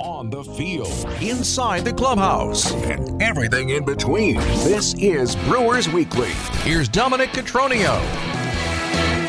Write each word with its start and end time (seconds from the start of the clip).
on 0.00 0.30
the 0.30 0.42
field, 0.42 1.06
inside 1.20 1.84
the 1.84 1.92
clubhouse, 1.92 2.72
and 2.72 3.22
everything 3.22 3.70
in 3.70 3.84
between. 3.84 4.36
This 4.64 4.94
is 4.94 5.36
Brewers 5.46 5.88
Weekly. 5.90 6.30
Here's 6.62 6.88
Dominic 6.88 7.30
Cotroneo. 7.30 8.00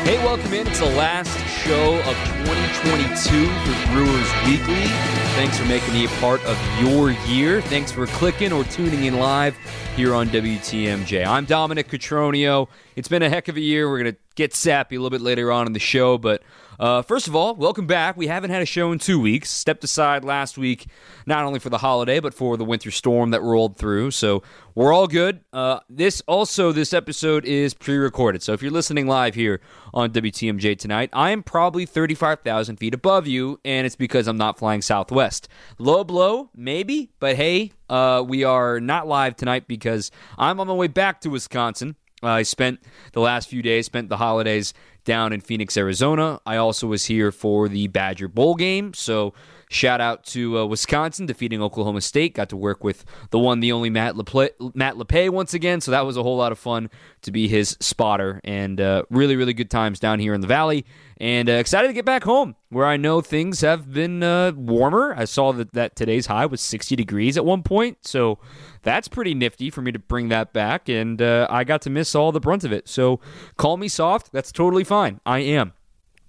Hey, 0.02 0.16
welcome 0.24 0.52
in. 0.54 0.66
It's 0.66 0.80
the 0.80 0.86
last 0.86 1.30
show 1.62 1.98
of 1.98 2.16
2022 2.46 3.46
for 3.46 3.92
Brewers 3.92 4.32
Weekly. 4.46 4.88
Thanks 5.34 5.58
for 5.58 5.66
making 5.66 5.92
me 5.92 6.06
a 6.06 6.08
part 6.20 6.42
of 6.44 6.58
your 6.80 7.10
year. 7.28 7.60
Thanks 7.62 7.92
for 7.92 8.06
clicking 8.06 8.52
or 8.52 8.64
tuning 8.64 9.04
in 9.04 9.18
live 9.18 9.56
here 9.94 10.14
on 10.14 10.28
WTMJ. 10.28 11.26
I'm 11.26 11.44
Dominic 11.44 11.88
Cotroneo. 11.88 12.68
It's 12.96 13.08
been 13.08 13.22
a 13.22 13.28
heck 13.28 13.48
of 13.48 13.56
a 13.56 13.60
year. 13.60 13.88
We're 13.90 14.02
going 14.02 14.14
to 14.14 14.20
get 14.34 14.54
sappy 14.54 14.96
a 14.96 14.98
little 14.98 15.16
bit 15.16 15.22
later 15.22 15.52
on 15.52 15.66
in 15.66 15.72
the 15.72 15.78
show, 15.78 16.18
but 16.18 16.42
uh, 16.82 17.00
first 17.00 17.28
of 17.28 17.36
all, 17.36 17.54
welcome 17.54 17.86
back. 17.86 18.16
We 18.16 18.26
haven't 18.26 18.50
had 18.50 18.60
a 18.60 18.66
show 18.66 18.90
in 18.90 18.98
two 18.98 19.20
weeks. 19.20 19.48
Stepped 19.48 19.84
aside 19.84 20.24
last 20.24 20.58
week, 20.58 20.88
not 21.26 21.44
only 21.44 21.60
for 21.60 21.70
the 21.70 21.78
holiday, 21.78 22.18
but 22.18 22.34
for 22.34 22.56
the 22.56 22.64
winter 22.64 22.90
storm 22.90 23.30
that 23.30 23.40
rolled 23.40 23.76
through. 23.76 24.10
So 24.10 24.42
we're 24.74 24.92
all 24.92 25.06
good. 25.06 25.44
Uh, 25.52 25.78
this 25.88 26.22
also, 26.22 26.72
this 26.72 26.92
episode 26.92 27.44
is 27.44 27.72
pre 27.72 27.98
recorded. 27.98 28.42
So 28.42 28.52
if 28.52 28.62
you're 28.62 28.72
listening 28.72 29.06
live 29.06 29.36
here 29.36 29.60
on 29.94 30.10
WTMJ 30.10 30.76
tonight, 30.76 31.10
I 31.12 31.30
am 31.30 31.44
probably 31.44 31.86
35,000 31.86 32.78
feet 32.78 32.94
above 32.94 33.28
you, 33.28 33.60
and 33.64 33.86
it's 33.86 33.94
because 33.94 34.26
I'm 34.26 34.36
not 34.36 34.58
flying 34.58 34.82
southwest. 34.82 35.46
Low 35.78 36.02
blow, 36.02 36.50
maybe, 36.52 37.12
but 37.20 37.36
hey, 37.36 37.70
uh, 37.90 38.24
we 38.26 38.42
are 38.42 38.80
not 38.80 39.06
live 39.06 39.36
tonight 39.36 39.68
because 39.68 40.10
I'm 40.36 40.58
on 40.58 40.66
my 40.66 40.74
way 40.74 40.88
back 40.88 41.20
to 41.20 41.30
Wisconsin. 41.30 41.94
Uh, 42.22 42.28
I 42.28 42.42
spent 42.42 42.80
the 43.12 43.20
last 43.20 43.48
few 43.48 43.62
days, 43.62 43.86
spent 43.86 44.08
the 44.08 44.16
holidays 44.16 44.72
down 45.04 45.32
in 45.32 45.40
Phoenix, 45.40 45.76
Arizona. 45.76 46.40
I 46.46 46.56
also 46.56 46.86
was 46.86 47.06
here 47.06 47.32
for 47.32 47.68
the 47.68 47.88
Badger 47.88 48.28
Bowl 48.28 48.54
game. 48.54 48.94
So 48.94 49.34
shout 49.72 50.00
out 50.00 50.24
to 50.24 50.58
uh, 50.58 50.64
Wisconsin 50.66 51.26
defeating 51.26 51.62
Oklahoma 51.62 52.00
State. 52.00 52.34
Got 52.34 52.48
to 52.50 52.56
work 52.56 52.84
with 52.84 53.04
the 53.30 53.38
one, 53.38 53.60
the 53.60 53.72
only 53.72 53.90
Matt 53.90 54.14
LePay, 54.14 54.74
Matt 54.74 54.96
once 55.32 55.54
again. 55.54 55.80
So 55.80 55.90
that 55.90 56.06
was 56.06 56.16
a 56.16 56.22
whole 56.22 56.36
lot 56.36 56.52
of 56.52 56.58
fun 56.58 56.90
to 57.22 57.30
be 57.30 57.48
his 57.48 57.76
spotter 57.80 58.40
and 58.44 58.80
uh, 58.80 59.04
really, 59.10 59.36
really 59.36 59.54
good 59.54 59.70
times 59.70 59.98
down 59.98 60.18
here 60.18 60.34
in 60.34 60.40
the 60.40 60.46
Valley. 60.46 60.84
And 61.18 61.48
uh, 61.48 61.52
excited 61.52 61.88
to 61.88 61.94
get 61.94 62.04
back 62.04 62.24
home 62.24 62.56
where 62.68 62.86
I 62.86 62.96
know 62.96 63.20
things 63.20 63.60
have 63.60 63.92
been 63.92 64.22
uh, 64.22 64.52
warmer. 64.52 65.14
I 65.16 65.24
saw 65.24 65.52
that, 65.52 65.72
that 65.72 65.96
today's 65.96 66.26
high 66.26 66.46
was 66.46 66.60
60 66.60 66.96
degrees 66.96 67.36
at 67.36 67.44
one 67.44 67.62
point. 67.62 67.98
So 68.06 68.38
that's 68.82 69.08
pretty 69.08 69.34
nifty 69.34 69.70
for 69.70 69.82
me 69.82 69.92
to 69.92 69.98
bring 69.98 70.28
that 70.28 70.52
back. 70.52 70.88
And 70.88 71.22
uh, 71.22 71.46
I 71.48 71.64
got 71.64 71.82
to 71.82 71.90
miss 71.90 72.14
all 72.14 72.32
the 72.32 72.40
brunt 72.40 72.64
of 72.64 72.72
it. 72.72 72.88
So 72.88 73.20
call 73.56 73.76
me 73.76 73.88
soft. 73.88 74.32
That's 74.32 74.52
totally 74.52 74.84
fine. 74.84 75.20
I 75.24 75.40
am. 75.40 75.72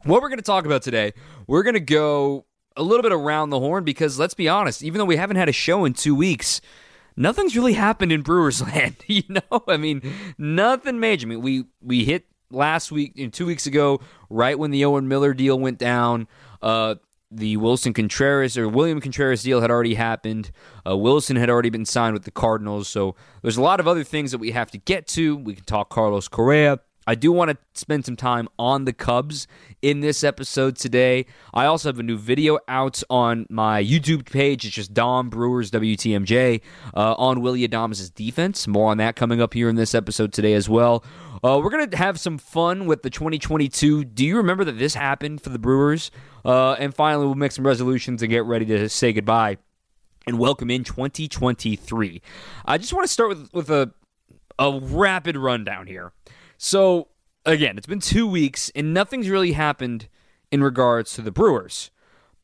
What 0.06 0.22
we're 0.22 0.30
going 0.30 0.39
to 0.39 0.44
talk 0.44 0.66
about 0.66 0.82
today, 0.82 1.14
we're 1.48 1.64
going 1.64 1.76
to 1.76 1.80
go 1.80 2.45
a 2.76 2.84
little 2.84 3.04
bit 3.04 3.12
around 3.12 3.50
the 3.50 3.60
horn 3.60 3.84
because 3.84 4.20
let's 4.20 4.34
be 4.34 4.48
honest, 4.50 4.84
even 4.84 5.00
though 5.00 5.06
we 5.06 5.16
haven't 5.16 5.38
had 5.38 5.50
a 5.50 5.54
show 5.54 5.86
in 5.86 5.94
two 5.94 6.16
weeks, 6.16 6.62
nothing's 7.16 7.56
really 7.56 7.74
happened 7.74 8.12
in 8.12 8.22
Brewers 8.22 8.62
land. 8.74 8.96
you 9.08 9.24
know, 9.30 9.64
I 9.68 9.78
mean, 9.78 10.02
nothing 10.38 11.00
major. 11.00 11.28
I 11.28 11.30
mean, 11.30 11.42
we 11.42 11.66
we 11.82 12.06
hit 12.06 12.26
last 12.50 12.92
week, 12.92 13.32
two 13.34 13.46
weeks 13.46 13.66
ago, 13.66 14.00
right 14.30 14.58
when 14.58 14.72
the 14.72 14.86
Owen 14.86 15.08
Miller 15.08 15.34
deal 15.34 15.60
went 15.60 15.80
down. 15.80 16.28
Uh, 16.62 16.96
the 17.36 17.58
Willson 17.58 17.94
Contreras 17.94 18.58
or 18.58 18.70
William 18.70 19.02
Contreras 19.02 19.44
deal 19.44 19.62
had 19.62 19.72
already 19.72 19.96
happened. 19.96 20.52
Uh, 20.86 20.96
Willson 20.96 21.36
had 21.36 21.50
already 21.50 21.72
been 21.72 21.86
signed 21.86 22.14
with 22.14 22.26
the 22.26 22.32
Cardinals. 22.32 22.88
So 22.88 23.16
there's 23.42 23.58
a 23.58 23.62
lot 23.62 23.80
of 23.80 23.88
other 23.88 24.04
things 24.04 24.32
that 24.32 24.38
we 24.38 24.52
have 24.52 24.70
to 24.72 24.78
get 24.78 25.08
to. 25.10 25.36
We 25.38 25.56
can 25.56 25.66
talk 25.66 25.90
Carlos 25.90 26.28
Correa. 26.28 26.80
I 27.06 27.16
do 27.16 27.32
want 27.32 27.52
to 27.52 27.58
spend 27.73 28.06
some 28.06 28.16
time 28.16 28.48
on 28.58 28.86
the 28.86 28.94
Cubs 28.94 29.48
in 29.82 30.00
this 30.00 30.23
episode 30.23 30.78
today. 30.78 31.26
I 31.54 31.66
also 31.66 31.90
have 31.90 32.00
a 32.00 32.04
new 32.04 32.18
video 32.18 32.60
out 32.68 33.04
on 33.10 33.45
my 33.50 33.84
YouTube 33.84 34.30
page. 34.32 34.66
It's 34.66 34.76
just 34.76 34.94
Dom 34.94 35.30
Brewers 35.30 35.70
WTMJ 35.72 36.62
uh, 36.95 37.16
on 37.18 37.42
Willy 37.42 37.68
Adames' 37.68 38.14
defense. 38.14 38.68
More 38.68 38.92
on 38.92 38.98
that 38.98 39.16
coming 39.16 39.42
up 39.42 39.54
here 39.54 39.68
in 39.68 39.76
this 39.76 39.94
episode 39.94 40.32
today 40.32 40.54
as 40.54 40.70
well. 40.70 41.04
Uh, 41.44 41.60
we're 41.62 41.70
going 41.70 41.89
to 41.89 41.98
have 41.98 42.20
some 42.20 42.38
fun 42.38 42.86
with 42.86 43.04
the 43.04 43.10
2022. 43.10 44.06
Do 44.06 44.26
you 44.26 44.38
remember 44.38 44.64
that 44.64 44.80
this 44.80 44.94
happened 44.95 45.42
for 45.42 45.50
the 45.50 45.60
Brewers? 45.60 46.10
Uh, 46.45 46.73
and 46.73 46.95
finally, 46.95 47.26
we'll 47.26 47.36
make 47.36 47.52
some 47.52 47.67
resolutions 47.67 48.22
and 48.22 48.32
get 48.32 48.45
ready 48.45 48.66
to 48.66 48.88
say 48.88 49.11
goodbye 49.11 49.58
and 50.26 50.39
welcome 50.39 50.72
in 50.72 50.86
2023. 50.86 52.22
I 52.66 52.77
just 52.77 52.94
want 52.94 53.06
to 53.06 53.11
start 53.11 53.30
with, 53.30 53.54
with 53.54 53.70
a, 53.70 53.92
a 54.58 54.80
rapid 54.80 55.36
rundown 55.36 55.88
here. 55.88 56.14
So, 56.66 57.10
again, 57.46 57.78
it's 57.78 57.88
been 57.88 58.00
two 58.00 58.26
weeks 58.26 58.72
and 58.74 58.94
nothing's 58.94 59.28
really 59.28 59.52
happened 59.52 60.08
in 60.50 60.64
regards 60.64 61.12
to 61.16 61.22
the 61.22 61.30
Brewers, 61.30 61.92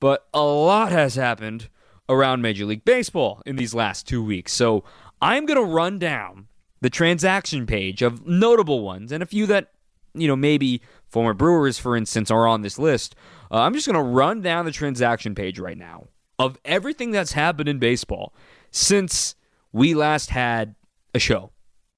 but 0.02 0.28
a 0.34 0.42
lot 0.42 0.92
has 0.92 1.16
happened 1.16 1.70
around 2.10 2.42
Major 2.42 2.66
League 2.66 2.84
Baseball 2.84 3.42
in 3.46 3.56
these 3.56 3.74
last 3.74 4.10
two 4.10 4.22
weeks. 4.22 4.52
So, 4.52 4.84
I'm 5.22 5.46
going 5.46 5.58
to 5.58 5.64
run 5.64 6.00
down 6.00 6.50
the 6.82 6.90
transaction 6.90 7.66
page 7.66 8.02
of 8.02 8.28
notable 8.28 8.82
ones 8.82 9.14
and 9.14 9.24
a 9.24 9.26
few 9.26 9.46
that, 9.46 9.72
you 10.14 10.28
know, 10.28 10.36
maybe 10.36 10.82
former 11.08 11.34
Brewers, 11.34 11.80
for 11.80 11.96
instance, 11.96 12.30
are 12.30 12.46
on 12.46 12.62
this 12.62 12.78
list. 12.78 13.16
Uh, 13.50 13.62
I'm 13.62 13.74
just 13.74 13.88
going 13.88 13.96
to 13.96 14.02
run 14.02 14.42
down 14.42 14.66
the 14.66 14.72
transaction 14.74 15.34
page 15.34 15.60
right 15.60 15.78
now 15.78 16.08
of 16.38 16.58
everything 16.66 17.12
that's 17.12 17.32
happened 17.32 17.70
in 17.70 17.80
baseball 17.80 18.34
since 18.70 19.36
we 19.72 19.94
last 19.94 20.32
had 20.32 20.76
a 21.16 21.20
show. 21.20 21.52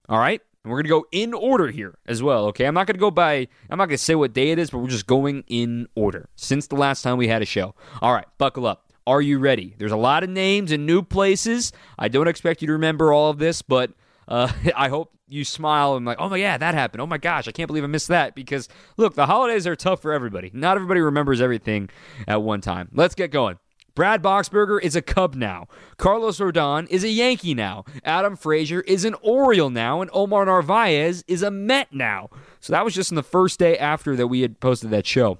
All 0.08 0.20
right? 0.20 0.42
And 0.63 0.72
we're 0.72 0.83
going 0.83 0.83
to 0.83 0.89
go 0.89 1.05
in 1.11 1.33
order 1.33 1.69
here 1.69 1.97
as 2.05 2.22
well, 2.22 2.45
okay? 2.47 2.66
I'm 2.66 2.75
not 2.75 2.85
going 2.85 2.95
to 2.95 2.99
go 2.99 3.09
by, 3.09 3.47
I'm 3.69 3.79
not 3.79 3.88
going 3.88 3.97
to 3.97 4.03
say 4.03 4.13
what 4.13 4.33
day 4.33 4.51
it 4.51 4.59
is, 4.59 4.69
but 4.69 4.77
we're 4.77 4.89
just 4.89 5.07
going 5.07 5.44
in 5.47 5.88
order 5.95 6.29
since 6.35 6.67
the 6.67 6.75
last 6.75 7.01
time 7.01 7.17
we 7.17 7.27
had 7.27 7.41
a 7.41 7.45
show. 7.45 7.73
All 8.01 8.13
right, 8.13 8.27
buckle 8.38 8.67
up. 8.67 8.91
Are 9.07 9.22
you 9.22 9.39
ready? 9.39 9.73
There's 9.79 9.91
a 9.91 9.97
lot 9.97 10.23
of 10.23 10.29
names 10.29 10.72
and 10.72 10.85
new 10.85 11.01
places. 11.01 11.72
I 11.97 12.09
don't 12.09 12.27
expect 12.27 12.61
you 12.61 12.67
to 12.67 12.73
remember 12.73 13.11
all 13.11 13.31
of 13.31 13.39
this, 13.39 13.63
but 13.63 13.91
uh, 14.27 14.51
I 14.75 14.89
hope 14.89 15.11
you 15.27 15.44
smile 15.44 15.95
and 15.95 16.05
like, 16.05 16.17
oh 16.19 16.29
my 16.29 16.38
yeah, 16.38 16.57
that 16.57 16.75
happened. 16.75 17.01
Oh 17.01 17.07
my 17.07 17.17
gosh, 17.17 17.47
I 17.47 17.51
can't 17.51 17.67
believe 17.67 17.83
I 17.83 17.88
missed 17.88 18.09
that. 18.09 18.35
Because 18.35 18.69
look, 18.97 19.16
the 19.16 19.25
holidays 19.25 19.66
are 19.66 19.75
tough 19.75 20.01
for 20.01 20.13
everybody. 20.13 20.51
Not 20.53 20.75
everybody 20.75 20.99
remembers 20.99 21.41
everything 21.41 21.89
at 22.28 22.43
one 22.43 22.61
time. 22.61 22.89
Let's 22.93 23.16
get 23.16 23.31
going. 23.31 23.57
Brad 23.94 24.22
Boxberger 24.22 24.81
is 24.81 24.96
a 24.96 25.02
Cub 25.02 25.35
now. 25.35 25.68
Carlos 25.97 26.40
Rodon 26.40 26.88
is 26.90 27.03
a 27.03 27.09
Yankee 27.09 27.53
now. 27.53 27.84
Adam 28.03 28.35
Frazier 28.35 28.81
is 28.81 29.06
an 29.06 29.16
Oriole 29.22 29.69
now, 29.69 30.02
and 30.02 30.09
Omar 30.13 30.46
Narvaez 30.46 31.24
is 31.28 31.44
a 31.44 31.52
Met 31.52 31.94
now. 31.94 32.29
So 32.59 32.74
that 32.74 32.85
was 32.85 32.94
just 32.94 33.12
in 33.12 33.16
the 33.16 33.24
first 33.24 33.59
day 33.59 33.78
after 33.78 34.16
that 34.16 34.28
we 34.28 34.41
had 34.41 34.59
posted 34.59 34.91
that 34.91 35.06
show. 35.06 35.40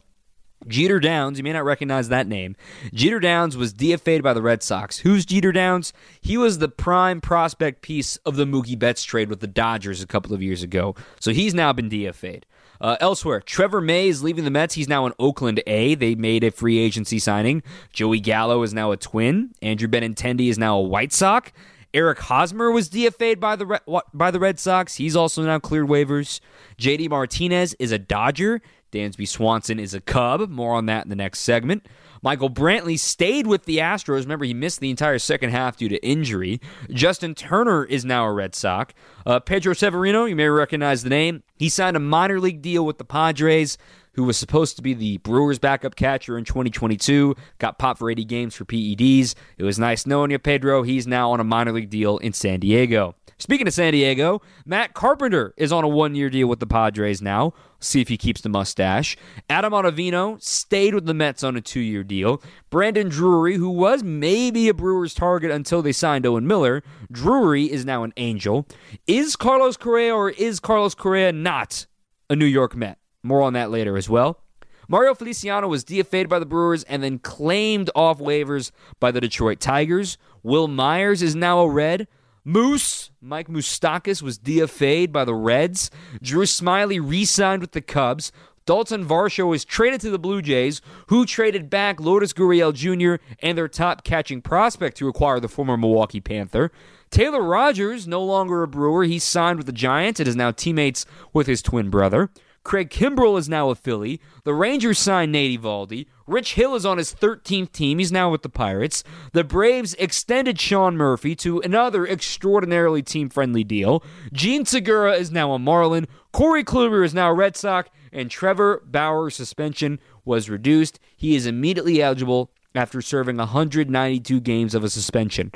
Jeter 0.68 1.00
Downs, 1.00 1.40
you 1.40 1.44
may 1.44 1.54
not 1.54 1.66
recognize 1.66 2.10
that 2.10 2.28
name. 2.28 2.56
Jeter 2.94 3.20
Downs 3.20 3.58
was 3.58 3.74
DFA'd 3.74 4.22
by 4.22 4.34
the 4.34 4.44
Red 4.44 4.62
Sox. 4.62 5.00
Who's 5.00 5.26
Jeter 5.26 5.52
Downs? 5.52 5.92
He 6.22 6.38
was 6.38 6.60
the 6.60 6.70
prime 6.70 7.20
prospect 7.20 7.82
piece 7.82 8.18
of 8.18 8.36
the 8.36 8.46
Mookie 8.46 8.78
Betts 8.78 9.04
trade 9.04 9.30
with 9.30 9.40
the 9.40 9.48
Dodgers 9.48 10.04
a 10.04 10.08
couple 10.08 10.34
of 10.34 10.42
years 10.44 10.62
ago. 10.62 10.96
So 11.20 11.32
he's 11.32 11.56
now 11.56 11.74
been 11.74 11.90
DFA'd. 11.90 12.46
Uh, 12.82 12.98
elsewhere, 13.00 13.40
Trevor 13.40 13.80
May 13.80 14.08
is 14.08 14.24
leaving 14.24 14.44
the 14.44 14.50
Mets. 14.50 14.74
He's 14.74 14.90
now 14.90 15.06
in 15.06 15.14
Oakland 15.20 15.62
A. 15.68 15.94
They 15.94 16.16
made 16.16 16.44
a 16.44 16.50
free 16.50 16.80
agency 16.80 17.20
signing. 17.20 17.62
Joey 17.94 18.20
Gallo 18.20 18.64
is 18.64 18.74
now 18.74 18.92
a 18.92 18.98
Twin. 18.98 19.52
Andrew 19.62 19.88
Benintendi 19.88 20.50
is 20.50 20.58
now 20.58 20.78
a 20.78 20.82
White 20.82 21.14
Sox. 21.14 21.52
Eric 21.94 22.20
Hosmer 22.20 22.72
was 22.72 22.90
DFA'd 22.90 23.40
by 23.40 23.56
the 23.56 23.80
by 24.14 24.32
the 24.32 24.40
Red 24.40 24.60
Sox. 24.60 24.96
He's 24.96 25.16
also 25.16 25.44
now 25.44 25.60
cleared 25.60 25.88
waivers. 25.88 26.40
JD 26.80 27.10
Martinez 27.10 27.76
is 27.80 27.92
a 27.92 28.00
Dodger. 28.00 28.62
Dansby 28.92 29.28
Swanson 29.28 29.80
is 29.80 29.94
a 29.94 30.02
Cub. 30.02 30.50
More 30.50 30.76
on 30.76 30.86
that 30.88 31.04
in 31.04 31.10
the 31.10 31.16
next 31.16 31.40
segment. 31.40 31.88
Michael 32.24 32.52
Brantley 32.52 33.00
stayed 33.00 33.48
with 33.48 33.66
the 33.66 33.80
Astros. 33.80 34.22
Remember, 34.22 34.46
he 34.46 34.54
missed 34.54 34.80
the 34.80 34.92
entire 34.92 35.18
second 35.18 35.50
half 35.50 35.78
due 35.78 35.90
to 35.90 36.06
injury. 36.06 36.62
Justin 36.92 37.34
Turner 37.34 37.84
is 37.84 38.06
now 38.06 38.26
a 38.26 38.32
Red 38.32 38.54
Sox. 38.54 38.94
Uh, 39.26 39.40
Pedro 39.40 39.74
Severino, 39.74 40.26
you 40.26 40.36
may 40.36 40.48
recognize 40.48 41.02
the 41.02 41.10
name. 41.10 41.42
He 41.56 41.68
signed 41.68 41.98
a 41.98 42.00
minor 42.00 42.40
league 42.40 42.62
deal 42.62 42.86
with 42.86 43.00
the 43.00 43.06
Padres, 43.06 43.78
who 44.14 44.24
was 44.24 44.38
supposed 44.38 44.76
to 44.76 44.82
be 44.82 44.94
the 44.94 45.18
Brewers' 45.18 45.60
backup 45.60 45.96
catcher 45.96 46.38
in 46.38 46.46
2022. 46.46 47.36
Got 47.60 47.80
popped 47.80 48.00
for 48.00 48.10
80 48.10 48.26
games 48.26 48.56
for 48.56 48.66
PEDs. 48.66 49.36
It 49.58 49.64
was 49.64 49.80
nice 49.80 50.06
knowing 50.06 50.32
you, 50.32 50.40
Pedro. 50.40 50.84
He's 50.84 51.08
now 51.08 51.32
on 51.32 51.40
a 51.40 51.44
minor 51.44 51.72
league 51.72 51.90
deal 51.90 52.18
in 52.18 52.34
San 52.34 52.60
Diego. 52.60 53.16
Speaking 53.42 53.66
of 53.66 53.74
San 53.74 53.94
Diego, 53.94 54.40
Matt 54.68 54.94
Carpenter 54.94 55.56
is 55.58 55.72
on 55.72 55.84
a 55.84 55.88
one 55.88 56.14
year 56.14 56.30
deal 56.30 56.48
with 56.48 56.60
the 56.60 56.68
Padres 56.68 57.24
now. 57.24 57.54
See 57.80 58.00
if 58.00 58.08
he 58.08 58.16
keeps 58.16 58.42
the 58.42 58.50
mustache. 58.50 59.18
Adam 59.50 59.74
Ottavino 59.74 60.40
stayed 60.40 60.94
with 60.94 61.08
the 61.08 61.16
Mets 61.16 61.44
on 61.44 61.58
a 61.58 61.62
two 61.62 61.80
year 61.80 62.04
deal. 62.04 62.40
Brandon 62.70 63.10
Drury, 63.10 63.56
who 63.56 63.72
was 63.72 64.04
maybe 64.04 64.70
a 64.70 64.76
Brewers 64.76 65.16
target 65.16 65.50
until 65.50 65.82
they 65.82 65.92
signed 65.92 66.28
Owen 66.28 66.46
Miller, 66.46 66.84
Drury 67.12 67.72
is 67.72 67.84
now 67.84 68.04
an 68.04 68.14
Angel. 68.18 68.68
Is 69.08 69.36
Carlos 69.36 69.76
Correa 69.76 70.14
or 70.14 70.30
is 70.30 70.60
Carlos 70.60 70.94
Correa 70.94 71.32
not 71.32 71.88
a 72.30 72.36
New 72.36 72.46
York 72.46 72.76
Met? 72.76 73.01
More 73.24 73.42
on 73.42 73.54
that 73.54 73.72
later 73.72 73.98
as 73.98 74.10
well. 74.10 74.40
Mario 74.88 75.14
Feliciano 75.14 75.68
was 75.68 75.86
DFA'd 75.86 76.28
by 76.28 76.40
the 76.40 76.46
Brewers 76.46 76.84
and 76.84 77.02
then 77.02 77.20
claimed 77.20 77.90
off 77.96 78.20
waivers 78.20 78.72
by 79.00 79.12
the 79.12 79.22
Detroit 79.22 79.60
Tigers. 79.60 80.18
Wil 80.44 80.68
Myers 80.68 81.22
is 81.22 81.36
now 81.36 81.60
a 81.60 81.70
Red. 81.70 82.08
Moose, 82.44 83.12
Mike 83.22 83.48
Moustakas 83.48 84.22
was 84.22 84.40
DFA'd 84.40 85.12
by 85.12 85.24
the 85.24 85.36
Reds. 85.36 85.92
Drew 86.22 86.46
Smyly 86.46 87.00
re 87.02 87.24
signed 87.24 87.62
with 87.62 87.72
the 87.72 87.82
Cubs. 87.82 88.32
Dalton 88.66 89.06
Varsho 89.06 89.48
was 89.48 89.66
traded 89.66 90.02
to 90.02 90.10
the 90.10 90.20
Blue 90.20 90.42
Jays, 90.42 90.82
who 91.08 91.26
traded 91.26 91.70
back 91.70 92.00
Lourdes 92.00 92.34
Gurriel 92.34 92.74
Jr. 92.74 93.24
and 93.42 93.58
their 93.58 93.68
top 93.68 94.04
catching 94.04 94.42
prospect 94.42 94.98
to 94.98 95.08
acquire 95.08 95.40
the 95.40 95.48
former 95.48 95.78
Milwaukee 95.78 96.20
Panther. 96.20 96.72
Taylor 97.10 97.42
Rogers, 97.42 98.08
no 98.08 98.24
longer 98.24 98.64
a 98.64 98.68
Brewer, 98.68 99.04
he 99.04 99.20
signed 99.20 99.58
with 99.58 99.66
the 99.66 99.72
Giants 99.72 100.20
and 100.20 100.28
is 100.28 100.36
now 100.36 100.52
teammates 100.52 101.06
with 101.34 101.48
his 101.48 101.62
twin 101.62 101.90
brother. 101.90 102.30
Craig 102.64 102.90
Kimbrel 102.90 103.40
is 103.40 103.50
now 103.50 103.70
a 103.70 103.76
Philly. 103.76 104.22
The 104.44 104.54
Rangers 104.54 105.00
signed 105.00 105.32
Nate 105.32 105.60
Eovaldi. 105.60 106.06
Rich 106.28 106.54
Hill 106.54 106.76
is 106.76 106.86
on 106.86 106.98
his 106.98 107.14
13th 107.14 107.72
team. 107.72 107.98
He's 107.98 108.12
now 108.12 108.30
with 108.30 108.44
the 108.44 108.50
Pirates. 108.50 109.04
The 109.34 109.44
Braves 109.44 109.96
extended 109.96 110.60
Sean 110.60 110.96
Murphy 110.96 111.36
to 111.38 111.60
another 111.62 112.06
extraordinarily 112.06 113.02
team 113.02 113.30
friendly 113.30 113.64
deal. 113.64 114.04
Jean 114.32 114.66
Segura 114.66 115.14
is 115.14 115.32
now 115.32 115.54
a 115.54 115.60
Marlin. 115.60 116.08
Corey 116.32 116.64
Kluber 116.64 117.04
is 117.04 117.14
now 117.14 117.32
a 117.32 117.34
Red 117.34 117.56
Sox. 117.58 117.90
And 118.14 118.30
Trevor 118.30 118.84
Bauer's 118.86 119.36
suspension 119.36 120.00
was 120.26 120.50
reduced. 120.50 121.00
He 121.16 121.36
is 121.36 121.46
immediately 121.46 122.02
eligible 122.02 122.52
after 122.76 123.02
serving 123.02 123.38
192 123.38 124.40
games 124.42 124.76
of 124.76 124.84
a 124.84 124.90
suspension. 124.90 125.52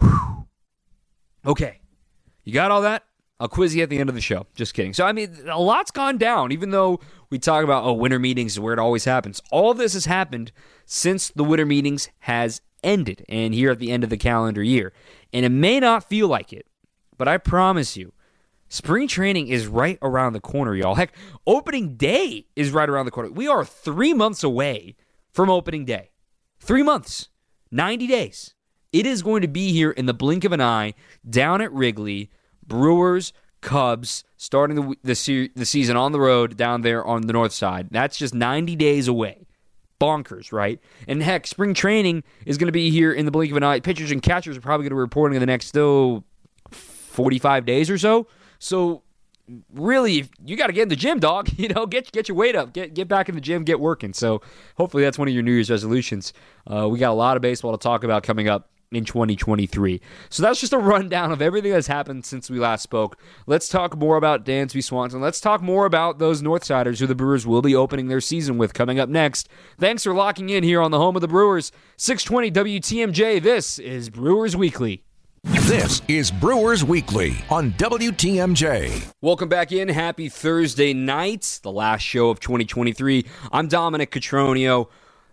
Whew. 0.00 0.46
Okay. 1.44 1.80
You 2.44 2.52
got 2.52 2.70
all 2.70 2.82
that? 2.82 3.04
I'll 3.40 3.48
quiz 3.48 3.74
you 3.74 3.82
at 3.82 3.90
the 3.90 3.98
end 3.98 4.08
of 4.08 4.14
the 4.14 4.20
show. 4.20 4.46
Just 4.54 4.72
kidding. 4.74 4.92
So, 4.92 5.04
I 5.04 5.12
mean, 5.12 5.36
a 5.48 5.58
lot's 5.58 5.90
gone 5.90 6.16
down, 6.16 6.52
even 6.52 6.70
though 6.70 7.00
we 7.28 7.38
talk 7.38 7.64
about, 7.64 7.84
oh, 7.84 7.92
winter 7.92 8.18
meetings 8.18 8.52
is 8.52 8.60
where 8.60 8.72
it 8.72 8.78
always 8.78 9.04
happens. 9.04 9.42
All 9.50 9.74
this 9.74 9.94
has 9.94 10.04
happened 10.04 10.52
since 10.86 11.28
the 11.28 11.42
winter 11.42 11.66
meetings 11.66 12.08
has 12.20 12.60
ended 12.84 13.24
and 13.28 13.54
here 13.54 13.70
at 13.70 13.78
the 13.78 13.90
end 13.90 14.04
of 14.04 14.10
the 14.10 14.16
calendar 14.16 14.62
year. 14.62 14.92
And 15.32 15.44
it 15.44 15.50
may 15.50 15.80
not 15.80 16.08
feel 16.08 16.28
like 16.28 16.52
it, 16.52 16.66
but 17.16 17.28
I 17.28 17.38
promise 17.38 17.96
you, 17.96 18.12
spring 18.68 19.08
training 19.08 19.48
is 19.48 19.66
right 19.66 19.98
around 20.02 20.34
the 20.34 20.40
corner, 20.40 20.74
y'all. 20.74 20.94
Heck, 20.94 21.14
opening 21.46 21.96
day 21.96 22.46
is 22.54 22.70
right 22.70 22.88
around 22.88 23.06
the 23.06 23.12
corner. 23.12 23.30
We 23.30 23.48
are 23.48 23.64
three 23.64 24.14
months 24.14 24.44
away 24.44 24.96
from 25.32 25.50
opening 25.50 25.84
day. 25.84 26.10
Three 26.60 26.82
months, 26.82 27.28
90 27.70 28.06
days. 28.06 28.54
It 28.92 29.06
is 29.06 29.22
going 29.22 29.42
to 29.42 29.48
be 29.48 29.72
here 29.72 29.90
in 29.90 30.06
the 30.06 30.14
blink 30.14 30.44
of 30.44 30.52
an 30.52 30.60
eye 30.60 30.94
down 31.28 31.60
at 31.62 31.72
Wrigley 31.72 32.30
Brewers, 32.66 33.32
Cubs 33.60 34.24
starting 34.36 34.76
the 34.76 34.96
the, 35.02 35.14
se- 35.14 35.50
the 35.54 35.64
season 35.64 35.96
on 35.96 36.12
the 36.12 36.20
road 36.20 36.56
down 36.56 36.82
there 36.82 37.04
on 37.04 37.22
the 37.22 37.32
north 37.32 37.52
side. 37.52 37.88
That's 37.90 38.16
just 38.16 38.34
90 38.34 38.76
days 38.76 39.08
away. 39.08 39.46
Bonkers, 40.00 40.52
right? 40.52 40.80
And 41.06 41.22
heck, 41.22 41.46
spring 41.46 41.74
training 41.74 42.24
is 42.44 42.58
going 42.58 42.66
to 42.66 42.72
be 42.72 42.90
here 42.90 43.12
in 43.12 43.24
the 43.24 43.30
blink 43.30 43.52
of 43.52 43.56
an 43.56 43.62
eye. 43.62 43.78
Pitchers 43.78 44.10
and 44.10 44.20
catchers 44.20 44.56
are 44.56 44.60
probably 44.60 44.82
going 44.84 44.90
to 44.90 44.96
be 44.96 45.00
reporting 45.00 45.36
in 45.36 45.40
the 45.40 45.46
next 45.46 45.76
oh, 45.78 46.24
45 46.72 47.64
days 47.64 47.88
or 47.88 47.96
so. 47.98 48.26
So 48.58 49.02
really 49.72 50.28
you 50.44 50.56
got 50.56 50.68
to 50.68 50.72
get 50.72 50.82
in 50.82 50.88
the 50.88 50.96
gym, 50.96 51.20
dog. 51.20 51.48
You 51.62 51.68
know, 51.68 51.86
get 51.86 52.10
get 52.10 52.28
your 52.28 52.36
weight 52.36 52.56
up, 52.56 52.72
get 52.72 52.94
get 52.94 53.06
back 53.06 53.28
in 53.28 53.36
the 53.36 53.40
gym, 53.40 53.62
get 53.62 53.78
working. 53.78 54.12
So 54.12 54.42
hopefully 54.76 55.04
that's 55.04 55.16
one 55.16 55.28
of 55.28 55.34
your 55.34 55.44
New 55.44 55.52
Year's 55.52 55.70
resolutions. 55.70 56.32
Uh, 56.66 56.88
we 56.88 56.98
got 56.98 57.10
a 57.10 57.14
lot 57.14 57.36
of 57.36 57.42
baseball 57.42 57.70
to 57.70 57.78
talk 57.78 58.02
about 58.02 58.24
coming 58.24 58.48
up 58.48 58.71
in 58.96 59.04
2023. 59.04 60.00
So 60.30 60.42
that's 60.42 60.60
just 60.60 60.72
a 60.72 60.78
rundown 60.78 61.32
of 61.32 61.42
everything 61.42 61.72
that's 61.72 61.86
happened 61.86 62.24
since 62.24 62.50
we 62.50 62.58
last 62.58 62.82
spoke. 62.82 63.18
Let's 63.46 63.68
talk 63.68 63.96
more 63.96 64.16
about 64.16 64.44
Dansby 64.44 64.82
Swanson. 64.82 65.20
Let's 65.20 65.40
talk 65.40 65.62
more 65.62 65.86
about 65.86 66.18
those 66.18 66.42
Northsiders 66.42 66.98
who 66.98 67.06
the 67.06 67.14
Brewers 67.14 67.46
will 67.46 67.62
be 67.62 67.74
opening 67.74 68.08
their 68.08 68.20
season 68.20 68.58
with 68.58 68.74
coming 68.74 68.98
up 68.98 69.08
next. 69.08 69.48
Thanks 69.78 70.04
for 70.04 70.14
locking 70.14 70.50
in 70.50 70.64
here 70.64 70.80
on 70.80 70.90
the 70.90 70.98
home 70.98 71.16
of 71.16 71.22
the 71.22 71.28
Brewers, 71.28 71.72
620 71.96 72.80
WTMJ. 72.80 73.42
This 73.42 73.78
is 73.78 74.10
Brewers 74.10 74.56
Weekly. 74.56 75.04
This 75.44 76.02
is 76.06 76.30
Brewers 76.30 76.84
Weekly 76.84 77.36
on 77.50 77.72
WTMJ. 77.72 79.12
Welcome 79.20 79.48
back 79.48 79.72
in. 79.72 79.88
Happy 79.88 80.28
Thursday 80.28 80.92
night, 80.94 81.58
the 81.64 81.72
last 81.72 82.02
show 82.02 82.30
of 82.30 82.38
2023. 82.38 83.26
I'm 83.50 83.66
Dominic 83.66 84.12
Cotroneo. 84.12 84.86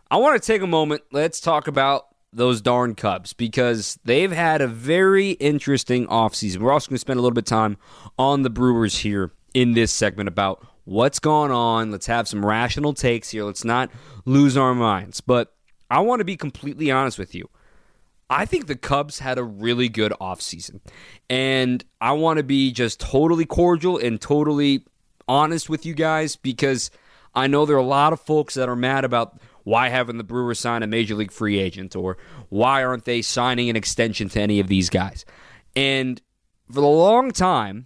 I 0.09 0.17
want 0.17 0.41
to 0.41 0.45
take 0.45 0.63
a 0.63 0.67
moment. 0.67 1.03
Let's 1.11 1.39
talk 1.39 1.67
about 1.67 2.07
those 2.31 2.61
darn 2.61 2.95
Cubs 2.95 3.33
because 3.33 3.97
they've 4.05 4.31
had 4.31 4.61
a 4.61 4.67
very 4.67 5.31
interesting 5.31 6.07
offseason. 6.07 6.57
We're 6.57 6.71
also 6.71 6.89
going 6.89 6.95
to 6.95 6.99
spend 6.99 7.19
a 7.19 7.21
little 7.21 7.33
bit 7.33 7.45
of 7.45 7.49
time 7.49 7.77
on 8.17 8.43
the 8.43 8.49
Brewers 8.49 8.99
here 8.99 9.31
in 9.53 9.73
this 9.73 9.91
segment 9.91 10.27
about 10.27 10.65
what's 10.85 11.19
going 11.19 11.51
on. 11.51 11.91
Let's 11.91 12.07
have 12.07 12.27
some 12.27 12.45
rational 12.45 12.93
takes 12.93 13.31
here. 13.31 13.43
Let's 13.43 13.63
not 13.63 13.89
lose 14.25 14.57
our 14.57 14.75
minds. 14.75 15.21
But 15.21 15.53
I 15.89 15.99
want 15.99 16.19
to 16.19 16.25
be 16.25 16.37
completely 16.37 16.91
honest 16.91 17.17
with 17.17 17.33
you. 17.33 17.49
I 18.29 18.45
think 18.45 18.67
the 18.67 18.75
Cubs 18.75 19.19
had 19.19 19.39
a 19.39 19.43
really 19.43 19.89
good 19.89 20.13
offseason. 20.21 20.81
And 21.29 21.83
I 21.99 22.11
want 22.11 22.37
to 22.37 22.43
be 22.43 22.71
just 22.71 22.99
totally 22.99 23.45
cordial 23.45 23.97
and 23.97 24.21
totally 24.21 24.85
honest 25.27 25.67
with 25.69 25.85
you 25.85 25.95
guys 25.95 26.35
because 26.35 26.91
I 27.33 27.47
know 27.47 27.65
there 27.65 27.75
are 27.75 27.79
a 27.79 27.83
lot 27.83 28.13
of 28.13 28.19
folks 28.19 28.53
that 28.53 28.69
are 28.69 28.75
mad 28.75 29.03
about 29.03 29.39
why 29.69 29.89
haven't 29.89 30.17
the 30.17 30.23
Brewers 30.23 30.59
signed 30.59 30.83
a 30.83 30.87
major 30.87 31.13
league 31.13 31.31
free 31.31 31.59
agent? 31.59 31.95
Or 31.95 32.17
why 32.49 32.83
aren't 32.83 33.05
they 33.05 33.21
signing 33.21 33.69
an 33.69 33.75
extension 33.75 34.27
to 34.29 34.41
any 34.41 34.59
of 34.59 34.67
these 34.67 34.89
guys? 34.89 35.25
And 35.75 36.19
for 36.71 36.79
a 36.79 36.87
long 36.87 37.29
time, 37.29 37.85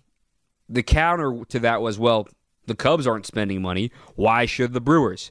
the 0.70 0.82
counter 0.82 1.44
to 1.50 1.60
that 1.60 1.82
was, 1.82 2.00
well, 2.00 2.30
the 2.68 2.76
Cubs 2.76 3.06
aren't 3.06 3.26
spending 3.26 3.62
money. 3.62 3.92
Why 4.16 4.46
should 4.46 4.72
the 4.72 4.80
Brewers? 4.80 5.30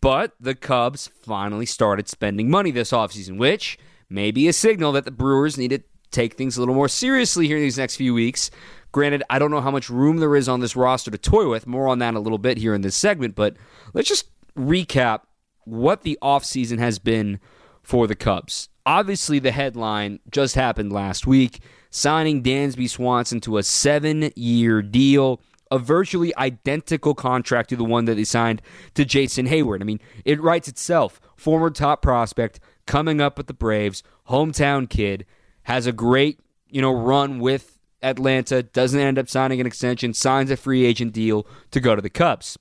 But 0.00 0.32
the 0.40 0.54
Cubs 0.54 1.10
finally 1.20 1.66
started 1.66 2.08
spending 2.08 2.48
money 2.48 2.70
this 2.70 2.90
offseason, 2.90 3.36
which 3.36 3.78
may 4.08 4.30
be 4.30 4.48
a 4.48 4.54
signal 4.54 4.92
that 4.92 5.04
the 5.04 5.10
Brewers 5.10 5.58
need 5.58 5.72
to 5.72 5.82
take 6.10 6.38
things 6.38 6.56
a 6.56 6.60
little 6.60 6.74
more 6.74 6.88
seriously 6.88 7.46
here 7.46 7.58
in 7.58 7.62
these 7.62 7.76
next 7.76 7.96
few 7.96 8.14
weeks. 8.14 8.50
Granted, 8.92 9.24
I 9.28 9.38
don't 9.38 9.50
know 9.50 9.60
how 9.60 9.70
much 9.70 9.90
room 9.90 10.16
there 10.16 10.36
is 10.36 10.48
on 10.48 10.60
this 10.60 10.74
roster 10.74 11.10
to 11.10 11.18
toy 11.18 11.50
with. 11.50 11.66
More 11.66 11.86
on 11.88 11.98
that 11.98 12.14
a 12.14 12.18
little 12.18 12.38
bit 12.38 12.56
here 12.56 12.74
in 12.74 12.80
this 12.80 12.96
segment, 12.96 13.34
but 13.34 13.56
let's 13.92 14.08
just 14.08 14.30
recap 14.56 15.20
what 15.64 16.02
the 16.02 16.18
offseason 16.22 16.78
has 16.78 16.98
been 16.98 17.40
for 17.82 18.06
the 18.06 18.14
Cubs. 18.14 18.68
Obviously, 18.84 19.38
the 19.38 19.52
headline 19.52 20.20
just 20.30 20.54
happened 20.54 20.92
last 20.92 21.26
week 21.26 21.60
signing 21.92 22.42
Dansby 22.42 22.88
Swanson 22.88 23.40
to 23.42 23.58
a 23.58 23.62
seven 23.62 24.32
year 24.34 24.82
deal, 24.82 25.40
a 25.70 25.78
virtually 25.78 26.34
identical 26.36 27.14
contract 27.14 27.68
to 27.68 27.76
the 27.76 27.84
one 27.84 28.06
that 28.06 28.14
they 28.14 28.24
signed 28.24 28.62
to 28.94 29.04
Jason 29.04 29.46
Heyward. 29.46 29.80
I 29.80 29.84
mean, 29.84 30.00
it 30.24 30.40
writes 30.40 30.66
itself. 30.68 31.20
Former 31.36 31.70
top 31.70 32.02
prospect 32.02 32.60
coming 32.86 33.20
up 33.20 33.36
with 33.36 33.46
the 33.46 33.54
Braves, 33.54 34.02
hometown 34.28 34.88
kid, 34.88 35.26
has 35.64 35.86
a 35.86 35.92
great, 35.92 36.40
you 36.68 36.80
know, 36.80 36.92
run 36.92 37.38
with 37.38 37.78
Atlanta, 38.02 38.62
doesn't 38.62 38.98
end 38.98 39.18
up 39.18 39.28
signing 39.28 39.60
an 39.60 39.66
extension, 39.66 40.14
signs 40.14 40.50
a 40.50 40.56
free 40.56 40.84
agent 40.84 41.12
deal 41.12 41.46
to 41.70 41.80
go 41.80 41.94
to 41.94 42.02
the 42.02 42.10
Cubs. 42.10 42.58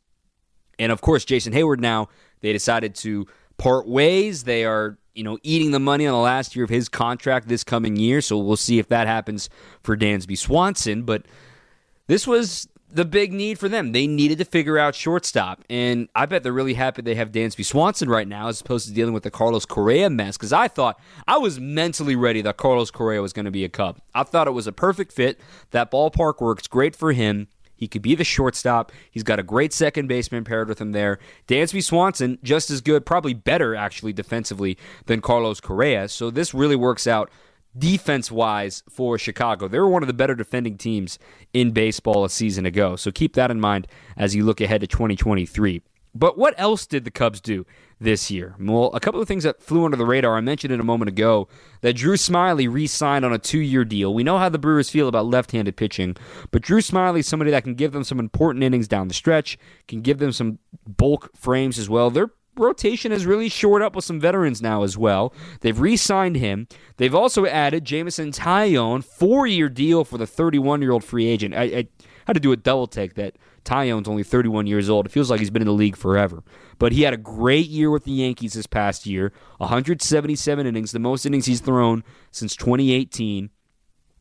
And 0.78 0.92
of 0.92 1.02
course, 1.02 1.26
Jason 1.26 1.54
Heyward 1.54 1.80
now 1.80 2.10
they 2.42 2.54
decided 2.54 2.96
to 2.96 3.28
part 3.58 3.88
ways. 3.88 4.44
They 4.44 4.66
are, 4.66 4.98
you 5.14 5.24
know, 5.24 5.38
eating 5.44 5.72
the 5.72 5.80
money 5.80 6.08
on 6.08 6.14
the 6.14 6.20
last 6.20 6.56
year 6.56 6.66
of 6.66 6.70
his 6.70 6.90
contract 6.90 7.48
this 7.48 7.64
coming 7.64 7.96
year. 7.96 8.22
So 8.22 8.38
we'll 8.38 8.58
see 8.58 8.80
if 8.80 8.88
that 8.90 9.08
happens 9.08 9.50
for 9.84 9.96
Dansby 9.96 10.38
Swanson. 10.38 11.04
But 11.04 11.26
this 12.08 12.28
was 12.28 12.68
the 12.94 13.06
big 13.06 13.32
need 13.32 13.58
for 13.58 13.70
them. 13.70 13.92
They 13.92 14.08
needed 14.08 14.38
to 14.40 14.46
figure 14.46 14.78
out 14.78 14.96
shortstop. 14.96 15.64
And 15.70 16.10
I 16.16 16.26
bet 16.26 16.44
they're 16.44 16.52
really 16.52 16.74
happy 16.74 17.02
they 17.02 17.16
have 17.16 17.32
Dansby 17.32 17.66
Swanson 17.66 18.10
right 18.10 18.28
now 18.28 18.48
as 18.48 18.62
opposed 18.62 18.88
to 18.88 18.94
dealing 18.94 19.14
with 19.14 19.24
the 19.24 19.32
Carlos 19.32 19.66
Correa 19.66 20.10
mess. 20.10 20.38
Because 20.38 20.54
I 20.54 20.68
thought, 20.68 21.00
I 21.28 21.38
was 21.38 21.60
mentally 21.60 22.16
ready 22.16 22.42
that 22.42 22.58
Carlos 22.58 22.92
Correa 22.92 23.22
was 23.22 23.34
going 23.34 23.46
to 23.46 23.52
be 23.52 23.64
a 23.64 23.70
Cub. 23.70 24.00
I 24.14 24.24
thought 24.24 24.48
it 24.48 24.52
was 24.52 24.68
a 24.68 24.74
perfect 24.74 25.14
fit. 25.14 25.40
That 25.72 25.92
ballpark 25.92 26.42
works 26.42 26.68
great 26.68 26.96
for 26.96 27.14
him. 27.14 27.48
He 27.82 27.88
could 27.88 28.04
be 28.04 28.14
the 28.14 28.24
shortstop. 28.24 28.92
He's 29.10 29.24
got 29.24 29.40
a 29.40 29.44
great 29.44 29.74
second 29.74 30.06
baseman 30.06 30.44
paired 30.44 30.70
with 30.70 30.80
him 30.80 30.92
there. 30.92 31.18
Dansby 31.48 31.84
Swanson, 31.84 32.38
just 32.44 32.70
as 32.70 32.80
good, 32.80 33.08
probably 33.08 33.34
better 33.34 33.76
actually 33.76 34.14
defensively 34.14 34.78
than 35.08 35.20
Carlos 35.20 35.60
Correa. 35.60 36.08
So 36.08 36.30
this 36.30 36.54
really 36.54 36.76
works 36.76 37.08
out 37.08 37.32
defense 37.76 38.32
wise 38.32 38.84
for 38.88 39.18
Chicago. 39.18 39.68
They 39.68 39.80
were 39.80 39.90
one 39.90 40.04
of 40.04 40.08
the 40.08 40.14
better 40.14 40.36
defending 40.36 40.78
teams 40.78 41.18
in 41.54 41.72
baseball 41.72 42.24
a 42.24 42.30
season 42.30 42.68
ago. 42.68 42.96
So 42.96 43.12
keep 43.12 43.34
that 43.34 43.50
in 43.50 43.60
mind 43.60 43.88
as 44.16 44.36
you 44.36 44.46
look 44.46 44.62
ahead 44.62 44.82
to 44.82 44.88
2023. 44.88 45.82
But 46.14 46.38
what 46.38 46.54
else 46.60 46.86
did 46.86 47.04
the 47.04 47.10
Cubs 47.10 47.42
do 47.42 47.66
this 48.02 48.32
year? 48.32 48.56
Well, 48.60 48.92
a 48.94 49.00
couple 49.00 49.22
of 49.22 49.28
things 49.28 49.44
that 49.44 49.62
flew 49.62 49.86
under 49.86 49.96
the 49.96 50.06
radar. 50.06 50.36
I 50.36 50.42
mentioned 50.42 50.74
it 50.74 50.80
a 50.80 50.84
moment 50.84 51.10
ago 51.10 51.48
that 51.82 51.96
Drew 51.96 52.16
Smyly 52.16 52.72
re 52.72 52.88
signed 52.88 53.24
on 53.24 53.32
a 53.32 53.38
two 53.38 53.60
year 53.60 53.86
deal. 53.86 54.14
We 54.14 54.24
know 54.24 54.38
how 54.38 54.50
the 54.50 54.60
Brewers 54.60 54.90
feel 54.90 55.08
about 55.08 55.28
left 55.28 55.52
handed 55.52 55.78
pitching, 55.78 56.18
but 56.52 56.62
Drew 56.62 56.82
Smyly 56.82 57.20
is 57.20 57.28
somebody 57.28 57.52
that 57.52 57.64
can 57.64 57.76
give 57.76 57.94
them 57.94 58.04
some 58.04 58.20
important 58.20 58.64
innings 58.64 58.88
down 58.88 59.08
the 59.08 59.14
stretch, 59.14 59.58
can 59.88 60.02
give 60.02 60.18
them 60.18 60.32
some 60.32 60.60
bulk 60.86 61.30
frames 61.36 61.80
as 61.80 61.90
well. 61.90 62.10
Their 62.10 62.32
rotation 62.58 63.12
has 63.12 63.26
really 63.26 63.50
shored 63.50 63.82
up 63.82 63.96
with 63.96 64.06
some 64.06 64.20
veterans 64.20 64.62
now 64.62 64.84
as 64.84 64.98
well. 64.98 65.34
They've 65.62 65.80
re 65.80 65.96
signed 65.96 66.36
him. 66.36 66.68
They've 66.98 67.16
also 67.16 67.46
added 67.46 67.86
Jameson 67.86 68.32
Taillon, 68.32 69.04
four 69.04 69.48
year 69.48 69.70
deal 69.70 70.04
for 70.04 70.18
the 70.18 70.28
31 70.28 70.82
year 70.82 70.92
old 70.92 71.04
free 71.04 71.28
agent. 71.28 71.56
I, 71.56 71.64
I 71.64 71.88
had 72.26 72.34
to 72.34 72.40
do 72.40 72.52
a 72.52 72.58
double 72.58 72.88
take 72.88 73.16
that 73.16 73.36
Taillon's 73.64 74.08
only 74.08 74.24
31 74.24 74.68
years 74.68 74.90
old. 74.90 75.06
It 75.06 75.12
feels 75.12 75.30
like 75.30 75.40
he's 75.40 75.50
been 75.50 75.62
in 75.62 75.68
the 75.68 75.74
league 75.74 75.96
forever. 75.96 76.44
But 76.80 76.92
he 76.92 77.04
had 77.04 77.14
a 77.14 77.18
great 77.18 77.68
year 77.68 77.90
with 77.92 78.06
the 78.06 78.12
Yankees 78.12 78.54
this 78.54 78.68
past 78.68 79.06
year 79.06 79.32
177 79.58 80.66
innings, 80.66 80.92
the 80.92 81.00
most 81.00 81.26
innings 81.26 81.46
he's 81.46 81.62
thrown 81.62 82.04
since 82.32 82.56
2018. 82.56 83.50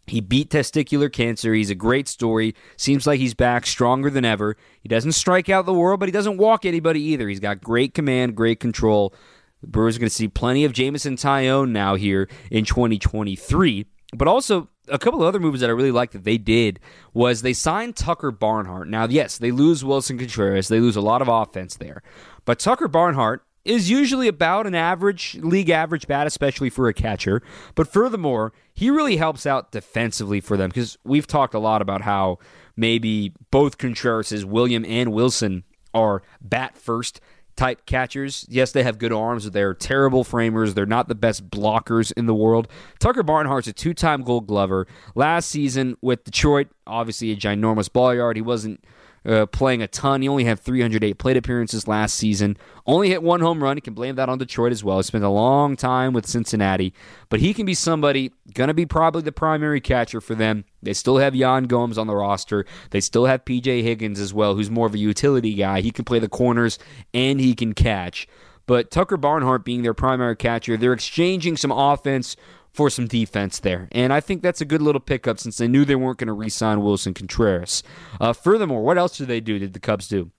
He 0.07 0.21
beat 0.21 0.51
testicular 0.51 1.13
cancer. 1.13 1.55
He's 1.55 1.71
a 1.71 1.75
great 1.77 2.09
story. 2.09 2.55
Seems 2.77 3.07
like 3.07 3.21
he's 3.21 3.35
back 3.35 3.65
stronger 3.65 4.11
than 4.11 4.25
ever. 4.25 4.57
He 4.81 4.89
doesn't 4.89 5.13
strike 5.13 5.49
out 5.49 5.67
the 5.67 5.73
world, 5.73 6.01
but 6.01 6.09
he 6.09 6.13
doesn't 6.13 6.37
walk 6.37 6.65
anybody 6.65 7.01
either. 7.01 7.29
He's 7.29 7.39
got 7.39 7.63
great 7.63 7.95
command, 7.95 8.35
great 8.35 8.59
control. 8.59 9.15
The 9.61 9.69
Brewers 9.69 9.97
are 9.97 10.01
going 10.01 10.09
to 10.09 10.15
see 10.15 10.27
plenty 10.27 10.65
of 10.65 10.73
Jameson 10.73 11.17
Taillon 11.17 11.71
now 11.71 11.95
here 11.95 12.29
in 12.51 12.65
2023. 12.65 13.87
But 14.15 14.29
also, 14.29 14.69
a 14.89 14.99
couple 14.99 15.23
of 15.23 15.29
other 15.29 15.39
moves 15.39 15.61
that 15.61 15.71
I 15.71 15.73
really 15.73 15.93
like 15.93 16.11
that 16.13 16.25
they 16.25 16.39
did 16.39 16.81
was 17.15 17.43
they 17.43 17.53
signed 17.53 17.97
Tucker 17.97 18.31
Barnhart. 18.31 18.89
Now, 18.89 19.07
yes, 19.07 19.39
they 19.39 19.53
lose 19.53 19.85
Willson 19.85 20.19
Contreras. 20.19 20.69
They 20.69 20.81
lose 20.81 20.97
a 20.97 21.01
lot 21.01 21.23
of 21.23 21.29
offense 21.29 21.77
there. 21.77 22.03
But 22.45 22.59
Tucker 22.59 22.89
Barnhart 22.89 23.45
is 23.65 23.91
usually 23.91 24.27
about 24.27 24.67
an 24.67 24.75
average 24.75 25.37
league 25.43 25.71
average 25.71 26.07
bat, 26.07 26.27
especially 26.27 26.71
for 26.71 26.89
a 26.89 26.95
catcher. 26.95 27.43
But 27.75 27.89
furthermore, 27.89 28.53
he 28.75 28.91
really 28.91 29.17
helps 29.17 29.47
out 29.47 29.71
defensively 29.71 30.41
for 30.41 30.57
them 30.57 30.71
because 30.71 30.99
we've 31.05 31.27
talked 31.27 31.55
a 31.55 31.59
lot 31.59 31.83
about 31.83 32.03
how 32.03 32.39
maybe 32.77 33.33
both 33.51 33.79
Contreras, 33.79 34.45
William 34.45 34.85
and 34.85 35.11
Willson, 35.11 35.63
are 35.93 36.23
bat 36.41 36.77
first 36.77 37.21
type 37.61 37.85
catchers. 37.85 38.47
Yes, 38.49 38.73
they 38.73 38.83
have 38.85 38.99
good 38.99 39.13
arms, 39.13 39.45
but 39.45 39.53
they're 39.53 39.75
terrible 39.75 40.25
framers. 40.25 40.73
They're 40.73 40.87
not 40.87 41.09
the 41.09 41.15
best 41.15 41.51
blockers 41.51 42.11
in 42.17 42.25
the 42.25 42.35
world. 42.35 42.69
Tucker 42.99 43.23
Barnhart's 43.23 43.69
a 43.69 43.75
two 43.75 43.93
time 43.93 44.23
gold 44.23 44.47
glover. 44.47 44.87
Last 45.15 45.51
season 45.51 45.99
with 46.01 46.25
Detroit, 46.25 46.69
obviously 46.87 47.33
a 47.33 47.37
ginormous 47.37 47.93
ball 47.93 48.15
yard. 48.15 48.37
He 48.37 48.43
wasn't 48.43 48.83
uh, 49.25 49.47
playing 49.47 49.83
a 49.83 49.89
ton. 49.89 50.23
He 50.23 50.29
only 50.29 50.45
had 50.45 50.59
308 50.61 51.19
plate 51.19 51.37
appearances 51.37 51.87
last 51.87 52.15
season. 52.15 52.57
Only 52.87 53.09
hit 53.09 53.23
one 53.23 53.41
home 53.41 53.63
run. 53.63 53.77
You 53.77 53.83
can 53.83 53.95
blame 53.95 54.17
that 54.17 54.29
on 54.29 54.39
Detroit 54.39 54.73
as 54.73 54.83
well. 54.83 54.99
He 54.99 55.03
spent 55.03 55.25
a 55.25 55.29
long 55.29 55.77
time 55.77 56.13
with 56.13 56.27
Cincinnati, 56.27 56.95
but 57.29 57.41
he 57.41 57.53
can 57.53 57.67
be 57.67 57.75
somebody 57.75 58.33
going 58.55 58.69
to 58.69 58.75
be 58.75 58.87
probably 58.87 59.23
the 59.23 59.33
primary 59.33 59.81
catcher 59.81 60.21
for 60.21 60.35
them. 60.35 60.65
They 60.83 60.95
still 60.95 61.19
have 61.19 61.35
Yan 61.35 61.65
Gomes 61.65 61.99
on 61.99 62.07
the 62.07 62.17
roster. 62.17 62.65
They 62.91 63.01
still 63.01 63.27
have 63.27 63.45
PJ 63.45 63.83
Higgins 63.83 64.19
as 64.19 64.33
well, 64.33 64.55
who's 64.55 64.71
more 64.71 64.87
of 64.87 64.95
a 64.95 64.99
utility 64.99 65.55
guy. 65.55 65.81
He 65.81 65.91
can 65.91 66.05
play 66.05 66.19
the 66.19 66.29
corners 66.29 66.79
and 67.13 67.41
he 67.41 67.55
can 67.55 67.75
catch. 67.75 68.27
But 68.67 68.91
Tucker 68.93 69.17
Barnhart 69.17 69.65
being 69.65 69.83
their 69.83 69.95
primary 69.95 70.37
catcher, 70.37 70.77
they're 70.77 70.93
exchanging 70.93 71.57
some 71.57 71.73
offense 71.73 72.37
for 72.73 72.91
some 72.91 73.07
defense 73.07 73.59
there. 73.59 73.89
And 73.93 74.13
I 74.13 74.21
think 74.21 74.43
that's 74.43 74.61
a 74.61 74.65
good 74.65 74.83
little 74.83 75.01
pickup 75.01 75.39
since 75.39 75.57
they 75.57 75.69
knew 75.69 75.85
they 75.85 75.97
weren't 75.97 76.19
going 76.19 76.29
to 76.29 76.33
re 76.33 76.49
sign 76.49 76.79
Willson 76.79 77.15
Contreras. 77.15 77.83
Uh, 78.21 78.33
furthermore, 78.33 78.83
what 78.83 78.99
else 78.99 79.19
did 79.19 79.29
they 79.29 79.41
do? 79.41 79.59
Did 79.59 79.73
the 79.73 79.81
Cubs 79.81 80.09
do? 80.09 80.31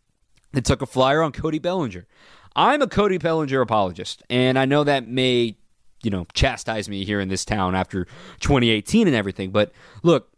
They 0.53 0.61
took 0.61 0.81
a 0.81 0.85
flyer 0.85 1.21
on 1.21 1.31
Cody 1.31 1.59
Bellinger. 1.59 2.07
I'm 2.55 2.81
a 2.81 2.87
Cody 2.87 3.17
Bellinger 3.17 3.61
apologist, 3.61 4.23
and 4.29 4.59
I 4.59 4.65
know 4.65 4.83
that 4.83 5.07
may, 5.07 5.55
you 6.03 6.11
know, 6.11 6.27
chastise 6.33 6.89
me 6.89 7.05
here 7.05 7.21
in 7.21 7.29
this 7.29 7.45
town 7.45 7.75
after 7.75 8.05
2018 8.41 9.07
and 9.07 9.15
everything. 9.15 9.51
But 9.51 9.71
look, 10.03 10.29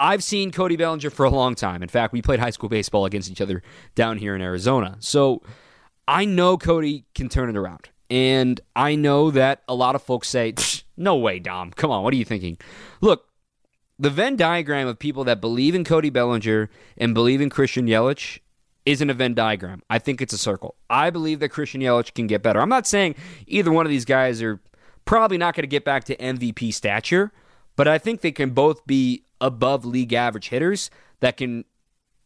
I've 0.00 0.24
seen 0.24 0.52
Cody 0.52 0.76
Bellinger 0.76 1.10
for 1.10 1.26
a 1.26 1.30
long 1.30 1.54
time. 1.54 1.82
In 1.82 1.88
fact, 1.88 2.12
we 2.12 2.22
played 2.22 2.40
high 2.40 2.50
school 2.50 2.68
baseball 2.68 3.04
against 3.04 3.30
each 3.30 3.40
other 3.40 3.62
down 3.94 4.16
here 4.16 4.34
in 4.34 4.40
Arizona. 4.40 4.96
So 5.00 5.42
I 6.06 6.24
know 6.24 6.56
Cody 6.56 7.04
can 7.14 7.28
turn 7.28 7.50
it 7.50 7.56
around. 7.56 7.90
And 8.10 8.60
I 8.74 8.94
know 8.94 9.30
that 9.32 9.62
a 9.68 9.74
lot 9.74 9.94
of 9.94 10.02
folks 10.02 10.28
say, 10.28 10.54
no 10.98 11.16
way, 11.16 11.38
Dom. 11.38 11.70
Come 11.70 11.90
on, 11.90 12.02
what 12.02 12.12
are 12.12 12.16
you 12.16 12.24
thinking? 12.24 12.58
Look, 13.00 13.28
the 13.98 14.10
Venn 14.10 14.36
diagram 14.36 14.86
of 14.86 14.98
people 14.98 15.24
that 15.24 15.40
believe 15.40 15.74
in 15.74 15.84
Cody 15.84 16.10
Bellinger 16.10 16.70
and 16.96 17.14
believe 17.14 17.40
in 17.40 17.50
Christian 17.50 17.86
Yelich 17.86 18.38
isn't 18.86 19.10
a 19.10 19.14
Venn 19.14 19.34
diagram. 19.34 19.82
I 19.90 19.98
think 19.98 20.22
it's 20.22 20.32
a 20.32 20.38
circle. 20.38 20.76
I 20.88 21.10
believe 21.10 21.40
that 21.40 21.50
Christian 21.50 21.80
Yelich 21.80 22.14
can 22.14 22.26
get 22.26 22.42
better. 22.42 22.60
I'm 22.60 22.68
not 22.68 22.86
saying 22.86 23.16
either 23.46 23.70
one 23.70 23.86
of 23.86 23.90
these 23.90 24.04
guys 24.04 24.42
are 24.42 24.60
probably 25.04 25.38
not 25.38 25.54
going 25.54 25.64
to 25.64 25.68
get 25.68 25.84
back 25.84 26.04
to 26.04 26.16
MVP 26.16 26.72
stature, 26.72 27.32
but 27.76 27.88
I 27.88 27.98
think 27.98 28.20
they 28.20 28.32
can 28.32 28.50
both 28.50 28.86
be 28.86 29.24
above 29.40 29.84
league 29.84 30.12
average 30.12 30.48
hitters 30.48 30.90
that 31.20 31.36
can, 31.36 31.64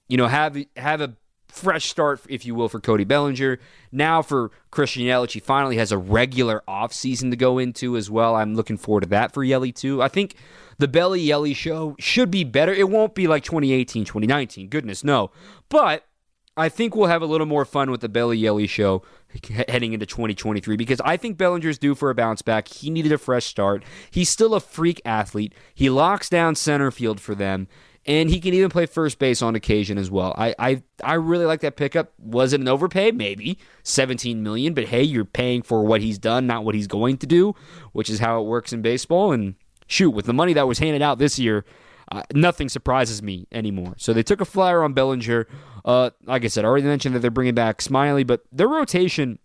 you 0.08 0.16
know, 0.16 0.28
have 0.28 0.56
have 0.76 1.00
a 1.00 1.14
fresh 1.52 1.86
start, 1.86 2.20
if 2.28 2.46
you 2.46 2.54
will, 2.54 2.68
for 2.68 2.80
Cody 2.80 3.04
Bellinger. 3.04 3.58
Now 3.92 4.22
for 4.22 4.50
Christian 4.70 5.02
Yelich, 5.02 5.32
he 5.32 5.40
finally 5.40 5.76
has 5.76 5.92
a 5.92 5.98
regular 5.98 6.62
offseason 6.66 7.30
to 7.30 7.36
go 7.36 7.58
into 7.58 7.96
as 7.96 8.10
well. 8.10 8.34
I'm 8.34 8.54
looking 8.54 8.78
forward 8.78 9.02
to 9.02 9.08
that 9.10 9.32
for 9.32 9.44
Yelly, 9.44 9.72
too. 9.72 10.02
I 10.02 10.08
think 10.08 10.34
the 10.78 10.88
Belly 10.88 11.20
Yelly 11.20 11.54
show 11.54 11.94
should 11.98 12.30
be 12.30 12.44
better. 12.44 12.72
It 12.72 12.88
won't 12.88 13.14
be 13.14 13.26
like 13.26 13.44
2018, 13.44 14.04
2019. 14.04 14.68
Goodness, 14.68 15.04
no. 15.04 15.30
But 15.68 16.06
I 16.56 16.68
think 16.68 16.94
we'll 16.94 17.08
have 17.08 17.22
a 17.22 17.26
little 17.26 17.46
more 17.46 17.64
fun 17.64 17.90
with 17.90 18.00
the 18.00 18.08
Belly 18.08 18.38
Yelly 18.38 18.66
show 18.66 19.02
heading 19.68 19.92
into 19.94 20.04
2023 20.04 20.76
because 20.76 21.00
I 21.02 21.16
think 21.16 21.38
Bellinger's 21.38 21.78
due 21.78 21.94
for 21.94 22.10
a 22.10 22.14
bounce 22.14 22.42
back. 22.42 22.68
He 22.68 22.90
needed 22.90 23.12
a 23.12 23.18
fresh 23.18 23.46
start. 23.46 23.82
He's 24.10 24.28
still 24.28 24.54
a 24.54 24.60
freak 24.60 25.00
athlete. 25.04 25.54
He 25.74 25.88
locks 25.88 26.28
down 26.28 26.54
center 26.54 26.90
field 26.90 27.20
for 27.20 27.34
them 27.34 27.68
and 28.06 28.30
he 28.30 28.40
can 28.40 28.52
even 28.54 28.68
play 28.68 28.86
first 28.86 29.18
base 29.18 29.42
on 29.42 29.54
occasion 29.54 29.98
as 29.98 30.10
well. 30.10 30.34
I 30.36 30.54
I, 30.58 30.82
I 31.04 31.14
really 31.14 31.44
like 31.44 31.60
that 31.60 31.76
pickup. 31.76 32.12
Was 32.18 32.52
it 32.52 32.60
an 32.60 32.68
overpay? 32.68 33.12
Maybe 33.12 33.58
17 33.84 34.42
million, 34.42 34.74
but 34.74 34.84
hey, 34.84 35.02
you're 35.02 35.24
paying 35.24 35.62
for 35.62 35.84
what 35.84 36.00
he's 36.00 36.18
done, 36.18 36.46
not 36.46 36.64
what 36.64 36.74
he's 36.74 36.86
going 36.86 37.18
to 37.18 37.26
do, 37.26 37.54
which 37.92 38.10
is 38.10 38.18
how 38.18 38.40
it 38.40 38.46
works 38.46 38.72
in 38.72 38.82
baseball. 38.82 39.32
And 39.32 39.54
shoot, 39.86 40.10
with 40.10 40.26
the 40.26 40.32
money 40.32 40.52
that 40.54 40.66
was 40.66 40.78
handed 40.78 41.02
out 41.02 41.18
this 41.18 41.38
year, 41.38 41.64
uh, 42.10 42.22
nothing 42.34 42.68
surprises 42.68 43.22
me 43.22 43.46
anymore. 43.52 43.94
So 43.96 44.12
they 44.12 44.22
took 44.22 44.40
a 44.40 44.44
flyer 44.44 44.82
on 44.82 44.92
Bellinger. 44.92 45.46
Uh, 45.84 46.10
like 46.24 46.44
I 46.44 46.48
said, 46.48 46.64
I 46.64 46.68
already 46.68 46.86
mentioned 46.86 47.14
that 47.14 47.20
they're 47.20 47.30
bringing 47.30 47.54
back 47.54 47.78
Smyly, 47.78 48.26
but 48.26 48.42
their 48.52 48.68
rotation 48.68 49.38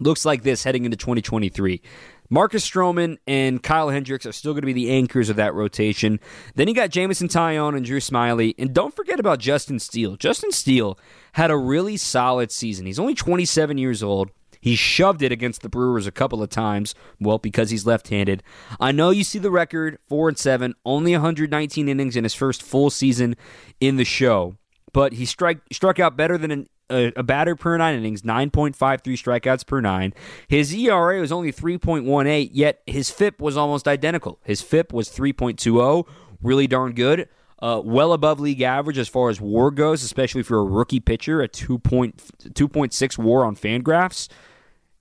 looks 0.00 0.24
like 0.24 0.42
this 0.42 0.64
heading 0.64 0.84
into 0.84 0.96
2023. 0.96 1.82
Marcus 2.30 2.68
Stroman 2.68 3.18
and 3.26 3.62
Kyle 3.62 3.88
Hendricks 3.88 4.26
are 4.26 4.32
still 4.32 4.52
going 4.52 4.62
to 4.62 4.66
be 4.66 4.72
the 4.72 4.90
anchors 4.90 5.30
of 5.30 5.36
that 5.36 5.54
rotation. 5.54 6.20
Then 6.54 6.68
you 6.68 6.74
got 6.74 6.90
Jameson 6.90 7.28
Taillon 7.28 7.76
and 7.76 7.84
Drew 7.84 8.00
Smyly. 8.00 8.54
And 8.58 8.74
don't 8.74 8.94
forget 8.94 9.18
about 9.18 9.38
Justin 9.38 9.78
Steele. 9.78 10.16
Justin 10.16 10.52
Steele 10.52 10.98
had 11.32 11.50
a 11.50 11.56
really 11.56 11.96
solid 11.96 12.50
season. 12.52 12.86
He's 12.86 12.98
only 12.98 13.14
27 13.14 13.78
years 13.78 14.02
old. 14.02 14.30
He 14.60 14.74
shoved 14.74 15.22
it 15.22 15.32
against 15.32 15.62
the 15.62 15.68
Brewers 15.68 16.06
a 16.06 16.12
couple 16.12 16.42
of 16.42 16.50
times, 16.50 16.94
well, 17.20 17.38
because 17.38 17.70
he's 17.70 17.86
left-handed. 17.86 18.42
I 18.80 18.92
know 18.92 19.10
you 19.10 19.22
see 19.22 19.38
the 19.38 19.52
record, 19.52 19.98
4 20.08 20.30
and 20.30 20.38
7, 20.38 20.74
only 20.84 21.12
119 21.12 21.88
innings 21.88 22.16
in 22.16 22.24
his 22.24 22.34
first 22.34 22.62
full 22.62 22.90
season 22.90 23.36
in 23.80 23.96
the 23.96 24.04
show, 24.04 24.56
but 24.92 25.12
he 25.12 25.24
strike, 25.26 25.60
struck 25.70 26.00
out 26.00 26.16
better 26.16 26.36
than 26.36 26.50
an 26.50 26.68
a, 26.90 27.12
a 27.16 27.22
batter 27.22 27.56
per 27.56 27.76
nine 27.76 27.96
innings, 27.96 28.22
9.53 28.22 28.74
strikeouts 28.74 29.66
per 29.66 29.80
nine. 29.80 30.14
His 30.46 30.74
ERA 30.74 31.20
was 31.20 31.32
only 31.32 31.52
3.18, 31.52 32.50
yet 32.52 32.82
his 32.86 33.10
FIP 33.10 33.40
was 33.40 33.56
almost 33.56 33.88
identical. 33.88 34.38
His 34.44 34.62
FIP 34.62 34.92
was 34.92 35.08
3.20, 35.08 36.06
really 36.42 36.66
darn 36.66 36.92
good. 36.92 37.28
Uh, 37.60 37.82
well 37.84 38.12
above 38.12 38.38
league 38.38 38.62
average 38.62 38.98
as 38.98 39.08
far 39.08 39.30
as 39.30 39.40
WAR 39.40 39.72
goes, 39.72 40.04
especially 40.04 40.44
for 40.44 40.58
a 40.58 40.64
rookie 40.64 41.00
pitcher, 41.00 41.42
a 41.42 41.48
2.6 41.48 43.18
WAR 43.18 43.44
on 43.44 43.56
Fangraphs. 43.56 44.28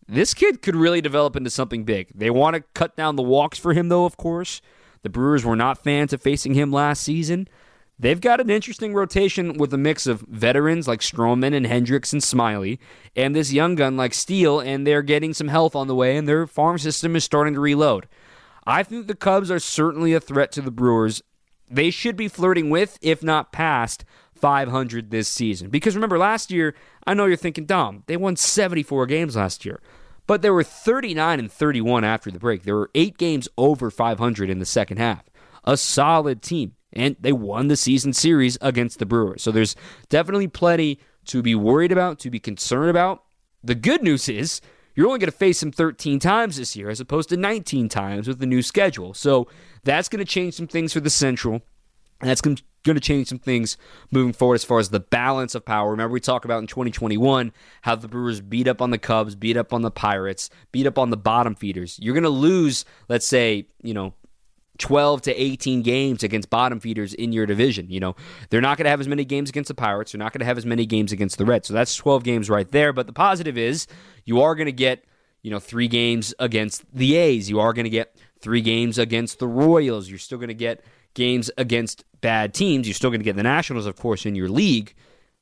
This 0.07 0.33
kid 0.33 0.61
could 0.61 0.75
really 0.75 1.01
develop 1.01 1.35
into 1.35 1.49
something 1.49 1.83
big. 1.83 2.09
They 2.15 2.31
want 2.31 2.55
to 2.55 2.63
cut 2.73 2.95
down 2.95 3.15
the 3.15 3.21
walks 3.21 3.59
for 3.59 3.73
him, 3.73 3.89
though. 3.89 4.05
Of 4.05 4.17
course, 4.17 4.61
the 5.03 5.09
Brewers 5.09 5.45
were 5.45 5.55
not 5.55 5.83
fans 5.83 6.13
of 6.13 6.21
facing 6.21 6.55
him 6.55 6.71
last 6.71 7.03
season. 7.03 7.47
They've 7.99 8.21
got 8.21 8.39
an 8.39 8.51
interesting 8.51 8.93
rotation 8.93 9.57
with 9.57 9.73
a 9.73 9.77
mix 9.77 10.05
of 10.05 10.21
veterans 10.21 10.87
like 10.87 10.99
Stroman 10.99 11.55
and 11.55 11.65
Hendricks 11.65 12.13
and 12.13 12.21
Smyly, 12.21 12.77
and 13.15 13.35
this 13.35 13.51
young 13.51 13.73
gun 13.73 13.97
like 13.97 14.13
Steele, 14.13 14.59
and 14.59 14.85
they're 14.85 15.01
getting 15.01 15.33
some 15.33 15.47
health 15.47 15.75
on 15.75 15.87
the 15.87 15.95
way, 15.95 16.15
and 16.15 16.27
their 16.27 16.45
farm 16.45 16.77
system 16.77 17.15
is 17.15 17.23
starting 17.23 17.55
to 17.55 17.59
reload. 17.59 18.07
I 18.67 18.83
think 18.83 19.07
the 19.07 19.15
Cubs 19.15 19.49
are 19.49 19.57
certainly 19.57 20.13
a 20.13 20.19
threat 20.19 20.51
to 20.51 20.61
the 20.61 20.69
Brewers. 20.69 21.23
They 21.71 21.89
should 21.89 22.15
be 22.15 22.27
flirting 22.27 22.69
with, 22.69 22.99
if 23.01 23.23
not 23.23 23.51
past, 23.51 24.05
500 24.35 25.09
this 25.09 25.27
season. 25.27 25.69
Because 25.69 25.95
remember, 25.95 26.19
last 26.19 26.51
year, 26.51 26.75
I 27.07 27.15
know 27.15 27.25
you're 27.25 27.35
thinking, 27.35 27.65
Dom, 27.65 28.03
they 28.05 28.15
won 28.15 28.35
74 28.35 29.07
games 29.07 29.35
last 29.35 29.65
year. 29.65 29.81
But 30.27 30.43
there 30.43 30.53
were 30.53 30.63
39 30.63 31.39
and 31.39 31.51
31 31.51 32.03
after 32.03 32.29
the 32.29 32.37
break. 32.37 32.63
There 32.63 32.75
were 32.75 32.91
eight 32.93 33.17
games 33.17 33.47
over 33.57 33.89
500 33.89 34.49
in 34.51 34.59
the 34.59 34.65
second 34.65 34.97
half. 34.97 35.23
A 35.63 35.77
solid 35.77 36.41
team 36.41 36.73
and 36.93 37.15
they 37.19 37.33
won 37.33 37.67
the 37.67 37.77
season 37.77 38.13
series 38.13 38.57
against 38.61 38.99
the 38.99 39.05
Brewers. 39.05 39.43
So 39.43 39.51
there's 39.51 39.75
definitely 40.09 40.47
plenty 40.47 40.99
to 41.25 41.41
be 41.41 41.55
worried 41.55 41.91
about, 41.91 42.19
to 42.19 42.29
be 42.29 42.39
concerned 42.39 42.89
about. 42.89 43.23
The 43.63 43.75
good 43.75 44.01
news 44.01 44.29
is 44.29 44.61
you're 44.95 45.07
only 45.07 45.19
going 45.19 45.31
to 45.31 45.37
face 45.37 45.61
him 45.61 45.71
13 45.71 46.19
times 46.19 46.57
this 46.57 46.75
year 46.75 46.89
as 46.89 46.99
opposed 46.99 47.29
to 47.29 47.37
19 47.37 47.89
times 47.89 48.27
with 48.27 48.39
the 48.39 48.45
new 48.45 48.61
schedule. 48.61 49.13
So 49.13 49.47
that's 49.83 50.09
going 50.09 50.25
to 50.25 50.25
change 50.25 50.53
some 50.55 50.67
things 50.67 50.93
for 50.93 50.99
the 50.99 51.09
Central. 51.09 51.61
And 52.19 52.29
that's 52.29 52.41
going 52.41 52.57
to 52.83 52.99
change 52.99 53.27
some 53.27 53.37
things 53.37 53.77
moving 54.09 54.33
forward 54.33 54.55
as 54.55 54.63
far 54.63 54.79
as 54.79 54.89
the 54.89 54.99
balance 54.99 55.53
of 55.53 55.63
power. 55.65 55.91
Remember, 55.91 56.13
we 56.13 56.19
talked 56.19 56.45
about 56.45 56.59
in 56.59 56.67
2021 56.67 57.51
how 57.83 57.95
the 57.95 58.07
Brewers 58.07 58.41
beat 58.41 58.67
up 58.67 58.81
on 58.81 58.89
the 58.89 58.97
Cubs, 58.97 59.35
beat 59.35 59.55
up 59.55 59.71
on 59.71 59.83
the 59.83 59.91
Pirates, 59.91 60.49
beat 60.71 60.87
up 60.87 60.97
on 60.97 61.11
the 61.11 61.17
bottom 61.17 61.53
feeders. 61.53 61.99
You're 62.01 62.15
going 62.15 62.23
to 62.23 62.29
lose, 62.29 62.85
let's 63.07 63.27
say, 63.27 63.67
you 63.83 63.93
know, 63.93 64.15
12 64.77 65.21
to 65.23 65.41
18 65.41 65.81
games 65.81 66.23
against 66.23 66.49
bottom 66.49 66.79
feeders 66.79 67.13
in 67.13 67.31
your 67.31 67.45
division. 67.45 67.89
You 67.89 67.99
know, 67.99 68.15
they're 68.49 68.61
not 68.61 68.77
going 68.77 68.85
to 68.85 68.89
have 68.89 68.99
as 68.99 69.07
many 69.07 69.25
games 69.25 69.49
against 69.49 69.67
the 69.67 69.75
Pirates. 69.75 70.11
They're 70.11 70.19
not 70.19 70.33
going 70.33 70.39
to 70.39 70.45
have 70.45 70.57
as 70.57 70.65
many 70.65 70.85
games 70.85 71.11
against 71.11 71.37
the 71.37 71.45
Reds. 71.45 71.67
So 71.67 71.73
that's 71.73 71.95
12 71.95 72.23
games 72.23 72.49
right 72.49 72.69
there. 72.71 72.93
But 72.93 73.07
the 73.07 73.13
positive 73.13 73.57
is 73.57 73.87
you 74.25 74.41
are 74.41 74.55
going 74.55 74.65
to 74.65 74.71
get, 74.71 75.05
you 75.41 75.51
know, 75.51 75.59
three 75.59 75.87
games 75.87 76.33
against 76.39 76.83
the 76.93 77.15
A's. 77.15 77.49
You 77.49 77.59
are 77.59 77.73
going 77.73 77.85
to 77.85 77.89
get 77.89 78.15
three 78.39 78.61
games 78.61 78.97
against 78.97 79.39
the 79.39 79.47
Royals. 79.47 80.09
You're 80.09 80.19
still 80.19 80.37
going 80.37 80.49
to 80.49 80.53
get 80.53 80.83
games 81.13 81.49
against 81.57 82.03
bad 82.21 82.53
teams. 82.53 82.87
You're 82.87 82.93
still 82.93 83.09
going 83.09 83.19
to 83.19 83.25
get 83.25 83.35
the 83.35 83.43
Nationals, 83.43 83.85
of 83.85 83.95
course, 83.95 84.25
in 84.25 84.35
your 84.35 84.49
league, 84.49 84.93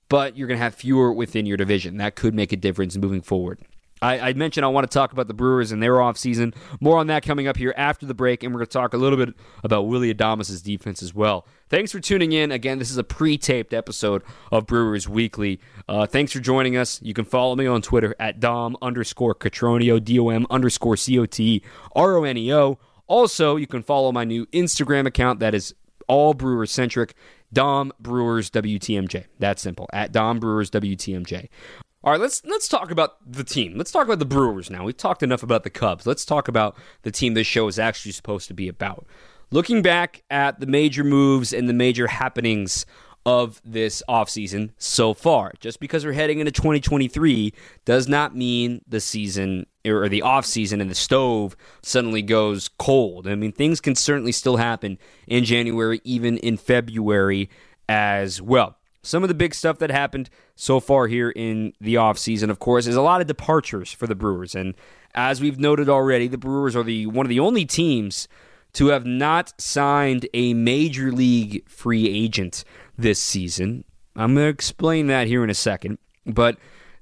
but 0.09 0.37
you're 0.37 0.47
going 0.47 0.57
to 0.57 0.63
have 0.63 0.75
fewer 0.75 1.11
within 1.11 1.45
your 1.45 1.57
division. 1.57 1.97
That 1.97 2.15
could 2.15 2.33
make 2.33 2.51
a 2.51 2.57
difference 2.57 2.95
moving 2.97 3.21
forward. 3.21 3.59
I, 4.05 4.29
I, 4.29 4.33
mentioned 4.33 4.63
I 4.65 4.69
want 4.69 4.89
to 4.89 4.93
talk 4.93 5.13
about 5.13 5.27
the 5.27 5.33
Brewers 5.33 5.71
and 5.71 5.81
their 5.81 5.93
offseason. 5.93 6.53
More 6.79 6.97
on 6.97 7.07
that 7.07 7.23
coming 7.23 7.47
up 7.47 7.57
here 7.57 7.73
after 7.75 8.05
the 8.05 8.13
break, 8.13 8.43
and 8.43 8.53
we're 8.53 8.59
going 8.59 8.67
to 8.67 8.73
talk 8.73 8.93
a 8.93 8.97
little 8.97 9.17
bit 9.17 9.33
about 9.63 9.87
Willy 9.87 10.13
Adames' 10.13 10.63
defense 10.63 11.01
as 11.01 11.13
well. 11.13 11.47
Thanks 11.69 11.91
for 11.91 11.99
tuning 11.99 12.31
in. 12.31 12.51
Again, 12.51 12.77
this 12.77 12.91
is 12.91 12.97
a 12.97 13.03
pre-taped 13.03 13.73
episode 13.73 14.21
of 14.51 14.67
Brewers 14.67 15.09
Weekly. 15.09 15.59
Uh, 15.89 16.05
thanks 16.05 16.31
for 16.31 16.39
joining 16.39 16.77
us. 16.77 17.01
You 17.01 17.13
can 17.13 17.25
follow 17.25 17.55
me 17.55 17.65
on 17.65 17.81
Twitter 17.81 18.15
at 18.19 18.39
Dom 18.39 18.77
underscore 18.81 19.33
Cotroneo, 19.33 20.03
D-O-M 20.03 20.45
underscore 20.49 20.97
C-O-T-R-O-N-E-O. 20.97 22.77
Also, 23.07 23.55
you 23.55 23.67
can 23.67 23.81
follow 23.81 24.11
my 24.11 24.23
new 24.23 24.45
Instagram 24.47 25.07
account 25.07 25.39
that 25.39 25.55
is 25.55 25.73
all 26.07 26.33
Brewers 26.33 26.71
centric. 26.71 27.15
Dom 27.53 27.93
Brewers 27.99 28.49
WTMJ. 28.51 29.25
That's 29.39 29.61
simple. 29.61 29.87
At 29.93 30.11
Dom 30.11 30.39
Brewers 30.39 30.69
WTMJ. 30.71 31.47
All 32.05 32.11
right, 32.11 32.21
let's 32.21 32.45
let's 32.45 32.67
talk 32.67 32.91
about 32.91 33.15
the 33.25 33.43
team. 33.43 33.79
Let's 33.79 33.91
talk 33.91 34.05
about 34.05 34.19
the 34.19 34.25
Brewers 34.25 34.69
now. 34.69 34.83
We've 34.83 34.95
talked 34.95 35.23
enough 35.23 35.41
about 35.41 35.63
the 35.63 35.71
Cubs. 35.71 36.05
Let's 36.05 36.23
talk 36.23 36.47
about 36.47 36.77
the 37.01 37.09
team 37.09 37.33
this 37.33 37.47
show 37.47 37.67
is 37.67 37.79
actually 37.79 38.11
supposed 38.11 38.47
to 38.47 38.53
be 38.53 38.67
about. 38.67 39.07
Looking 39.49 39.81
back 39.81 40.21
at 40.29 40.59
the 40.59 40.67
major 40.67 41.03
moves 41.03 41.51
and 41.51 41.67
the 41.67 41.73
major 41.73 42.05
happenings 42.05 42.85
of 43.25 43.59
this 43.65 44.03
offseason 44.07 44.69
so 44.77 45.15
far. 45.15 45.53
Just 45.59 45.79
because 45.79 46.05
we're 46.05 46.13
heading 46.13 46.37
into 46.37 46.51
2023 46.51 47.51
does 47.85 48.07
not 48.07 48.35
mean 48.35 48.81
the 48.87 48.99
season 48.99 49.65
or 49.83 50.07
the 50.07 50.21
offseason 50.21 50.81
and 50.81 50.91
the 50.91 50.95
stove 50.95 51.57
suddenly 51.81 52.21
goes 52.21 52.69
cold. 52.77 53.27
I 53.27 53.33
mean, 53.33 53.51
things 53.51 53.81
can 53.81 53.95
certainly 53.95 54.31
still 54.31 54.57
happen 54.57 54.99
in 55.25 55.43
January, 55.43 56.01
even 56.03 56.37
in 56.37 56.57
February 56.57 57.49
as 57.89 58.43
well. 58.43 58.77
Some 59.05 59.23
of 59.23 59.29
the 59.29 59.35
big 59.35 59.53
stuff 59.53 59.77
that 59.79 59.91
happened 59.91 60.31
so 60.55 60.79
far 60.79 61.05
here 61.05 61.29
in 61.29 61.73
the 61.79 61.93
offseason, 61.93 62.49
of 62.49 62.57
course, 62.57 62.87
is 62.87 62.95
a 62.95 63.01
lot 63.01 63.21
of 63.21 63.27
departures 63.27 63.91
for 63.91 64.07
the 64.07 64.15
Brewers. 64.15 64.55
And 64.55 64.73
as 65.13 65.39
we've 65.39 65.59
noted 65.59 65.87
already, 65.89 66.27
the 66.27 66.39
Brewers 66.39 66.75
are 66.75 66.83
the 66.83 67.05
one 67.05 67.25
of 67.25 67.29
the 67.29 67.39
only 67.39 67.65
teams 67.65 68.27
to 68.73 68.87
have 68.87 69.05
not 69.05 69.53
signed 69.61 70.27
a 70.33 70.55
major 70.55 71.11
league 71.11 71.69
free 71.69 72.09
agent 72.09 72.63
this 72.97 73.21
season. 73.21 73.85
I'm 74.15 74.33
going 74.33 74.45
to 74.45 74.49
explain 74.49 75.05
that 75.07 75.27
here 75.27 75.43
in 75.43 75.51
a 75.51 75.55
second. 75.55 75.99
But 76.25 76.57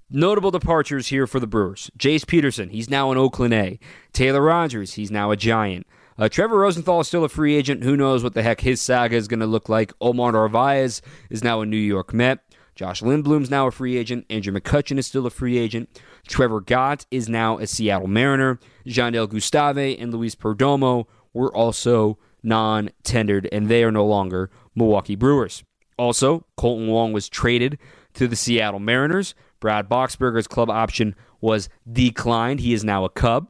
notable 0.09 0.51
departures 0.51 1.07
here 1.07 1.25
for 1.25 1.39
the 1.39 1.47
Brewers. 1.47 1.89
Jace 1.97 2.27
Peterson, 2.27 2.69
he's 2.69 2.89
now 2.89 3.13
in 3.13 3.17
Oakland 3.17 3.53
A. 3.53 3.79
Taylor 4.11 4.41
Rogers, 4.41 4.95
he's 4.95 5.09
now 5.09 5.31
a 5.31 5.37
Giant. 5.37 5.87
Uh, 6.17 6.29
Trevor 6.29 6.59
Rosenthal 6.59 6.99
is 6.99 7.07
still 7.07 7.23
a 7.23 7.29
free 7.29 7.55
agent. 7.55 7.83
Who 7.83 7.97
knows 7.97 8.23
what 8.23 8.33
the 8.33 8.43
heck 8.43 8.61
his 8.61 8.81
saga 8.81 9.15
is 9.15 9.27
going 9.27 9.39
to 9.39 9.47
look 9.47 9.69
like? 9.69 9.93
Omar 9.99 10.31
Narvaez 10.31 11.01
is 11.29 11.43
now 11.43 11.61
a 11.61 11.65
New 11.65 11.77
York 11.77 12.13
Met. 12.13 12.39
Josh 12.75 13.01
Lindblom's 13.01 13.51
now 13.51 13.67
a 13.67 13.71
free 13.71 13.97
agent. 13.97 14.25
Andrew 14.29 14.53
McCutchen 14.53 14.97
is 14.97 15.07
still 15.07 15.25
a 15.25 15.31
free 15.31 15.57
agent. 15.57 16.01
Trevor 16.27 16.59
Gott 16.59 17.05
is 17.11 17.29
now 17.29 17.57
a 17.57 17.67
Seattle 17.67 18.07
Mariner. 18.07 18.59
Jandel 18.85 19.29
Gustave 19.29 19.97
and 19.97 20.13
Luis 20.13 20.35
Perdomo 20.35 21.05
were 21.33 21.55
also 21.55 22.17
non 22.41 22.89
tendered, 23.03 23.47
and 23.51 23.67
they 23.69 23.83
are 23.83 23.91
no 23.91 24.05
longer 24.05 24.49
Milwaukee 24.75 25.15
Brewers. 25.15 25.63
Also, 25.97 26.45
Kolten 26.57 26.87
Wong 26.87 27.13
was 27.13 27.29
traded 27.29 27.77
to 28.15 28.27
the 28.27 28.35
Seattle 28.35 28.79
Mariners. 28.79 29.35
Brad 29.59 29.87
Boxberger's 29.87 30.47
club 30.47 30.69
option 30.69 31.15
was 31.41 31.69
declined. 31.91 32.59
He 32.59 32.73
is 32.73 32.83
now 32.83 33.05
a 33.05 33.09
Cub. 33.09 33.49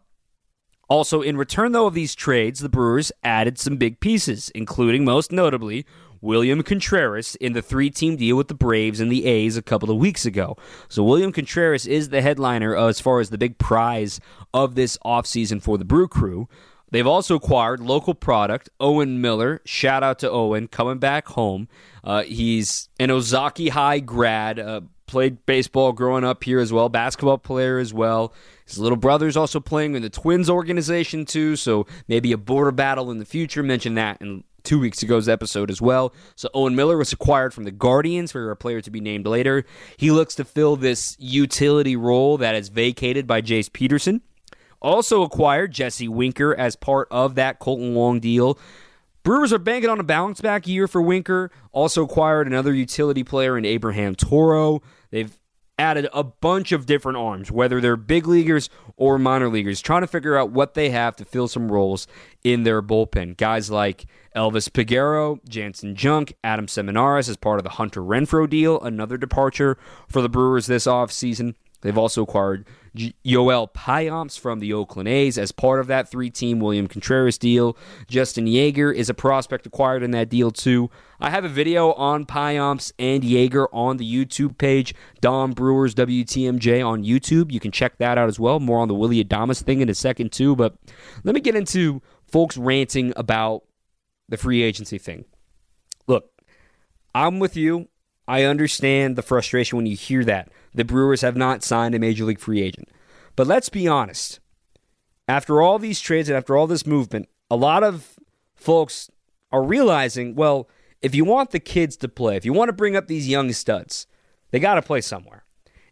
Also, 0.90 1.22
in 1.22 1.38
return, 1.38 1.72
though, 1.72 1.88
of 1.88 1.94
these 1.94 2.14
trades, 2.16 2.60
the 2.60 2.70
Brewers 2.70 3.12
added 3.24 3.58
some 3.58 3.78
big 3.78 4.00
pieces, 4.00 4.52
including, 4.54 5.06
most 5.06 5.32
notably, 5.32 5.86
William 6.22 6.64
Contreras 6.64 7.36
in 7.36 7.54
the 7.54 7.62
three 7.62 7.90
team 7.90 8.16
deal 8.16 8.38
with 8.38 8.48
the 8.48 8.54
Braves 8.54 9.00
and 9.00 9.12
the 9.12 9.26
A's 9.26 9.58
a 9.58 9.62
couple 9.62 9.92
of 9.92 9.98
weeks 9.98 10.26
ago. 10.26 10.58
So, 10.90 11.04
William 11.04 11.32
Contreras 11.32 11.88
is 11.88 12.10
the 12.10 12.22
headliner 12.22 12.76
as 12.76 13.00
far 13.00 13.20
as 13.20 13.30
the 13.30 13.38
big 13.38 13.58
prize 13.58 14.20
of 14.54 14.76
this 14.76 14.98
offseason 15.06 15.62
for 15.62 15.78
the 15.78 15.86
Brew 15.86 16.08
Crew. 16.08 16.48
They've 16.92 17.08
also 17.08 17.36
acquired 17.36 17.80
local 17.80 18.14
product, 18.14 18.70
Owen 18.80 19.20
Miller. 19.20 19.62
Shout 19.66 20.04
out 20.04 20.20
to 20.20 20.30
Owen, 20.30 20.68
coming 20.68 21.00
back 21.00 21.28
home. 21.30 21.68
Uh, 22.04 22.22
he's 22.22 22.88
an 23.00 23.10
Ozaukee 23.10 23.70
High 23.70 24.00
grad, 24.00 24.60
uh, 24.60 24.82
played 25.14 25.46
baseball 25.46 25.94
growing 25.94 26.24
up 26.24 26.44
here 26.44 26.60
as 26.60 26.74
well, 26.74 26.90
basketball 26.90 27.38
player 27.38 27.78
as 27.78 27.94
well. 27.94 28.34
His 28.66 28.80
little 28.80 28.98
brother's 28.98 29.38
also 29.38 29.60
playing 29.60 29.94
in 29.94 30.02
the 30.02 30.10
Twins 30.10 30.50
organization 30.50 31.24
too, 31.24 31.56
so 31.56 31.86
maybe 32.08 32.32
a 32.32 32.38
border 32.38 32.72
battle 32.72 33.12
in 33.12 33.20
the 33.20 33.26
future. 33.26 33.62
Mentioned 33.62 33.96
that 33.96 34.20
in 34.22 34.44
two 34.64 34.80
weeks 34.80 35.04
ago's 35.04 35.30
episode 35.30 35.70
as 35.70 35.80
well. 35.80 36.16
So 36.36 36.50
Owen 36.56 36.76
Miller 36.76 36.98
was 36.98 37.14
acquired 37.14 37.54
from 37.54 37.64
the 37.64 37.72
Guardians 37.72 38.32
for 38.32 38.50
a 38.50 38.56
player 38.56 38.82
to 38.82 38.90
be 38.90 39.02
named 39.02 39.28
later. 39.28 39.66
He 39.98 40.10
looks 40.10 40.34
to 40.36 40.44
fill 40.44 40.78
this 40.78 41.16
utility 41.20 41.96
role 41.96 42.40
that 42.40 42.56
is 42.56 42.70
vacated 42.70 43.28
by 43.28 43.44
Jace 43.44 43.72
Peterson. 43.72 44.22
Also 44.82 45.22
acquired 45.22 45.74
Jesse 45.74 46.08
Winker 46.08 46.56
as 46.56 46.76
part 46.76 47.08
of 47.12 47.36
that 47.36 47.60
Kolten 47.60 47.94
Wong 47.94 48.20
deal. 48.20 48.58
Brewers 49.24 49.54
are 49.54 49.60
banking 49.60 49.90
on 49.90 50.02
a 50.02 50.04
bounce 50.04 50.42
back 50.42 50.68
year 50.68 50.86
for 50.86 51.02
Winker. 51.02 51.50
Also 51.72 52.04
acquired 52.04 52.46
another 52.46 52.74
utility 52.74 53.24
player 53.24 53.58
in 53.58 53.64
Abraham 53.64 54.16
Toro. 54.16 54.82
They've 55.12 55.40
added 55.80 56.08
a 56.14 56.24
bunch 56.24 56.72
of 56.72 56.86
different 56.86 57.18
arms, 57.18 57.50
whether 57.50 57.80
they're 57.80 57.96
big 57.96 58.28
leaguers 58.28 58.70
or 58.98 59.18
minor 59.18 59.48
leaguers, 59.48 59.82
trying 59.82 60.02
to 60.02 60.08
figure 60.08 60.38
out 60.38 60.52
what 60.52 60.74
they 60.74 60.90
have 60.90 61.16
to 61.16 61.26
fill 61.26 61.48
some 61.48 61.72
roles 61.72 62.06
in 62.44 62.64
their 62.64 62.82
bullpen. 62.82 63.38
Guys 63.38 63.72
like 63.72 64.06
Elvis 64.36 64.70
Peguero, 64.70 65.40
Janson 65.48 65.96
Junk, 65.96 66.34
Adam 66.44 66.68
Seminaris 66.68 67.30
as 67.30 67.38
part 67.38 67.60
of 67.60 67.64
the 67.64 67.72
Hunter 67.72 68.02
Renfroe 68.02 68.50
deal, 68.50 68.80
another 68.82 69.18
departure 69.18 69.78
for 70.10 70.22
the 70.22 70.30
Brewers 70.30 70.66
this 70.66 70.86
offseason. 70.86 71.56
They've 71.84 71.98
also 71.98 72.24
acquired 72.24 72.66
Joel 72.96 73.68
Payamps 73.68 74.40
from 74.40 74.60
the 74.60 74.72
Oakland 74.74 75.10
A's 75.10 75.38
as 75.38 75.52
part 75.52 75.82
of 75.82 75.88
that 75.88 76.10
three 76.10 76.30
team 76.30 76.60
William 76.60 76.88
Contreras 76.88 77.38
deal. 77.38 77.78
Justin 78.08 78.46
Yeager 78.46 78.94
is 78.94 79.10
a 79.10 79.14
prospect 79.14 79.68
acquired 79.68 80.02
in 80.02 80.12
that 80.12 80.30
deal, 80.30 80.50
too. 80.50 80.90
I 81.20 81.30
have 81.30 81.44
a 81.44 81.50
video 81.50 81.92
on 81.94 82.26
Payamps 82.26 82.94
and 82.98 83.22
Yeager 83.22 83.68
on 83.74 83.98
the 83.98 84.06
YouTube 84.06 84.58
page, 84.58 84.96
Dom 85.20 85.52
Brewers 85.52 85.94
WTMJ 85.94 86.86
on 86.86 87.04
YouTube. 87.04 87.52
You 87.52 87.60
can 87.60 87.72
check 87.72 87.98
that 87.98 88.18
out 88.18 88.30
as 88.30 88.40
well. 88.40 88.62
More 88.62 88.80
on 88.80 88.88
the 88.88 88.96
Willy 88.96 89.24
Adames 89.24 89.62
thing 89.62 89.82
in 89.82 89.90
a 89.90 89.96
second, 89.96 90.32
too. 90.32 90.56
But 90.56 90.76
let 91.26 91.36
me 91.36 91.42
get 91.42 91.56
into 91.56 92.02
folks 92.26 92.56
ranting 92.56 93.12
about 93.18 93.64
the 94.30 94.38
free 94.38 94.64
agency 94.64 94.98
thing. 94.98 95.26
Look, 96.08 96.30
I'm 97.14 97.40
with 97.40 97.58
you. 97.58 97.90
I 98.26 98.44
understand 98.44 99.18
the 99.18 99.22
frustration 99.22 99.76
when 99.76 99.86
you 99.86 99.98
hear 99.98 100.24
that 100.24 100.50
the 100.74 100.86
Brewers 100.86 101.22
have 101.22 101.36
not 101.36 101.64
signed 101.64 101.96
a 101.96 102.00
major 102.00 102.26
league 102.26 102.40
free 102.40 102.62
agent. 102.62 102.90
But 103.36 103.48
let's 103.48 103.70
be 103.70 103.88
honest. 103.88 104.40
After 105.28 105.62
all 105.62 105.80
these 105.80 106.02
trades 106.02 106.30
and 106.30 106.38
after 106.38 106.58
all 106.58 106.68
this 106.68 106.86
movement, 106.86 107.30
a 107.50 107.56
lot 107.56 107.84
of 107.84 108.20
folks 108.56 109.10
are 109.52 109.64
realizing, 109.64 110.36
well, 110.36 110.68
if 111.02 111.14
you 111.14 111.26
want 111.26 111.52
the 111.52 111.60
kids 111.60 111.96
to 111.98 112.08
play, 112.08 112.36
if 112.36 112.46
you 112.46 112.54
want 112.54 112.70
to 112.70 112.74
bring 112.74 112.96
up 112.96 113.08
these 113.08 113.28
young 113.28 113.52
studs, 113.52 114.08
they 114.52 114.60
got 114.60 114.76
to 114.76 114.82
play 114.82 115.02
somewhere. 115.02 115.44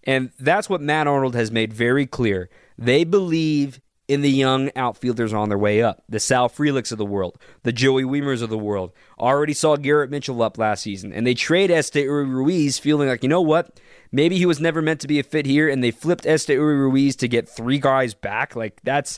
And 0.03 0.31
that's 0.39 0.69
what 0.69 0.81
Matt 0.81 1.07
Arnold 1.07 1.35
has 1.35 1.51
made 1.51 1.73
very 1.73 2.05
clear. 2.05 2.49
They 2.77 3.03
believe 3.03 3.79
in 4.11 4.19
the 4.19 4.29
young 4.29 4.69
outfielders 4.75 5.31
on 5.31 5.47
their 5.47 5.57
way 5.57 5.81
up. 5.81 6.03
The 6.09 6.19
Sal 6.19 6.49
Frelicks 6.49 6.91
of 6.91 6.97
the 6.97 7.05
world, 7.05 7.37
the 7.63 7.71
Joey 7.71 8.03
Wiemers 8.03 8.41
of 8.41 8.49
the 8.49 8.57
world. 8.57 8.91
Already 9.17 9.53
saw 9.53 9.77
Garrett 9.77 10.11
Mitchell 10.11 10.41
up 10.41 10.57
last 10.57 10.83
season, 10.83 11.13
and 11.13 11.25
they 11.25 11.33
trade 11.33 11.69
Esteury 11.69 12.29
Ruiz, 12.29 12.77
feeling 12.77 13.07
like, 13.07 13.23
you 13.23 13.29
know 13.29 13.39
what? 13.39 13.79
Maybe 14.11 14.37
he 14.37 14.45
was 14.45 14.59
never 14.59 14.81
meant 14.81 14.99
to 14.99 15.07
be 15.07 15.17
a 15.17 15.23
fit 15.23 15.45
here, 15.45 15.69
and 15.69 15.81
they 15.81 15.91
flipped 15.91 16.25
Esteury 16.25 16.77
Ruiz 16.77 17.15
to 17.15 17.29
get 17.29 17.47
three 17.47 17.79
guys 17.79 18.13
back. 18.13 18.53
Like, 18.53 18.81
that's 18.83 19.17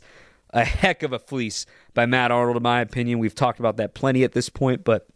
a 0.51 0.63
heck 0.63 1.01
of 1.01 1.11
a 1.11 1.17
fleece 1.17 1.65
by 1.95 2.05
Matt 2.05 2.29
Arnold, 2.29 2.57
in 2.57 2.61
my 2.61 2.79
opinion. 2.79 3.17
We've 3.17 3.33
talked 3.33 3.59
about 3.59 3.77
that 3.77 3.95
plenty 3.95 4.23
at 4.23 4.33
this 4.33 4.49
point, 4.49 4.83
but 4.83 5.07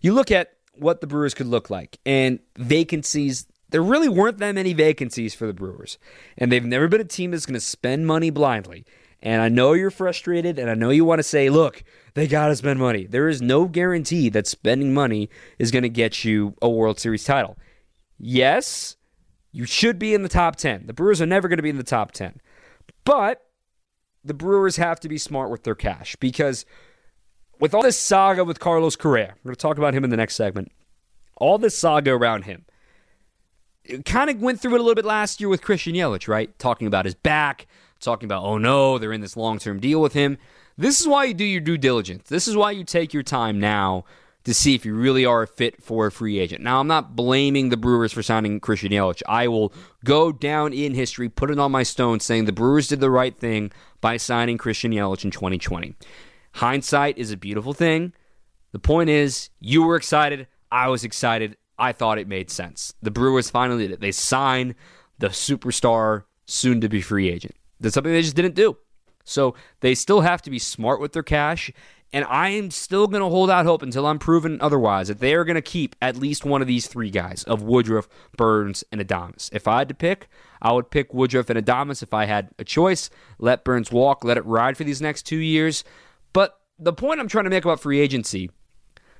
you 0.00 0.12
look 0.14 0.30
at 0.30 0.52
what 0.74 1.00
the 1.00 1.08
Brewers 1.08 1.34
could 1.34 1.48
look 1.48 1.68
like, 1.68 1.98
and 2.06 2.38
vacancies 2.56 3.46
there 3.70 3.82
really 3.82 4.08
weren't 4.08 4.38
that 4.38 4.54
many 4.54 4.72
vacancies 4.72 5.34
for 5.34 5.46
the 5.46 5.52
Brewers. 5.52 5.98
And 6.38 6.52
they've 6.52 6.64
never 6.64 6.88
been 6.88 7.00
a 7.00 7.04
team 7.04 7.32
that's 7.32 7.46
going 7.46 7.54
to 7.54 7.60
spend 7.60 8.06
money 8.06 8.30
blindly. 8.30 8.84
And 9.22 9.40
I 9.42 9.48
know 9.48 9.72
you're 9.72 9.90
frustrated, 9.90 10.58
and 10.58 10.70
I 10.70 10.74
know 10.74 10.90
you 10.90 11.04
want 11.04 11.18
to 11.20 11.24
say, 11.24 11.48
look, 11.48 11.82
they 12.14 12.26
got 12.26 12.48
to 12.48 12.56
spend 12.56 12.78
money. 12.78 13.06
There 13.06 13.28
is 13.28 13.42
no 13.42 13.66
guarantee 13.66 14.28
that 14.30 14.46
spending 14.46 14.92
money 14.94 15.30
is 15.58 15.70
going 15.70 15.82
to 15.82 15.88
get 15.88 16.24
you 16.24 16.54
a 16.60 16.68
World 16.68 17.00
Series 17.00 17.24
title. 17.24 17.56
Yes, 18.18 18.96
you 19.52 19.64
should 19.64 19.98
be 19.98 20.14
in 20.14 20.22
the 20.22 20.28
top 20.28 20.56
10. 20.56 20.86
The 20.86 20.92
Brewers 20.92 21.22
are 21.22 21.26
never 21.26 21.48
going 21.48 21.56
to 21.56 21.62
be 21.62 21.70
in 21.70 21.78
the 21.78 21.82
top 21.82 22.12
10. 22.12 22.40
But 23.04 23.42
the 24.22 24.34
Brewers 24.34 24.76
have 24.76 25.00
to 25.00 25.08
be 25.08 25.18
smart 25.18 25.50
with 25.50 25.64
their 25.64 25.74
cash 25.74 26.16
because 26.16 26.66
with 27.58 27.72
all 27.72 27.82
this 27.82 27.98
saga 27.98 28.44
with 28.44 28.60
Carlos 28.60 28.96
Correa, 28.96 29.34
we're 29.42 29.50
going 29.50 29.56
to 29.56 29.60
talk 29.60 29.78
about 29.78 29.94
him 29.94 30.04
in 30.04 30.10
the 30.10 30.16
next 30.16 30.34
segment, 30.34 30.72
all 31.36 31.58
this 31.58 31.76
saga 31.76 32.12
around 32.12 32.42
him, 32.42 32.64
kind 34.04 34.30
of 34.30 34.40
went 34.40 34.60
through 34.60 34.74
it 34.74 34.80
a 34.80 34.82
little 34.82 34.94
bit 34.94 35.04
last 35.04 35.40
year 35.40 35.48
with 35.48 35.62
Christian 35.62 35.94
Yelich, 35.94 36.28
right? 36.28 36.56
Talking 36.58 36.86
about 36.86 37.04
his 37.04 37.14
back, 37.14 37.66
talking 38.00 38.26
about, 38.26 38.44
oh 38.44 38.58
no, 38.58 38.98
they're 38.98 39.12
in 39.12 39.20
this 39.20 39.36
long 39.36 39.58
term 39.58 39.80
deal 39.80 40.00
with 40.00 40.12
him. 40.12 40.38
This 40.78 41.00
is 41.00 41.08
why 41.08 41.24
you 41.24 41.34
do 41.34 41.44
your 41.44 41.60
due 41.60 41.78
diligence. 41.78 42.28
This 42.28 42.46
is 42.46 42.56
why 42.56 42.70
you 42.72 42.84
take 42.84 43.14
your 43.14 43.22
time 43.22 43.58
now 43.58 44.04
to 44.44 44.54
see 44.54 44.76
if 44.76 44.84
you 44.84 44.94
really 44.94 45.24
are 45.24 45.42
a 45.42 45.46
fit 45.46 45.82
for 45.82 46.06
a 46.06 46.12
free 46.12 46.38
agent. 46.38 46.62
Now, 46.62 46.78
I'm 46.78 46.86
not 46.86 47.16
blaming 47.16 47.70
the 47.70 47.76
Brewers 47.76 48.12
for 48.12 48.22
signing 48.22 48.60
Christian 48.60 48.92
Yelich. 48.92 49.22
I 49.26 49.48
will 49.48 49.72
go 50.04 50.30
down 50.30 50.72
in 50.72 50.94
history, 50.94 51.28
put 51.28 51.50
it 51.50 51.58
on 51.58 51.72
my 51.72 51.82
stone, 51.82 52.20
saying 52.20 52.44
the 52.44 52.52
Brewers 52.52 52.86
did 52.86 53.00
the 53.00 53.10
right 53.10 53.36
thing 53.36 53.72
by 54.00 54.18
signing 54.18 54.56
Christian 54.56 54.92
Yelich 54.92 55.24
in 55.24 55.32
2020. 55.32 55.96
Hindsight 56.52 57.18
is 57.18 57.32
a 57.32 57.36
beautiful 57.36 57.72
thing. 57.72 58.12
The 58.70 58.78
point 58.78 59.10
is, 59.10 59.50
you 59.58 59.82
were 59.82 59.96
excited. 59.96 60.46
I 60.70 60.88
was 60.90 61.02
excited. 61.02 61.56
I 61.76 61.90
thought 61.90 62.18
it 62.18 62.28
made 62.28 62.48
sense. 62.48 62.94
The 63.02 63.10
Brewers 63.10 63.50
finally 63.50 63.88
did 63.88 63.94
it. 63.94 64.00
They 64.00 64.12
sign 64.12 64.76
the 65.18 65.28
superstar, 65.28 66.22
soon 66.46 66.80
to 66.82 66.88
be 66.88 67.00
free 67.00 67.28
agent. 67.28 67.56
That's 67.80 67.94
something 67.94 68.12
they 68.12 68.22
just 68.22 68.36
didn't 68.36 68.54
do. 68.54 68.76
So 69.24 69.54
they 69.80 69.94
still 69.94 70.20
have 70.20 70.40
to 70.42 70.50
be 70.50 70.58
smart 70.58 71.00
with 71.00 71.12
their 71.12 71.22
cash. 71.22 71.70
And 72.12 72.24
I 72.24 72.50
am 72.50 72.70
still 72.70 73.08
going 73.08 73.22
to 73.22 73.28
hold 73.28 73.50
out 73.50 73.66
hope 73.66 73.82
until 73.82 74.06
I'm 74.06 74.20
proven 74.20 74.58
otherwise 74.60 75.08
that 75.08 75.18
they 75.18 75.34
are 75.34 75.44
going 75.44 75.56
to 75.56 75.62
keep 75.62 75.96
at 76.00 76.16
least 76.16 76.44
one 76.44 76.62
of 76.62 76.68
these 76.68 76.86
three 76.86 77.10
guys 77.10 77.42
of 77.44 77.62
Woodruff, 77.62 78.08
Burns, 78.36 78.84
and 78.92 79.00
Adames. 79.00 79.50
If 79.52 79.66
I 79.66 79.78
had 79.78 79.88
to 79.88 79.94
pick, 79.94 80.28
I 80.62 80.72
would 80.72 80.90
pick 80.90 81.12
Woodruff 81.12 81.50
and 81.50 81.62
Adames 81.62 82.02
if 82.02 82.14
I 82.14 82.26
had 82.26 82.50
a 82.58 82.64
choice. 82.64 83.10
Let 83.38 83.64
Burns 83.64 83.90
walk, 83.90 84.24
let 84.24 84.36
it 84.36 84.46
ride 84.46 84.76
for 84.76 84.84
these 84.84 85.02
next 85.02 85.24
two 85.24 85.36
years. 85.36 85.82
But 86.32 86.58
the 86.78 86.92
point 86.92 87.18
I'm 87.18 87.28
trying 87.28 87.44
to 87.44 87.50
make 87.50 87.64
about 87.64 87.80
free 87.80 88.00
agency 88.00 88.50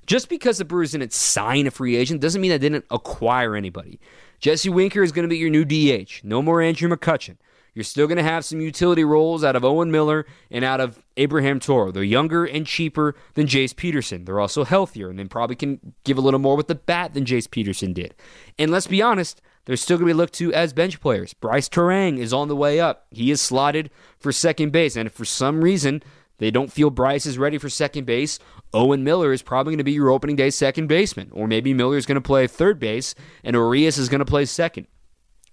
just 0.06 0.28
because 0.28 0.58
the 0.58 0.64
Brewers 0.64 0.92
didn't 0.92 1.12
sign 1.12 1.66
a 1.66 1.70
free 1.72 1.96
agent 1.96 2.20
doesn't 2.20 2.40
mean 2.40 2.50
they 2.50 2.58
didn't 2.58 2.84
acquire 2.90 3.56
anybody. 3.56 3.98
Jesse 4.38 4.68
Winker 4.68 5.02
is 5.02 5.12
going 5.12 5.24
to 5.24 5.28
be 5.28 5.38
your 5.38 5.50
new 5.50 5.64
DH. 5.64 6.20
No 6.22 6.40
more 6.40 6.62
Andrew 6.62 6.88
McCutchen. 6.88 7.36
You're 7.76 7.84
still 7.84 8.06
going 8.06 8.16
to 8.16 8.22
have 8.22 8.42
some 8.42 8.62
utility 8.62 9.04
roles 9.04 9.44
out 9.44 9.54
of 9.54 9.62
Owen 9.62 9.90
Miller 9.90 10.24
and 10.50 10.64
out 10.64 10.80
of 10.80 11.04
Abraham 11.18 11.60
Toro. 11.60 11.92
They're 11.92 12.02
younger 12.02 12.46
and 12.46 12.66
cheaper 12.66 13.14
than 13.34 13.46
Jace 13.46 13.76
Peterson. 13.76 14.24
They're 14.24 14.40
also 14.40 14.64
healthier 14.64 15.10
and 15.10 15.18
then 15.18 15.28
probably 15.28 15.56
can 15.56 15.92
give 16.02 16.16
a 16.16 16.22
little 16.22 16.40
more 16.40 16.56
with 16.56 16.68
the 16.68 16.74
bat 16.74 17.12
than 17.12 17.26
Jace 17.26 17.50
Peterson 17.50 17.92
did. 17.92 18.14
And 18.58 18.70
let's 18.70 18.86
be 18.86 19.02
honest, 19.02 19.42
they're 19.66 19.76
still 19.76 19.98
going 19.98 20.08
to 20.08 20.14
be 20.14 20.16
looked 20.16 20.32
to 20.36 20.54
as 20.54 20.72
bench 20.72 21.02
players. 21.02 21.34
Brice 21.34 21.68
Turang 21.68 22.16
is 22.16 22.32
on 22.32 22.48
the 22.48 22.56
way 22.56 22.80
up. 22.80 23.08
He 23.10 23.30
is 23.30 23.42
slotted 23.42 23.90
for 24.18 24.32
second 24.32 24.72
base. 24.72 24.96
And 24.96 25.08
if 25.08 25.12
for 25.12 25.26
some 25.26 25.62
reason 25.62 26.02
they 26.38 26.50
don't 26.50 26.72
feel 26.72 26.88
Brice 26.88 27.26
is 27.26 27.36
ready 27.36 27.58
for 27.58 27.68
second 27.68 28.06
base, 28.06 28.38
Owen 28.72 29.04
Miller 29.04 29.34
is 29.34 29.42
probably 29.42 29.72
going 29.72 29.78
to 29.78 29.84
be 29.84 29.92
your 29.92 30.08
opening 30.08 30.36
day 30.36 30.48
second 30.48 30.86
baseman. 30.86 31.28
Or 31.30 31.46
maybe 31.46 31.74
Miller 31.74 31.98
is 31.98 32.06
going 32.06 32.14
to 32.14 32.22
play 32.22 32.46
third 32.46 32.78
base 32.78 33.14
and 33.44 33.52
Urias 33.52 33.98
is 33.98 34.08
going 34.08 34.20
to 34.20 34.24
play 34.24 34.46
second 34.46 34.86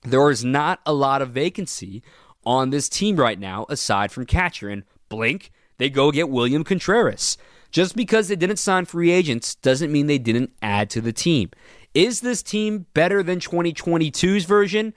there 0.03 0.29
is 0.29 0.43
not 0.43 0.79
a 0.85 0.93
lot 0.93 1.21
of 1.21 1.31
vacancy 1.31 2.03
on 2.45 2.69
this 2.69 2.89
team 2.89 3.15
right 3.15 3.39
now 3.39 3.65
aside 3.69 4.11
from 4.11 4.25
catcher. 4.25 4.69
And 4.69 4.83
blink, 5.09 5.51
they 5.77 5.89
go 5.89 6.11
get 6.11 6.29
William 6.29 6.63
Contreras. 6.63 7.37
Just 7.71 7.95
because 7.95 8.27
they 8.27 8.35
didn't 8.35 8.57
sign 8.57 8.85
free 8.85 9.09
agents 9.09 9.55
doesn't 9.55 9.91
mean 9.91 10.05
they 10.05 10.19
didn't 10.19 10.51
add 10.61 10.89
to 10.91 11.01
the 11.01 11.13
team. 11.13 11.49
Is 11.93 12.21
this 12.21 12.43
team 12.43 12.85
better 12.93 13.23
than 13.23 13.39
2022's 13.39 14.45
version? 14.45 14.93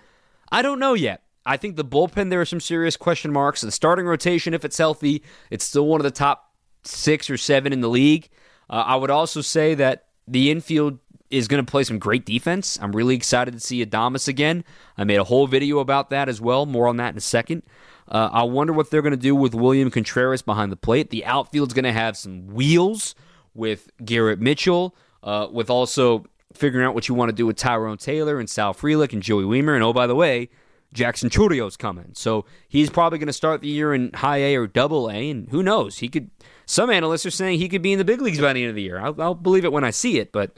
I 0.51 0.63
don't 0.63 0.79
know 0.79 0.95
yet. 0.95 1.23
I 1.47 1.57
think 1.57 1.77
the 1.77 1.85
bullpen, 1.85 2.29
there 2.29 2.41
are 2.41 2.47
some 2.47 2.61
serious 2.61 2.97
question 2.97 3.33
marks. 3.33 3.61
The 3.61 3.71
starting 3.71 4.05
rotation, 4.05 4.53
if 4.53 4.65
it's 4.65 4.79
healthy, 4.79 5.23
it's 5.51 5.65
still 5.65 5.87
one 5.87 6.01
of 6.01 6.05
the 6.05 6.11
top 6.11 6.53
six 6.83 7.31
or 7.31 7.37
seven 7.37 7.73
in 7.73 7.81
the 7.81 7.89
league. 7.89 8.29
Uh, 8.69 8.85
I 8.87 8.97
would 8.97 9.11
also 9.11 9.41
say 9.41 9.75
that 9.75 10.07
the 10.27 10.51
infield 10.51 10.99
is 11.31 11.49
going 11.49 11.65
to 11.65 11.71
play 11.71 11.85
some 11.85 11.99
great 11.99 12.25
defense. 12.25 12.79
I'm 12.81 12.93
really 12.93 13.15
excited 13.15 13.55
to 13.55 13.61
see 13.61 13.85
Adames 13.85 14.29
again. 14.29 14.65
I 14.97 15.05
made 15.05 15.19
a 15.19 15.25
whole 15.25 15.47
video 15.47 15.79
about 15.79 16.11
that 16.11 16.29
as 16.29 16.41
well. 16.41 16.67
More 16.67 16.89
on 16.89 16.97
that 16.99 17.11
in 17.11 17.19
a 17.19 17.21
second. 17.21 17.63
Uh, 18.09 18.31
I 18.33 18.45
wonder 18.45 18.73
what 18.73 18.91
they're 18.91 19.03
going 19.03 19.11
to 19.13 19.17
do 19.17 19.35
with 19.35 19.55
William 19.55 19.91
Contreras 19.91 20.43
behind 20.43 20.71
the 20.71 20.77
plate. 20.77 21.11
The 21.11 21.25
outfield's 21.25 21.75
going 21.75 21.85
to 21.85 21.93
have 21.93 22.17
some 22.17 22.47
wheels 22.47 23.15
with 23.55 23.91
Garrett 24.05 24.41
Mitchell, 24.41 24.95
uh, 25.23 25.49
with 25.51 25.71
also 25.71 26.27
figuring 26.53 26.87
out 26.87 26.95
what 26.95 27.09
you 27.09 27.15
want 27.15 27.31
to 27.31 27.35
do 27.35 27.47
with 27.47 27.57
Tyrone 27.57 27.99
Taylor 27.99 28.39
and 28.39 28.49
Sal 28.49 28.75
Frelick 28.75 29.13
and 29.13 29.23
Joey 29.23 29.45
Wiemer. 29.45 29.75
And 29.75 29.83
oh, 29.83 29.93
by 29.93 30.07
the 30.07 30.15
way, 30.15 30.49
Jackson 30.93 31.31
Chourio's 31.31 31.77
coming. 31.77 32.11
So 32.15 32.45
he's 32.69 32.91
probably 32.91 33.19
going 33.19 33.27
to 33.27 33.33
start 33.33 33.61
the 33.61 33.69
year 33.69 33.93
in 33.93 34.13
high 34.15 34.39
A 34.39 34.57
or 34.57 34.67
double 34.67 35.11
A. 35.11 35.31
And 35.31 35.49
who 35.51 35.63
knows? 35.63 35.99
He 35.99 36.09
could. 36.09 36.31
Some 36.65 36.91
analysts 36.91 37.27
are 37.27 37.31
saying 37.31 37.59
he 37.59 37.69
could 37.69 37.83
be 37.83 37.93
in 37.93 37.99
the 37.99 38.05
big 38.05 38.21
leagues 38.21 38.41
by 38.41 38.53
the 38.53 38.63
end 38.63 38.71
of 38.71 38.77
the 38.77 38.83
year. 38.83 38.99
I'll, 38.99 39.21
I'll 39.21 39.35
believe 39.35 39.65
it 39.65 39.73
when 39.73 39.85
I 39.85 39.91
see 39.91 40.19
it, 40.19 40.33
but 40.33 40.57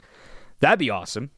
That'd 0.59 0.79
be 0.79 0.89
awesome. 0.89 1.31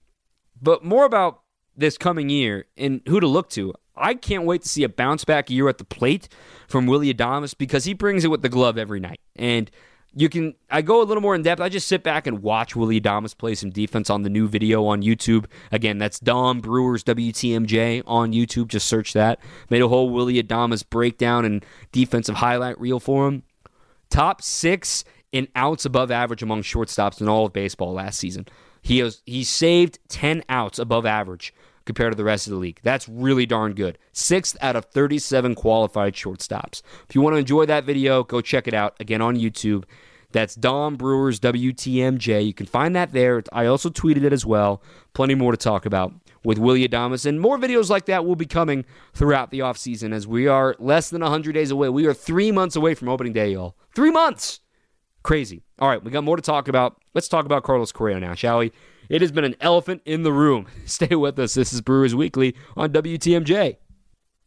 But 0.61 0.83
more 0.83 1.05
about 1.05 1.41
this 1.75 1.97
coming 1.97 2.29
year 2.29 2.65
and 2.77 3.01
who 3.07 3.19
to 3.19 3.27
look 3.27 3.49
to. 3.51 3.73
I 3.95 4.13
can't 4.13 4.45
wait 4.45 4.63
to 4.63 4.69
see 4.69 4.83
a 4.83 4.89
bounce 4.89 5.25
back 5.25 5.49
year 5.49 5.67
at 5.69 5.77
the 5.77 5.83
plate 5.83 6.29
from 6.67 6.87
Willy 6.87 7.13
Adames 7.13 7.57
because 7.57 7.83
he 7.83 7.93
brings 7.93 8.23
it 8.23 8.29
with 8.29 8.41
the 8.41 8.49
glove 8.49 8.77
every 8.77 8.99
night. 8.99 9.19
And 9.35 9.69
you 10.13 10.27
can 10.27 10.55
I 10.69 10.81
go 10.81 11.01
a 11.01 11.05
little 11.05 11.21
more 11.21 11.35
in 11.35 11.41
depth. 11.41 11.61
I 11.61 11.69
just 11.69 11.87
sit 11.87 12.03
back 12.03 12.27
and 12.27 12.41
watch 12.41 12.75
Willy 12.75 12.99
Adames 12.99 13.37
play 13.37 13.55
some 13.55 13.69
defense 13.69 14.09
on 14.09 14.23
the 14.23 14.29
new 14.29 14.47
video 14.47 14.85
on 14.85 15.01
YouTube. 15.01 15.45
Again, 15.71 15.97
that's 15.97 16.19
Dom 16.19 16.59
Brewers 16.59 17.03
WTMJ 17.03 18.03
on 18.05 18.33
YouTube. 18.33 18.67
Just 18.67 18.87
search 18.87 19.13
that. 19.13 19.39
Made 19.69 19.81
a 19.81 19.87
whole 19.87 20.09
Willy 20.09 20.41
Adames 20.41 20.87
breakdown 20.89 21.45
and 21.45 21.65
defensive 21.91 22.35
highlight 22.35 22.79
reel 22.79 22.99
for 22.99 23.27
him. 23.27 23.43
Top 24.09 24.41
six 24.41 25.05
in 25.31 25.47
outs 25.55 25.85
above 25.85 26.11
average 26.11 26.43
among 26.43 26.61
shortstops 26.63 27.21
in 27.21 27.29
all 27.29 27.45
of 27.45 27.53
baseball 27.53 27.93
last 27.93 28.19
season. 28.19 28.45
He 28.81 28.99
has 28.99 29.21
he 29.25 29.43
saved 29.43 29.99
10 30.09 30.43
outs 30.49 30.79
above 30.79 31.05
average 31.05 31.53
compared 31.85 32.11
to 32.11 32.17
the 32.17 32.23
rest 32.23 32.47
of 32.47 32.51
the 32.51 32.59
league. 32.59 32.79
That's 32.83 33.07
really 33.09 33.45
darn 33.45 33.73
good. 33.73 33.97
Sixth 34.13 34.57
out 34.61 34.75
of 34.75 34.85
37 34.85 35.55
qualified 35.55 36.13
shortstops. 36.13 36.81
If 37.07 37.15
you 37.15 37.21
want 37.21 37.33
to 37.35 37.39
enjoy 37.39 37.65
that 37.65 37.85
video, 37.85 38.23
go 38.23 38.41
check 38.41 38.67
it 38.67 38.73
out 38.73 38.95
again 38.99 39.21
on 39.21 39.35
YouTube. 39.35 39.83
That's 40.31 40.55
Dom 40.55 40.95
Brewers 40.95 41.39
WTMJ. 41.39 42.45
You 42.45 42.53
can 42.53 42.65
find 42.65 42.95
that 42.95 43.11
there. 43.11 43.43
I 43.51 43.65
also 43.65 43.89
tweeted 43.89 44.23
it 44.23 44.31
as 44.31 44.45
well. 44.45 44.81
Plenty 45.13 45.35
more 45.35 45.51
to 45.51 45.57
talk 45.57 45.85
about 45.85 46.13
with 46.43 46.57
Willy 46.57 46.87
Adames. 46.87 47.25
And 47.25 47.39
more 47.39 47.57
videos 47.57 47.89
like 47.89 48.05
that 48.05 48.25
will 48.25 48.37
be 48.37 48.45
coming 48.45 48.85
throughout 49.13 49.51
the 49.51 49.59
offseason 49.59 50.13
as 50.13 50.27
we 50.27 50.47
are 50.47 50.75
less 50.79 51.09
than 51.09 51.21
100 51.21 51.53
days 51.53 51.71
away. 51.71 51.89
We 51.89 52.05
are 52.05 52.13
three 52.13 52.51
months 52.51 52.75
away 52.75 52.95
from 52.95 53.09
opening 53.09 53.33
day, 53.33 53.51
y'all. 53.51 53.75
Three 53.93 54.11
months! 54.11 54.61
Crazy. 55.23 55.61
All 55.79 55.87
right, 55.87 56.03
we 56.03 56.11
got 56.11 56.23
more 56.23 56.35
to 56.35 56.41
talk 56.41 56.67
about. 56.67 56.97
Let's 57.13 57.27
talk 57.27 57.45
about 57.45 57.63
Carlos 57.63 57.91
Correa 57.91 58.19
now, 58.19 58.33
shall 58.33 58.59
we? 58.59 58.71
It 59.09 59.21
has 59.21 59.31
been 59.31 59.43
an 59.43 59.55
elephant 59.61 60.01
in 60.05 60.23
the 60.23 60.33
room. 60.33 60.67
Stay 60.85 61.15
with 61.15 61.37
us. 61.37 61.53
This 61.53 61.73
is 61.73 61.81
Brewers 61.81 62.15
Weekly 62.15 62.55
on 62.75 62.91
WTMJ. 62.91 63.77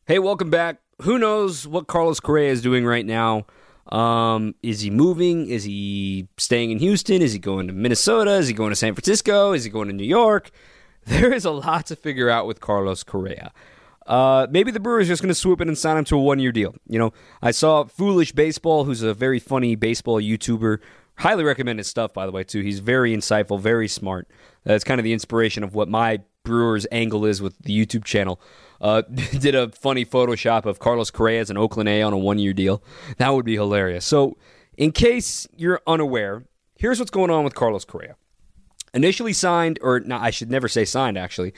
Hey, 0.06 0.18
welcome 0.18 0.50
back. 0.50 0.80
Who 1.02 1.18
knows 1.18 1.66
what 1.66 1.86
Carlos 1.86 2.20
Correa 2.20 2.50
is 2.50 2.62
doing 2.62 2.84
right 2.84 3.06
now? 3.06 3.46
Um, 3.92 4.54
is 4.62 4.80
he 4.80 4.90
moving? 4.90 5.48
Is 5.48 5.64
he 5.64 6.28
staying 6.38 6.70
in 6.70 6.78
Houston? 6.78 7.22
Is 7.22 7.32
he 7.32 7.38
going 7.38 7.66
to 7.66 7.72
Minnesota? 7.72 8.32
Is 8.32 8.48
he 8.48 8.54
going 8.54 8.70
to 8.70 8.76
San 8.76 8.94
Francisco? 8.94 9.52
Is 9.52 9.64
he 9.64 9.70
going 9.70 9.88
to 9.88 9.94
New 9.94 10.04
York? 10.04 10.50
There 11.06 11.34
is 11.34 11.44
a 11.44 11.50
lot 11.50 11.84
to 11.88 11.96
figure 11.96 12.30
out 12.30 12.46
with 12.46 12.62
Carlos 12.62 13.02
Correa. 13.02 13.52
Uh, 14.06 14.46
maybe 14.50 14.70
the 14.70 14.80
Brewers 14.80 15.08
just 15.08 15.22
going 15.22 15.28
to 15.28 15.34
swoop 15.34 15.60
in 15.60 15.68
and 15.68 15.78
sign 15.78 15.96
him 15.96 16.04
to 16.04 16.16
a 16.16 16.20
one 16.20 16.38
year 16.38 16.52
deal. 16.52 16.74
You 16.86 16.98
know, 16.98 17.12
I 17.40 17.50
saw 17.50 17.84
Foolish 17.84 18.32
Baseball, 18.32 18.84
who's 18.84 19.02
a 19.02 19.14
very 19.14 19.38
funny 19.38 19.76
baseball 19.76 20.20
YouTuber. 20.20 20.78
Highly 21.18 21.44
recommend 21.44 21.78
his 21.78 21.86
stuff, 21.86 22.12
by 22.12 22.26
the 22.26 22.32
way, 22.32 22.44
too. 22.44 22.60
He's 22.60 22.80
very 22.80 23.16
insightful, 23.16 23.60
very 23.60 23.88
smart. 23.88 24.28
That's 24.64 24.84
kind 24.84 24.98
of 24.98 25.04
the 25.04 25.12
inspiration 25.12 25.62
of 25.62 25.74
what 25.74 25.88
my 25.88 26.20
Brewers 26.44 26.86
angle 26.92 27.24
is 27.24 27.40
with 27.40 27.58
the 27.60 27.74
YouTube 27.74 28.04
channel. 28.04 28.40
Uh, 28.80 29.02
did 29.38 29.54
a 29.54 29.70
funny 29.70 30.04
Photoshop 30.04 30.66
of 30.66 30.78
Carlos 30.78 31.10
Correa 31.10 31.40
as 31.40 31.50
an 31.50 31.56
Oakland 31.56 31.88
A 31.88 32.02
on 32.02 32.12
a 32.12 32.18
one 32.18 32.38
year 32.38 32.52
deal. 32.52 32.82
That 33.16 33.30
would 33.30 33.44
be 33.44 33.54
hilarious. 33.54 34.04
So, 34.04 34.36
in 34.76 34.92
case 34.92 35.46
you're 35.56 35.80
unaware, 35.86 36.44
here's 36.76 36.98
what's 36.98 37.10
going 37.10 37.30
on 37.30 37.44
with 37.44 37.54
Carlos 37.54 37.84
Correa. 37.84 38.16
Initially 38.92 39.32
signed, 39.32 39.78
or 39.82 40.00
no, 40.00 40.16
I 40.16 40.30
should 40.30 40.50
never 40.50 40.68
say 40.68 40.84
signed, 40.84 41.16
actually. 41.16 41.54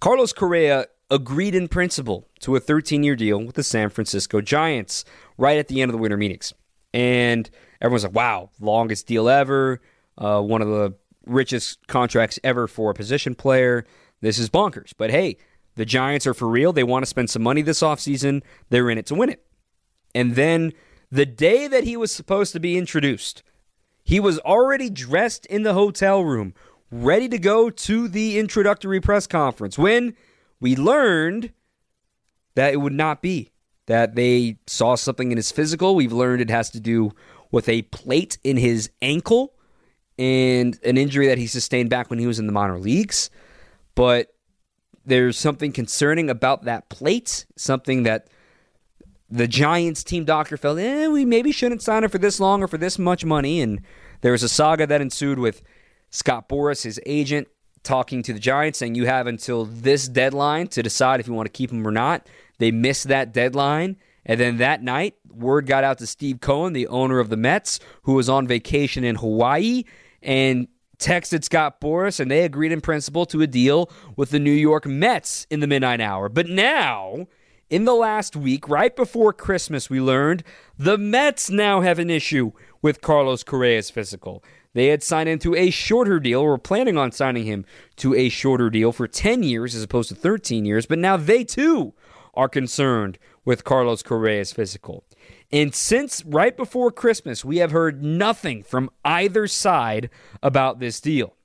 Carlos 0.00 0.32
Correa 0.32 0.86
agreed 1.12 1.54
in 1.54 1.68
principle 1.68 2.26
to 2.40 2.56
a 2.56 2.60
13 2.60 3.04
year 3.04 3.14
deal 3.14 3.38
with 3.38 3.54
the 3.54 3.62
San 3.62 3.90
Francisco 3.90 4.40
Giants 4.40 5.04
right 5.36 5.58
at 5.58 5.68
the 5.68 5.82
end 5.82 5.90
of 5.90 5.92
the 5.92 5.98
winter 5.98 6.16
meetings. 6.16 6.54
And 6.94 7.48
everyone's 7.80 8.04
like, 8.04 8.14
wow, 8.14 8.50
longest 8.60 9.06
deal 9.06 9.28
ever, 9.28 9.80
uh, 10.16 10.40
one 10.40 10.62
of 10.62 10.68
the 10.68 10.94
richest 11.26 11.86
contracts 11.86 12.38
ever 12.42 12.66
for 12.66 12.90
a 12.90 12.94
position 12.94 13.34
player. 13.34 13.86
This 14.22 14.38
is 14.38 14.48
bonkers. 14.48 14.92
But 14.96 15.10
hey, 15.10 15.36
the 15.76 15.84
Giants 15.84 16.26
are 16.26 16.34
for 16.34 16.48
real. 16.48 16.72
They 16.72 16.82
want 16.82 17.02
to 17.02 17.08
spend 17.08 17.28
some 17.28 17.42
money 17.42 17.60
this 17.60 17.82
offseason. 17.82 18.42
They're 18.70 18.90
in 18.90 18.98
it 18.98 19.06
to 19.06 19.14
win 19.14 19.28
it. 19.28 19.44
And 20.14 20.34
then 20.34 20.72
the 21.10 21.26
day 21.26 21.68
that 21.68 21.84
he 21.84 21.96
was 21.96 22.10
supposed 22.10 22.52
to 22.54 22.60
be 22.60 22.78
introduced, 22.78 23.42
he 24.02 24.18
was 24.18 24.38
already 24.40 24.88
dressed 24.88 25.44
in 25.46 25.62
the 25.62 25.74
hotel 25.74 26.24
room, 26.24 26.54
ready 26.90 27.28
to 27.28 27.38
go 27.38 27.68
to 27.68 28.08
the 28.08 28.38
introductory 28.38 29.00
press 29.00 29.26
conference 29.26 29.78
when 29.78 30.14
we 30.62 30.76
learned 30.76 31.52
that 32.54 32.72
it 32.72 32.76
would 32.76 32.92
not 32.92 33.20
be 33.20 33.50
that 33.86 34.14
they 34.14 34.58
saw 34.66 34.94
something 34.94 35.32
in 35.32 35.36
his 35.36 35.50
physical. 35.50 35.96
We've 35.96 36.12
learned 36.12 36.40
it 36.40 36.50
has 36.50 36.70
to 36.70 36.80
do 36.80 37.10
with 37.50 37.68
a 37.68 37.82
plate 37.82 38.38
in 38.44 38.56
his 38.56 38.88
ankle 39.02 39.54
and 40.18 40.78
an 40.84 40.96
injury 40.96 41.26
that 41.26 41.36
he 41.36 41.48
sustained 41.48 41.90
back 41.90 42.10
when 42.10 42.20
he 42.20 42.28
was 42.28 42.38
in 42.38 42.46
the 42.46 42.52
minor 42.52 42.78
leagues. 42.78 43.28
But 43.96 44.32
there's 45.04 45.36
something 45.36 45.72
concerning 45.72 46.30
about 46.30 46.64
that 46.64 46.88
plate, 46.88 47.44
something 47.56 48.04
that 48.04 48.28
the 49.28 49.48
Giants 49.48 50.04
team 50.04 50.24
doctor 50.24 50.56
felt, 50.56 50.78
eh, 50.78 51.08
we 51.08 51.24
maybe 51.24 51.50
shouldn't 51.50 51.82
sign 51.82 52.04
him 52.04 52.10
for 52.10 52.18
this 52.18 52.38
long 52.38 52.62
or 52.62 52.68
for 52.68 52.78
this 52.78 53.00
much 53.00 53.24
money. 53.24 53.60
And 53.60 53.80
there 54.20 54.32
was 54.32 54.44
a 54.44 54.48
saga 54.48 54.86
that 54.86 55.00
ensued 55.00 55.40
with 55.40 55.60
Scott 56.10 56.48
Boras, 56.48 56.84
his 56.84 57.00
agent, 57.04 57.48
talking 57.82 58.22
to 58.22 58.32
the 58.32 58.38
Giants, 58.38 58.78
saying 58.78 58.94
you 58.94 59.06
have 59.06 59.26
until 59.26 59.64
this 59.64 60.08
deadline 60.08 60.68
to 60.68 60.82
decide 60.82 61.20
if 61.20 61.26
you 61.26 61.32
want 61.32 61.46
to 61.46 61.52
keep 61.52 61.70
him 61.70 61.86
or 61.86 61.90
not. 61.90 62.26
They 62.58 62.70
missed 62.70 63.08
that 63.08 63.32
deadline. 63.32 63.96
And 64.24 64.38
then 64.38 64.58
that 64.58 64.82
night, 64.82 65.16
word 65.28 65.66
got 65.66 65.82
out 65.82 65.98
to 65.98 66.06
Steve 66.06 66.40
Cohen, 66.40 66.72
the 66.72 66.86
owner 66.86 67.18
of 67.18 67.28
the 67.28 67.36
Mets, 67.36 67.80
who 68.02 68.14
was 68.14 68.28
on 68.28 68.46
vacation 68.46 69.02
in 69.02 69.16
Hawaii, 69.16 69.84
and 70.22 70.68
texted 70.98 71.42
Scott 71.42 71.80
Boras, 71.80 72.20
and 72.20 72.30
they 72.30 72.44
agreed 72.44 72.70
in 72.70 72.80
principle 72.80 73.26
to 73.26 73.42
a 73.42 73.46
deal 73.46 73.90
with 74.16 74.30
the 74.30 74.38
New 74.38 74.52
York 74.52 74.86
Mets 74.86 75.46
in 75.50 75.58
the 75.60 75.66
midnight 75.66 76.00
hour. 76.00 76.28
But 76.28 76.48
now, 76.48 77.26
in 77.68 77.84
the 77.84 77.94
last 77.94 78.36
week, 78.36 78.68
right 78.68 78.94
before 78.94 79.32
Christmas, 79.32 79.90
we 79.90 80.00
learned 80.00 80.44
the 80.78 80.96
Mets 80.96 81.50
now 81.50 81.80
have 81.80 81.98
an 81.98 82.10
issue 82.10 82.52
with 82.80 83.00
Carlos 83.00 83.42
Correa's 83.42 83.90
physical. 83.90 84.44
They 84.74 84.88
had 84.88 85.02
signed 85.02 85.28
into 85.28 85.54
a 85.54 85.70
shorter 85.70 86.18
deal, 86.18 86.40
or 86.40 86.50
were 86.50 86.58
planning 86.58 86.96
on 86.96 87.12
signing 87.12 87.44
him 87.44 87.64
to 87.96 88.14
a 88.14 88.28
shorter 88.28 88.70
deal 88.70 88.92
for 88.92 89.06
10 89.06 89.42
years 89.42 89.74
as 89.74 89.82
opposed 89.82 90.08
to 90.08 90.14
13 90.14 90.64
years, 90.64 90.86
but 90.86 90.98
now 90.98 91.16
they 91.16 91.44
too 91.44 91.94
are 92.34 92.48
concerned 92.48 93.18
with 93.44 93.64
Carlos 93.64 94.02
Correa's 94.02 94.52
physical. 94.52 95.04
And 95.50 95.74
since 95.74 96.24
right 96.24 96.56
before 96.56 96.90
Christmas, 96.90 97.44
we 97.44 97.58
have 97.58 97.72
heard 97.72 98.02
nothing 98.02 98.62
from 98.62 98.90
either 99.04 99.46
side 99.46 100.08
about 100.42 100.80
this 100.80 101.00
deal. 101.00 101.36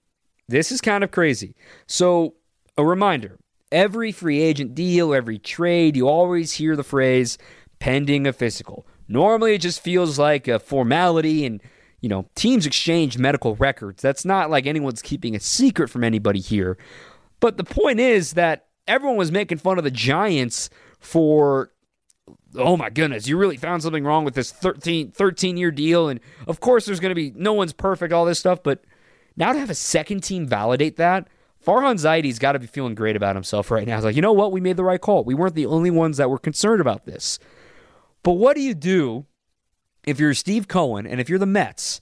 This 0.47 0.71
is 0.71 0.79
kind 0.79 1.03
of 1.03 1.11
crazy. 1.11 1.55
So, 1.87 2.35
a 2.77 2.85
reminder 2.85 3.37
every 3.69 4.13
free 4.13 4.41
agent 4.41 4.73
deal, 4.75 5.13
every 5.13 5.37
trade, 5.37 5.97
you 5.97 6.07
always 6.07 6.53
hear 6.53 6.77
the 6.77 6.83
phrase 6.83 7.37
pending 7.79 8.25
a 8.25 8.31
physical. 8.31 8.87
Normally, 9.09 9.55
it 9.55 9.61
just 9.61 9.81
feels 9.81 10.17
like 10.17 10.47
a 10.47 10.59
formality 10.59 11.45
and 11.45 11.61
you 12.01 12.09
know, 12.09 12.27
teams 12.35 12.65
exchange 12.65 13.17
medical 13.17 13.55
records. 13.55 14.01
That's 14.01 14.25
not 14.25 14.49
like 14.49 14.65
anyone's 14.65 15.01
keeping 15.01 15.35
a 15.35 15.39
secret 15.39 15.89
from 15.89 16.03
anybody 16.03 16.39
here. 16.39 16.77
But 17.39 17.57
the 17.57 17.63
point 17.63 17.99
is 17.99 18.33
that 18.33 18.67
everyone 18.87 19.17
was 19.17 19.31
making 19.31 19.57
fun 19.59 19.77
of 19.77 19.83
the 19.83 19.91
Giants 19.91 20.69
for 20.99 21.71
oh 22.55 22.77
my 22.77 22.89
goodness, 22.89 23.27
you 23.27 23.37
really 23.37 23.57
found 23.57 23.83
something 23.83 24.03
wrong 24.03 24.25
with 24.25 24.33
this 24.33 24.51
13, 24.51 25.11
13 25.11 25.57
year 25.57 25.71
deal. 25.71 26.09
And 26.09 26.19
of 26.47 26.59
course, 26.59 26.85
there's 26.85 26.99
going 26.99 27.11
to 27.11 27.15
be 27.15 27.31
no 27.35 27.53
one's 27.53 27.73
perfect, 27.73 28.13
all 28.13 28.25
this 28.25 28.39
stuff. 28.39 28.63
But 28.63 28.83
now 29.35 29.53
to 29.53 29.59
have 29.59 29.69
a 29.69 29.75
second 29.75 30.23
team 30.23 30.47
validate 30.47 30.97
that, 30.97 31.27
Farhan 31.65 31.95
Zaidi's 31.95 32.39
got 32.39 32.53
to 32.53 32.59
be 32.59 32.67
feeling 32.67 32.95
great 32.95 33.15
about 33.15 33.35
himself 33.35 33.71
right 33.71 33.85
now. 33.85 33.95
He's 33.95 34.05
like, 34.05 34.15
you 34.15 34.21
know 34.21 34.33
what? 34.33 34.51
We 34.51 34.61
made 34.61 34.77
the 34.77 34.83
right 34.83 35.01
call. 35.01 35.23
We 35.23 35.35
weren't 35.35 35.55
the 35.55 35.65
only 35.65 35.91
ones 35.91 36.17
that 36.17 36.29
were 36.29 36.37
concerned 36.37 36.81
about 36.81 37.05
this. 37.05 37.39
But 38.23 38.33
what 38.33 38.55
do 38.55 38.61
you 38.61 38.73
do 38.73 39.25
if 40.07 40.19
you're 40.19 40.33
Steve 40.33 40.67
Cohen 40.67 41.05
and 41.05 41.21
if 41.21 41.29
you're 41.29 41.37
the 41.37 41.45
Mets? 41.45 42.01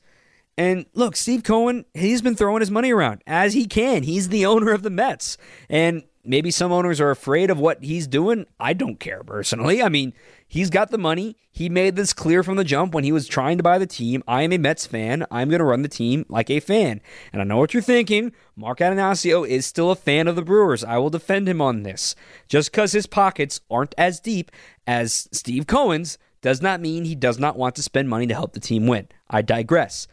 And 0.57 0.85
look, 0.93 1.17
Steve 1.17 1.43
Cohen, 1.43 1.83
he's 1.93 2.21
been 2.21 2.35
throwing 2.35 2.61
his 2.61 2.71
money 2.71 2.93
around 2.93 3.21
as 3.27 3.53
he 3.53 3.65
can. 3.65 4.03
He's 4.03 4.29
the 4.29 4.45
owner 4.45 4.71
of 4.71 4.83
the 4.83 4.89
Mets. 4.89 5.37
And 5.69 6.03
maybe 6.23 6.49
some 6.49 6.71
owners 6.71 7.01
are 7.01 7.11
afraid 7.11 7.49
of 7.49 7.59
what 7.59 7.83
he's 7.83 8.07
doing. 8.07 8.45
I 8.57 8.71
don't 8.71 8.99
care 8.99 9.21
personally. 9.23 9.83
I 9.83 9.89
mean, 9.89 10.13
he's 10.47 10.69
got 10.69 10.91
the 10.91 10.97
money. 10.97 11.35
He 11.51 11.67
made 11.67 11.97
this 11.97 12.13
clear 12.13 12.41
from 12.41 12.55
the 12.55 12.63
jump 12.63 12.93
when 12.93 13.03
he 13.03 13.11
was 13.11 13.27
trying 13.27 13.57
to 13.57 13.63
buy 13.63 13.77
the 13.77 13.85
team. 13.85 14.23
I 14.27 14.43
am 14.43 14.53
a 14.53 14.57
Mets 14.57 14.85
fan. 14.85 15.25
I'm 15.29 15.49
going 15.49 15.59
to 15.59 15.65
run 15.65 15.81
the 15.81 15.89
team 15.89 16.25
like 16.29 16.49
a 16.49 16.61
fan. 16.61 17.01
And 17.33 17.41
I 17.41 17.45
know 17.45 17.57
what 17.57 17.73
you're 17.73 17.83
thinking. 17.83 18.31
Mark 18.55 18.79
Attanasio 18.79 19.45
is 19.45 19.65
still 19.65 19.91
a 19.91 19.95
fan 19.95 20.27
of 20.27 20.37
the 20.37 20.41
Brewers. 20.41 20.85
I 20.85 20.97
will 20.97 21.09
defend 21.09 21.49
him 21.49 21.59
on 21.59 21.83
this. 21.83 22.15
Just 22.47 22.71
because 22.71 22.93
his 22.93 23.07
pockets 23.07 23.59
aren't 23.69 23.95
as 23.97 24.21
deep 24.21 24.51
as 24.87 25.27
Steve 25.33 25.67
Cohen's 25.67 26.17
does 26.45 26.61
not 26.61 26.79
mean 26.79 27.05
he 27.05 27.15
does 27.15 27.39
not 27.39 27.57
want 27.57 27.73
to 27.73 27.81
spend 27.81 28.07
money 28.07 28.27
to 28.27 28.33
help 28.35 28.53
the 28.53 28.59
team 28.59 28.85
win. 28.85 29.07
I 29.27 29.41
digress. 29.41 30.07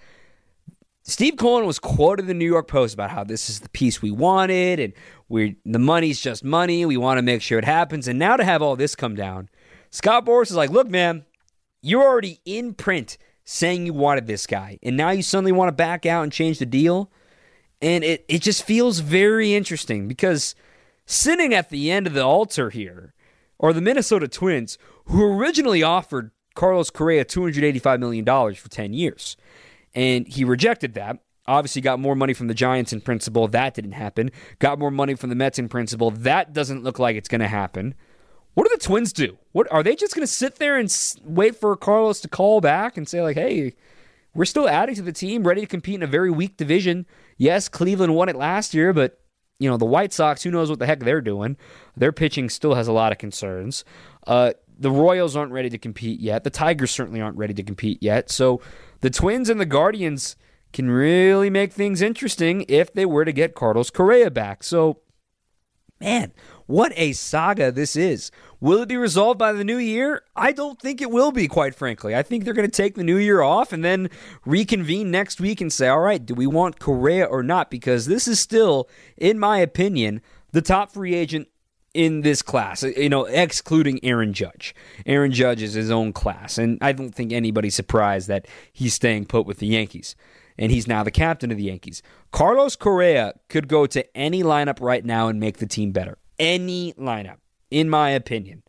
Steve 1.02 1.36
Cohen 1.36 1.66
was 1.66 1.78
quoted 1.78 2.22
in 2.22 2.26
the 2.28 2.32
New 2.32 2.46
York 2.46 2.68
Post 2.68 2.94
about 2.94 3.10
how 3.10 3.22
this 3.22 3.50
is 3.50 3.60
the 3.60 3.68
piece 3.68 4.00
we 4.00 4.10
wanted 4.10 4.80
and 4.80 4.94
we 5.28 5.56
the 5.66 5.78
money's 5.78 6.22
just 6.22 6.42
money. 6.42 6.86
We 6.86 6.96
want 6.96 7.18
to 7.18 7.22
make 7.22 7.42
sure 7.42 7.58
it 7.58 7.66
happens. 7.66 8.08
And 8.08 8.18
now 8.18 8.38
to 8.38 8.44
have 8.44 8.62
all 8.62 8.76
this 8.76 8.94
come 8.94 9.14
down, 9.14 9.50
Scott 9.90 10.24
Boras 10.24 10.44
is 10.44 10.56
like, 10.56 10.70
look, 10.70 10.88
man, 10.88 11.26
you're 11.82 12.02
already 12.02 12.40
in 12.46 12.72
print 12.72 13.18
saying 13.44 13.84
you 13.84 13.92
wanted 13.92 14.26
this 14.26 14.46
guy. 14.46 14.78
And 14.82 14.96
now 14.96 15.10
you 15.10 15.22
suddenly 15.22 15.52
want 15.52 15.68
to 15.68 15.72
back 15.72 16.06
out 16.06 16.22
and 16.22 16.32
change 16.32 16.60
the 16.60 16.64
deal. 16.64 17.12
And 17.82 18.04
it, 18.04 18.24
it 18.26 18.40
just 18.40 18.64
feels 18.64 19.00
very 19.00 19.52
interesting 19.52 20.08
because 20.08 20.54
sitting 21.04 21.52
at 21.52 21.68
the 21.68 21.90
end 21.90 22.06
of 22.06 22.14
the 22.14 22.24
altar 22.24 22.70
here 22.70 23.12
are 23.60 23.74
the 23.74 23.82
Minnesota 23.82 24.28
Twins, 24.28 24.78
who 25.06 25.22
originally 25.22 25.82
offered 25.82 26.30
Carlos 26.54 26.90
Correa 26.90 27.24
$285 27.24 27.98
million 28.00 28.24
for 28.54 28.68
10 28.68 28.92
years. 28.92 29.36
And 29.94 30.26
he 30.26 30.44
rejected 30.44 30.94
that. 30.94 31.18
Obviously, 31.46 31.82
got 31.82 31.98
more 31.98 32.14
money 32.14 32.34
from 32.34 32.46
the 32.46 32.54
Giants 32.54 32.92
in 32.92 33.00
principle. 33.00 33.48
That 33.48 33.74
didn't 33.74 33.92
happen. 33.92 34.30
Got 34.60 34.78
more 34.78 34.92
money 34.92 35.14
from 35.14 35.28
the 35.28 35.36
Mets 35.36 35.58
in 35.58 35.68
principle. 35.68 36.10
That 36.10 36.52
doesn't 36.52 36.84
look 36.84 36.98
like 36.98 37.16
it's 37.16 37.28
going 37.28 37.40
to 37.40 37.48
happen. 37.48 37.94
What 38.54 38.68
do 38.68 38.76
the 38.76 38.84
Twins 38.84 39.12
do? 39.12 39.38
What 39.52 39.70
are 39.72 39.82
they 39.82 39.96
just 39.96 40.14
going 40.14 40.26
to 40.26 40.32
sit 40.32 40.56
there 40.56 40.78
and 40.78 40.94
wait 41.24 41.56
for 41.56 41.74
Carlos 41.76 42.20
to 42.20 42.28
call 42.28 42.60
back 42.60 42.96
and 42.96 43.08
say 43.08 43.22
like, 43.22 43.36
"Hey, 43.36 43.74
we're 44.34 44.44
still 44.44 44.68
adding 44.68 44.94
to 44.94 45.02
the 45.02 45.12
team, 45.12 45.46
ready 45.46 45.62
to 45.62 45.66
compete 45.66 45.96
in 45.96 46.02
a 46.02 46.06
very 46.06 46.30
weak 46.30 46.56
division." 46.56 47.06
Yes, 47.38 47.68
Cleveland 47.68 48.14
won 48.14 48.28
it 48.28 48.36
last 48.36 48.74
year, 48.74 48.92
but 48.92 49.18
you 49.58 49.70
know 49.70 49.78
the 49.78 49.86
White 49.86 50.12
Sox, 50.12 50.42
who 50.42 50.50
knows 50.50 50.68
what 50.68 50.78
the 50.78 50.86
heck 50.86 51.00
they're 51.00 51.22
doing? 51.22 51.56
Their 51.96 52.12
pitching 52.12 52.50
still 52.50 52.74
has 52.74 52.88
a 52.88 52.92
lot 52.92 53.10
of 53.10 53.18
concerns. 53.18 53.84
Uh, 54.26 54.52
the 54.82 54.90
Royals 54.90 55.36
aren't 55.36 55.52
ready 55.52 55.70
to 55.70 55.78
compete 55.78 56.20
yet. 56.20 56.44
The 56.44 56.50
Tigers 56.50 56.90
certainly 56.90 57.20
aren't 57.20 57.36
ready 57.36 57.54
to 57.54 57.62
compete 57.62 58.02
yet. 58.02 58.30
So 58.30 58.60
the 59.00 59.10
Twins 59.10 59.48
and 59.48 59.60
the 59.60 59.66
Guardians 59.66 60.36
can 60.72 60.90
really 60.90 61.50
make 61.50 61.72
things 61.72 62.02
interesting 62.02 62.64
if 62.68 62.92
they 62.92 63.06
were 63.06 63.24
to 63.24 63.32
get 63.32 63.54
Carlos 63.54 63.90
Correa 63.90 64.30
back. 64.30 64.64
So, 64.64 65.00
man, 66.00 66.32
what 66.66 66.92
a 66.96 67.12
saga 67.12 67.70
this 67.70 67.94
is. 67.94 68.30
Will 68.60 68.82
it 68.82 68.88
be 68.88 68.96
resolved 68.96 69.38
by 69.38 69.52
the 69.52 69.64
new 69.64 69.76
year? 69.76 70.22
I 70.34 70.52
don't 70.52 70.80
think 70.80 71.00
it 71.00 71.10
will 71.10 71.30
be, 71.30 71.46
quite 71.46 71.74
frankly. 71.74 72.16
I 72.16 72.22
think 72.22 72.44
they're 72.44 72.54
going 72.54 72.68
to 72.68 72.76
take 72.76 72.94
the 72.94 73.04
new 73.04 73.18
year 73.18 73.42
off 73.42 73.72
and 73.72 73.84
then 73.84 74.08
reconvene 74.44 75.10
next 75.10 75.40
week 75.40 75.60
and 75.60 75.72
say, 75.72 75.88
all 75.88 76.00
right, 76.00 76.24
do 76.24 76.34
we 76.34 76.46
want 76.46 76.80
Correa 76.80 77.24
or 77.24 77.42
not? 77.42 77.70
Because 77.70 78.06
this 78.06 78.26
is 78.26 78.40
still, 78.40 78.88
in 79.16 79.38
my 79.38 79.58
opinion, 79.58 80.22
the 80.52 80.62
top 80.62 80.92
free 80.92 81.14
agent 81.14 81.48
in 81.94 82.22
this 82.22 82.42
class, 82.42 82.82
uh, 82.82 82.88
you 82.96 83.08
know, 83.08 83.24
excluding 83.26 84.00
Aaron 84.02 84.32
Judge. 84.32 84.74
Aaron 85.06 85.32
Judge 85.32 85.62
is 85.62 85.74
his 85.74 85.90
own 85.90 86.12
class, 86.12 86.58
and 86.58 86.78
I 86.80 86.92
don't 86.92 87.14
think 87.14 87.32
anybody's 87.32 87.74
surprised 87.74 88.28
that 88.28 88.46
he's 88.72 88.94
staying 88.94 89.26
put 89.26 89.46
with 89.46 89.58
the 89.58 89.66
Yankees. 89.66 90.16
And 90.58 90.70
he's 90.70 90.86
now 90.86 91.02
the 91.02 91.10
captain 91.10 91.50
of 91.50 91.56
the 91.56 91.64
Yankees. 91.64 92.02
Carlos 92.30 92.76
Correa 92.76 93.32
could 93.48 93.68
go 93.68 93.86
to 93.86 94.16
any 94.16 94.42
lineup 94.42 94.80
right 94.80 95.04
now 95.04 95.28
and 95.28 95.40
make 95.40 95.58
the 95.58 95.66
team 95.66 95.92
better. 95.92 96.18
Any 96.38 96.92
lineup, 96.94 97.38
in 97.70 97.88
my 97.88 98.10
opinion. 98.10 98.62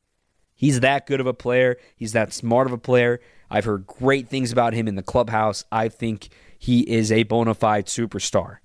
He's 0.55 0.79
that 0.79 1.05
good 1.05 1.19
of 1.19 1.27
a 1.27 1.33
player. 1.33 1.77
He's 1.95 2.13
that 2.13 2.31
smart 2.31 2.67
of 2.67 2.73
a 2.73 2.77
player. 2.77 3.19
I've 3.49 3.65
heard 3.65 3.85
great 3.85 4.29
things 4.29 4.51
about 4.51 4.73
him 4.73 4.87
in 4.87 4.95
the 4.95 5.03
clubhouse. 5.03 5.65
I 5.73 5.89
think 5.89 6.29
he 6.57 6.81
is 6.89 7.11
a 7.11 7.23
bona 7.23 7.53
fide 7.53 7.87
superstar. 7.87 8.59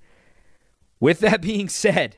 With 1.01 1.19
that 1.21 1.43
being 1.43 1.69
said, 1.69 2.17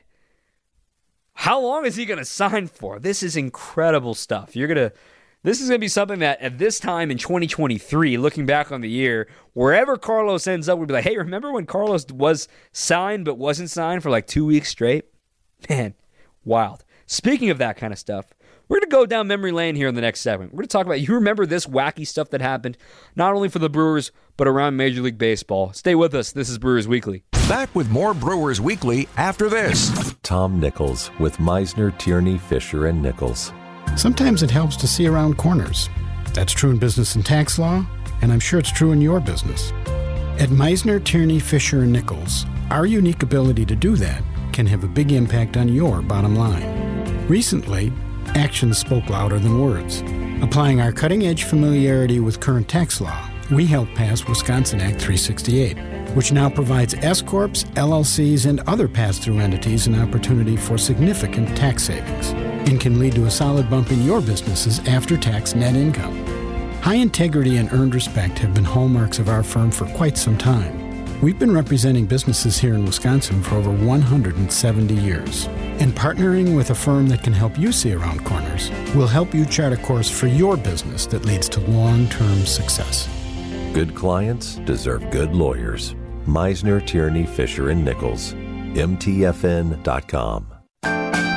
how 1.41 1.59
long 1.59 1.87
is 1.87 1.95
he 1.95 2.05
going 2.05 2.19
to 2.19 2.25
sign 2.25 2.67
for? 2.67 2.99
This 2.99 3.23
is 3.23 3.35
incredible 3.35 4.13
stuff. 4.13 4.55
You're 4.55 4.67
going 4.67 4.89
to 4.89 4.95
this 5.41 5.59
is 5.59 5.69
going 5.69 5.79
to 5.79 5.83
be 5.83 5.87
something 5.87 6.19
that 6.19 6.39
at 6.39 6.59
this 6.59 6.79
time 6.79 7.09
in 7.09 7.17
2023, 7.17 8.15
looking 8.17 8.45
back 8.45 8.71
on 8.71 8.81
the 8.81 8.89
year, 8.89 9.27
wherever 9.53 9.97
Carlos 9.97 10.45
ends 10.45 10.69
up, 10.69 10.77
we'd 10.77 10.87
be 10.87 10.93
like, 10.93 11.03
hey, 11.03 11.17
remember 11.17 11.51
when 11.51 11.65
Carlos 11.65 12.05
was 12.11 12.47
signed 12.73 13.25
but 13.25 13.39
wasn't 13.39 13.71
signed 13.71 14.03
for 14.03 14.11
like 14.11 14.27
two 14.27 14.45
weeks 14.45 14.69
straight? 14.69 15.05
Man, 15.67 15.95
wild. 16.45 16.85
Speaking 17.07 17.49
of 17.49 17.57
that 17.57 17.75
kind 17.75 17.91
of 17.91 17.97
stuff, 17.97 18.27
we're 18.71 18.79
going 18.79 18.89
to 18.89 18.95
go 18.95 19.05
down 19.05 19.27
memory 19.27 19.51
lane 19.51 19.75
here 19.75 19.89
in 19.89 19.95
the 19.95 20.01
next 20.01 20.21
segment. 20.21 20.53
We're 20.53 20.59
going 20.59 20.69
to 20.69 20.71
talk 20.71 20.85
about, 20.85 21.01
you 21.01 21.15
remember 21.15 21.45
this 21.45 21.65
wacky 21.65 22.07
stuff 22.07 22.29
that 22.29 22.39
happened, 22.39 22.77
not 23.17 23.33
only 23.33 23.49
for 23.49 23.59
the 23.59 23.69
Brewers, 23.69 24.13
but 24.37 24.47
around 24.47 24.77
Major 24.77 25.01
League 25.01 25.17
Baseball. 25.17 25.73
Stay 25.73 25.93
with 25.93 26.15
us. 26.15 26.31
This 26.31 26.47
is 26.47 26.57
Brewers 26.57 26.87
Weekly. 26.87 27.25
Back 27.49 27.75
with 27.75 27.89
more 27.89 28.13
Brewers 28.13 28.61
Weekly 28.61 29.09
after 29.17 29.49
this. 29.49 30.15
Tom 30.23 30.61
Nichols 30.61 31.11
with 31.19 31.35
Meissner, 31.37 31.91
Tierney, 31.97 32.37
Fisher, 32.37 32.87
and 32.87 33.01
Nichols. 33.01 33.51
Sometimes 33.97 34.41
it 34.41 34.49
helps 34.49 34.77
to 34.77 34.87
see 34.87 35.05
around 35.05 35.37
corners. 35.37 35.89
That's 36.33 36.53
true 36.53 36.71
in 36.71 36.77
business 36.77 37.15
and 37.15 37.25
tax 37.25 37.59
law, 37.59 37.85
and 38.21 38.31
I'm 38.31 38.39
sure 38.39 38.57
it's 38.57 38.71
true 38.71 38.93
in 38.93 39.01
your 39.01 39.19
business. 39.19 39.73
At 40.39 40.49
Meissner, 40.49 41.03
Tierney, 41.03 41.41
Fisher, 41.41 41.81
and 41.81 41.91
Nichols, 41.91 42.45
our 42.69 42.85
unique 42.85 43.21
ability 43.21 43.65
to 43.65 43.75
do 43.75 43.97
that 43.97 44.23
can 44.53 44.65
have 44.65 44.85
a 44.85 44.87
big 44.87 45.11
impact 45.11 45.57
on 45.57 45.67
your 45.67 46.01
bottom 46.01 46.37
line. 46.37 47.27
Recently, 47.27 47.91
actions 48.35 48.77
spoke 48.77 49.09
louder 49.09 49.39
than 49.39 49.61
words. 49.61 50.03
Applying 50.41 50.81
our 50.81 50.91
cutting 50.91 51.25
edge 51.25 51.43
familiarity 51.43 52.19
with 52.19 52.39
current 52.39 52.67
tax 52.67 53.01
law, 53.01 53.29
we 53.51 53.65
helped 53.65 53.95
pass 53.95 54.27
Wisconsin 54.27 54.79
Act 54.79 54.99
368 55.01 55.77
which 56.15 56.31
now 56.31 56.49
provides 56.49 56.93
S 56.95 57.21
Corps, 57.21 57.63
LLCs, 57.75 58.45
and 58.45 58.59
other 58.61 58.87
pass 58.87 59.17
through 59.17 59.39
entities 59.39 59.87
an 59.87 59.99
opportunity 59.99 60.57
for 60.57 60.77
significant 60.77 61.55
tax 61.55 61.83
savings 61.83 62.31
and 62.69 62.79
can 62.79 62.99
lead 62.99 63.15
to 63.15 63.25
a 63.25 63.31
solid 63.31 63.69
bump 63.69 63.91
in 63.91 64.03
your 64.03 64.21
business's 64.21 64.79
after 64.87 65.17
tax 65.17 65.55
net 65.55 65.75
income. 65.75 66.25
High 66.81 66.95
integrity 66.95 67.57
and 67.57 67.71
earned 67.71 67.95
respect 67.95 68.39
have 68.39 68.53
been 68.53 68.63
hallmarks 68.63 69.19
of 69.19 69.29
our 69.29 69.43
firm 69.43 69.71
for 69.71 69.85
quite 69.93 70.17
some 70.17 70.37
time. 70.37 70.80
We've 71.21 71.37
been 71.37 71.53
representing 71.53 72.07
businesses 72.07 72.57
here 72.57 72.73
in 72.73 72.83
Wisconsin 72.83 73.43
for 73.43 73.53
over 73.53 73.69
170 73.69 74.95
years. 74.95 75.45
And 75.79 75.93
partnering 75.93 76.55
with 76.55 76.71
a 76.71 76.75
firm 76.75 77.07
that 77.09 77.23
can 77.23 77.31
help 77.31 77.59
you 77.59 77.71
see 77.71 77.93
around 77.93 78.25
corners 78.25 78.71
will 78.95 79.05
help 79.05 79.31
you 79.31 79.45
chart 79.45 79.71
a 79.71 79.77
course 79.77 80.09
for 80.09 80.25
your 80.25 80.57
business 80.57 81.05
that 81.07 81.23
leads 81.25 81.47
to 81.49 81.59
long 81.69 82.07
term 82.09 82.39
success. 82.47 83.07
Good 83.71 83.93
clients 83.93 84.55
deserve 84.65 85.11
good 85.11 85.35
lawyers. 85.35 85.93
Meissner, 86.25 86.81
Tierney, 86.81 87.27
Fisher, 87.27 87.69
and 87.69 87.85
Nichols. 87.85 88.33
MTFN.com. 88.73 90.50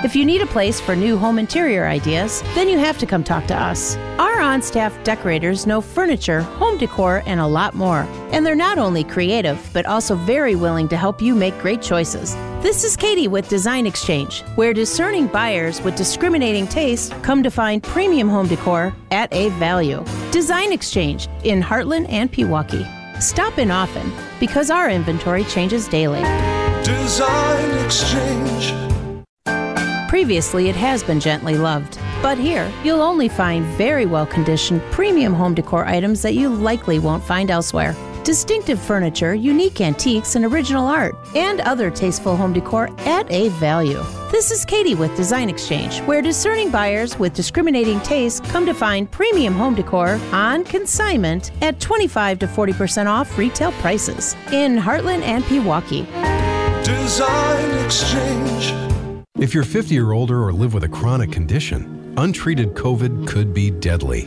If 0.05 0.15
you 0.15 0.27
need 0.27 0.43
a 0.43 0.47
place 0.47 0.83
for 0.83 0.95
new 0.95 1.17
home 1.17 1.39
interior 1.39 1.87
ideas, 1.87 2.43
then 2.55 2.69
you 2.69 2.77
have 2.77 2.99
to 2.99 3.07
come 3.07 3.25
talk 3.25 3.47
to 3.47 3.57
us. 3.57 3.97
Our 4.19 4.39
on 4.39 4.61
staff 4.61 5.03
decorators 5.03 5.67
know 5.67 5.81
furniture, 5.81 6.43
home 6.43 6.77
decor, 6.77 7.23
and 7.25 7.41
a 7.41 7.47
lot 7.47 7.73
more. 7.73 8.01
And 8.31 8.45
they're 8.45 8.55
not 8.55 8.77
only 8.77 9.03
creative, 9.03 9.59
but 9.73 9.87
also 9.87 10.15
very 10.15 10.57
willing 10.57 10.89
to 10.89 10.99
help 10.99 11.23
you 11.23 11.35
make 11.35 11.59
great 11.59 11.81
choices. 11.81 12.35
This 12.61 12.85
is 12.85 12.99
Katie 12.99 13.29
with 13.29 13.49
Design 13.49 13.87
Exchange, 13.87 14.43
where 14.57 14.75
discerning 14.75 15.27
buyers 15.27 15.81
with 15.81 15.97
discriminating 15.97 16.67
taste 16.67 17.11
come 17.23 17.43
to 17.43 17.51
find 17.51 17.83
premium 17.83 18.29
home 18.29 18.47
decor 18.47 18.95
at 19.11 19.33
a 19.33 19.49
value. 19.59 20.05
Design 20.31 20.71
Exchange 20.71 21.29
in 21.45 21.63
Hartland 21.63 22.11
and 22.11 22.31
Pewaukee. 22.31 22.85
Stop 23.23 23.59
in 23.59 23.71
often 23.71 24.13
because 24.39 24.69
our 24.69 24.91
inventory 24.91 25.45
changes 25.45 25.89
daily. 25.89 26.21
Design 26.85 27.85
Exchange. 27.87 28.94
Previously, 30.15 30.69
it 30.69 30.77
has 30.77 31.03
been 31.03 31.19
gently 31.19 31.57
loved. 31.59 31.99
But 32.23 32.39
here, 32.39 32.73
you'll 32.85 33.03
only 33.03 33.29
find 33.29 33.67
very 33.77 34.07
well 34.07 34.27
conditioned 34.27 34.81
premium 34.93 35.35
home 35.35 35.55
decor 35.55 35.87
items 35.87 36.23
that 36.23 36.35
you 36.35 36.51
likely 36.51 37.01
won't 37.01 37.25
find 37.25 37.51
elsewhere. 37.51 37.97
Distinctive 38.23 38.79
furniture, 38.79 39.35
unique 39.35 39.81
antiques, 39.81 40.37
and 40.37 40.45
original 40.45 40.87
art, 40.87 41.17
and 41.35 41.61
other 41.63 41.91
tasteful 41.91 42.37
home 42.37 42.53
decor 42.53 42.91
at 42.99 43.29
a 43.29 43.49
value. 43.59 44.01
This 44.31 44.53
is 44.53 44.65
Katie 44.65 44.95
with 44.95 45.17
Design 45.17 45.51
Exchange, 45.51 45.99
where 46.03 46.23
discerning 46.23 46.71
buyers 46.71 47.19
with 47.19 47.35
discriminating 47.35 47.99
tastes 48.03 48.39
come 48.53 48.65
to 48.67 48.73
find 48.73 49.11
premium 49.11 49.55
home 49.55 49.75
decor 49.75 50.21
on 50.31 50.63
consignment 50.63 51.51
at 51.61 51.81
25 51.81 52.39
to 52.39 52.47
40% 52.47 53.09
off 53.09 53.37
retail 53.37 53.73
prices 53.73 54.37
in 54.53 54.77
Hartland 54.77 55.23
and 55.23 55.43
Pewaukee. 55.43 56.07
Design 56.85 57.85
Exchange. 57.85 58.84
If 59.45 59.53
you're 59.53 59.63
50 59.63 59.99
or 59.99 60.15
older 60.15 60.43
or 60.43 60.55
live 60.55 60.73
with 60.73 60.85
a 60.85 60.89
chronic 60.89 61.31
condition, 61.31 62.15
untreated 62.17 62.73
COVID 62.73 63.27
could 63.27 63.53
be 63.53 63.71
deadly. 63.71 64.23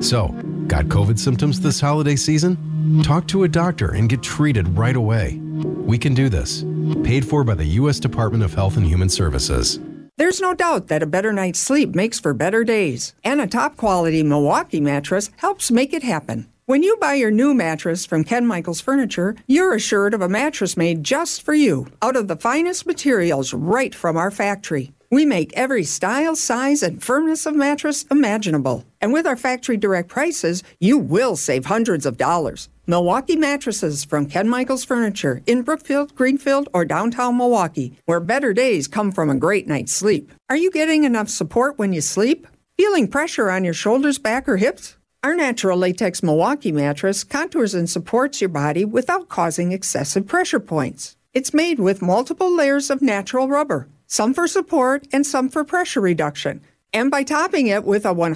So, 0.00 0.28
got 0.68 0.84
COVID 0.84 1.18
symptoms 1.18 1.58
this 1.58 1.80
holiday 1.80 2.14
season? 2.14 3.02
Talk 3.02 3.26
to 3.26 3.42
a 3.42 3.48
doctor 3.48 3.90
and 3.90 4.08
get 4.08 4.22
treated 4.22 4.68
right 4.78 4.94
away. 4.94 5.40
We 5.40 5.98
can 5.98 6.14
do 6.14 6.28
this. 6.28 6.62
Paid 7.02 7.26
for 7.26 7.42
by 7.42 7.54
the 7.54 7.64
U.S. 7.80 7.98
Department 7.98 8.44
of 8.44 8.54
Health 8.54 8.76
and 8.76 8.86
Human 8.86 9.08
Services. 9.08 9.80
There's 10.16 10.40
no 10.40 10.54
doubt 10.54 10.86
that 10.86 11.02
a 11.02 11.06
better 11.06 11.32
night's 11.32 11.58
sleep 11.58 11.96
makes 11.96 12.20
for 12.20 12.32
better 12.32 12.62
days, 12.62 13.14
and 13.24 13.40
a 13.40 13.48
top 13.48 13.76
quality 13.76 14.22
Milwaukee 14.22 14.80
mattress 14.80 15.30
helps 15.38 15.72
make 15.72 15.92
it 15.92 16.04
happen. 16.04 16.51
When 16.66 16.84
you 16.84 16.96
buy 16.98 17.14
your 17.14 17.32
new 17.32 17.54
mattress 17.54 18.06
from 18.06 18.22
Ken 18.22 18.46
Michaels 18.46 18.80
Furniture, 18.80 19.34
you're 19.48 19.74
assured 19.74 20.14
of 20.14 20.22
a 20.22 20.28
mattress 20.28 20.76
made 20.76 21.02
just 21.02 21.42
for 21.42 21.54
you, 21.54 21.88
out 22.00 22.14
of 22.14 22.28
the 22.28 22.36
finest 22.36 22.86
materials 22.86 23.52
right 23.52 23.92
from 23.92 24.16
our 24.16 24.30
factory. 24.30 24.92
We 25.10 25.26
make 25.26 25.52
every 25.54 25.82
style, 25.82 26.36
size, 26.36 26.84
and 26.84 27.02
firmness 27.02 27.46
of 27.46 27.56
mattress 27.56 28.04
imaginable. 28.12 28.84
And 29.00 29.12
with 29.12 29.26
our 29.26 29.36
factory 29.36 29.76
direct 29.76 30.08
prices, 30.08 30.62
you 30.78 30.98
will 30.98 31.34
save 31.34 31.66
hundreds 31.66 32.06
of 32.06 32.16
dollars. 32.16 32.68
Milwaukee 32.86 33.34
mattresses 33.34 34.04
from 34.04 34.26
Ken 34.26 34.48
Michaels 34.48 34.84
Furniture 34.84 35.42
in 35.46 35.62
Brookfield, 35.62 36.14
Greenfield, 36.14 36.68
or 36.72 36.84
downtown 36.84 37.36
Milwaukee, 37.36 37.98
where 38.04 38.20
better 38.20 38.52
days 38.52 38.86
come 38.86 39.10
from 39.10 39.30
a 39.30 39.34
great 39.34 39.66
night's 39.66 39.92
sleep. 39.92 40.30
Are 40.48 40.56
you 40.56 40.70
getting 40.70 41.02
enough 41.02 41.28
support 41.28 41.76
when 41.76 41.92
you 41.92 42.00
sleep? 42.00 42.46
Feeling 42.76 43.08
pressure 43.08 43.50
on 43.50 43.64
your 43.64 43.74
shoulders, 43.74 44.20
back, 44.20 44.48
or 44.48 44.58
hips? 44.58 44.96
Our 45.24 45.36
natural 45.36 45.78
latex 45.78 46.20
Milwaukee 46.20 46.72
mattress 46.72 47.22
contours 47.22 47.74
and 47.74 47.88
supports 47.88 48.40
your 48.40 48.48
body 48.48 48.84
without 48.84 49.28
causing 49.28 49.70
excessive 49.70 50.26
pressure 50.26 50.58
points. 50.58 51.16
It's 51.32 51.54
made 51.54 51.78
with 51.78 52.02
multiple 52.02 52.52
layers 52.52 52.90
of 52.90 53.00
natural 53.00 53.46
rubber, 53.46 53.86
some 54.08 54.34
for 54.34 54.48
support 54.48 55.06
and 55.12 55.24
some 55.24 55.48
for 55.48 55.62
pressure 55.62 56.00
reduction. 56.00 56.60
And 56.92 57.08
by 57.08 57.22
topping 57.22 57.68
it 57.68 57.84
with 57.84 58.04
a 58.04 58.12
100% 58.12 58.34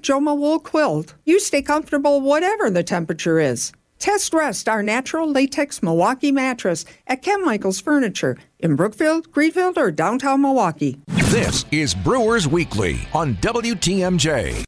Joma 0.00 0.36
wool 0.36 0.58
quilt, 0.58 1.14
you 1.24 1.38
stay 1.38 1.62
comfortable 1.62 2.20
whatever 2.20 2.68
the 2.68 2.82
temperature 2.82 3.38
is. 3.38 3.70
Test 4.00 4.34
rest 4.34 4.68
our 4.68 4.82
natural 4.82 5.30
latex 5.30 5.84
Milwaukee 5.84 6.32
mattress 6.32 6.84
at 7.06 7.22
Ken 7.22 7.44
Michaels 7.44 7.80
Furniture 7.80 8.36
in 8.58 8.74
Brookfield, 8.74 9.30
Greenfield, 9.30 9.78
or 9.78 9.92
downtown 9.92 10.42
Milwaukee. 10.42 10.98
This 11.30 11.64
is 11.70 11.94
Brewers 11.94 12.48
Weekly 12.48 12.98
on 13.14 13.36
WTMJ. 13.36 14.64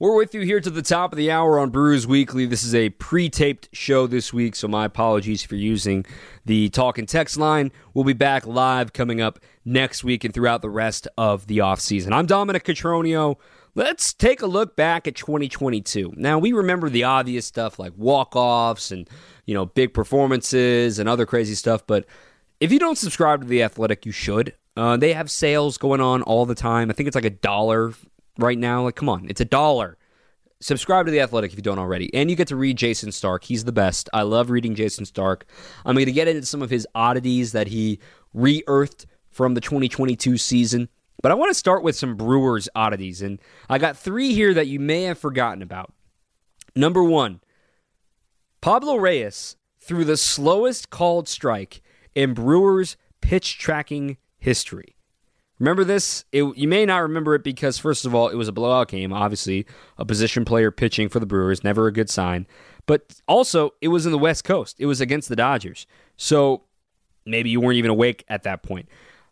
We're 0.00 0.14
with 0.14 0.32
you 0.32 0.42
here 0.42 0.60
to 0.60 0.70
the 0.70 0.80
top 0.80 1.12
of 1.12 1.16
the 1.16 1.32
hour 1.32 1.58
on 1.58 1.70
Brewers 1.70 2.06
Weekly. 2.06 2.46
This 2.46 2.62
is 2.62 2.72
a 2.72 2.90
pre 2.90 3.28
taped 3.28 3.68
show 3.72 4.06
this 4.06 4.32
week, 4.32 4.54
so 4.54 4.68
my 4.68 4.84
apologies 4.84 5.42
for 5.42 5.56
using 5.56 6.06
the 6.44 6.68
talk 6.68 6.98
and 6.98 7.08
text 7.08 7.36
line. 7.36 7.72
We'll 7.94 8.04
be 8.04 8.12
back 8.12 8.46
live 8.46 8.92
coming 8.92 9.20
up 9.20 9.40
next 9.64 10.04
week 10.04 10.22
and 10.22 10.32
throughout 10.32 10.62
the 10.62 10.70
rest 10.70 11.08
of 11.18 11.48
the 11.48 11.58
offseason. 11.58 12.12
I'm 12.12 12.26
Dominic 12.26 12.62
Cotroneo. 12.62 13.38
Let's 13.74 14.12
take 14.12 14.40
a 14.40 14.46
look 14.46 14.76
back 14.76 15.08
at 15.08 15.16
2022. 15.16 16.12
Now, 16.16 16.38
we 16.38 16.52
remember 16.52 16.88
the 16.88 17.02
obvious 17.02 17.46
stuff 17.46 17.80
like 17.80 17.92
walk 17.96 18.36
offs 18.36 18.92
and, 18.92 19.10
you 19.46 19.54
know, 19.54 19.66
big 19.66 19.94
performances 19.94 21.00
and 21.00 21.08
other 21.08 21.26
crazy 21.26 21.56
stuff, 21.56 21.84
but 21.88 22.04
if 22.60 22.70
you 22.70 22.78
don't 22.78 22.98
subscribe 22.98 23.40
to 23.40 23.48
The 23.48 23.64
Athletic, 23.64 24.06
you 24.06 24.12
should. 24.12 24.54
Uh, 24.76 24.96
they 24.96 25.12
have 25.12 25.28
sales 25.28 25.76
going 25.76 26.00
on 26.00 26.22
all 26.22 26.46
the 26.46 26.54
time. 26.54 26.88
I 26.88 26.92
think 26.92 27.08
it's 27.08 27.16
like 27.16 27.24
a 27.24 27.30
dollar 27.30 27.94
right 28.38 28.58
now. 28.58 28.84
Like, 28.84 28.96
come 28.96 29.08
on, 29.08 29.26
it's 29.28 29.40
a 29.40 29.44
dollar. 29.44 29.98
Subscribe 30.60 31.06
to 31.06 31.12
The 31.12 31.20
Athletic 31.20 31.52
if 31.52 31.58
you 31.58 31.62
don't 31.62 31.78
already. 31.78 32.12
And 32.14 32.30
you 32.30 32.36
get 32.36 32.48
to 32.48 32.56
read 32.56 32.78
Jayson 32.78 33.12
Stark. 33.12 33.44
He's 33.44 33.64
the 33.64 33.72
best. 33.72 34.08
I 34.12 34.22
love 34.22 34.50
reading 34.50 34.74
Jayson 34.74 35.04
Stark. 35.04 35.46
I'm 35.84 35.94
going 35.94 36.06
to 36.06 36.12
get 36.12 36.26
into 36.26 36.46
some 36.46 36.62
of 36.62 36.70
his 36.70 36.86
oddities 36.94 37.52
that 37.52 37.68
he 37.68 38.00
re 38.34 38.64
earthed 38.66 39.06
from 39.30 39.54
the 39.54 39.60
2022 39.60 40.36
season. 40.36 40.88
But 41.22 41.32
I 41.32 41.36
want 41.36 41.50
to 41.50 41.54
start 41.54 41.82
with 41.82 41.96
some 41.96 42.16
Brewers 42.16 42.68
oddities. 42.74 43.22
And 43.22 43.40
I 43.68 43.78
got 43.78 43.96
three 43.96 44.34
here 44.34 44.54
that 44.54 44.66
you 44.66 44.80
may 44.80 45.02
have 45.04 45.18
forgotten 45.18 45.62
about. 45.62 45.92
Number 46.74 47.02
one, 47.02 47.40
Pablo 48.60 48.96
Reyes 48.96 49.56
threw 49.80 50.04
the 50.04 50.16
slowest 50.16 50.90
called 50.90 51.28
strike 51.28 51.82
in 52.14 52.34
Brewers 52.34 52.96
pitch 53.20 53.58
tracking 53.58 54.16
history. 54.38 54.97
Remember 55.58 55.84
this? 55.84 56.24
It, 56.32 56.44
you 56.56 56.68
may 56.68 56.86
not 56.86 56.98
remember 56.98 57.34
it 57.34 57.42
because, 57.42 57.78
first 57.78 58.06
of 58.06 58.14
all, 58.14 58.28
it 58.28 58.36
was 58.36 58.48
a 58.48 58.52
blowout 58.52 58.88
game. 58.88 59.12
Obviously, 59.12 59.66
a 59.96 60.04
position 60.04 60.44
player 60.44 60.70
pitching 60.70 61.08
for 61.08 61.18
the 61.18 61.26
Brewers, 61.26 61.64
never 61.64 61.86
a 61.86 61.92
good 61.92 62.08
sign. 62.08 62.46
But 62.86 63.20
also, 63.26 63.72
it 63.80 63.88
was 63.88 64.06
in 64.06 64.12
the 64.12 64.18
West 64.18 64.44
Coast. 64.44 64.76
It 64.78 64.86
was 64.86 65.00
against 65.00 65.28
the 65.28 65.36
Dodgers. 65.36 65.86
So 66.16 66.62
maybe 67.26 67.50
you 67.50 67.60
weren't 67.60 67.76
even 67.76 67.90
awake 67.90 68.24
at 68.28 68.44
that 68.44 68.62
point. 68.62 68.88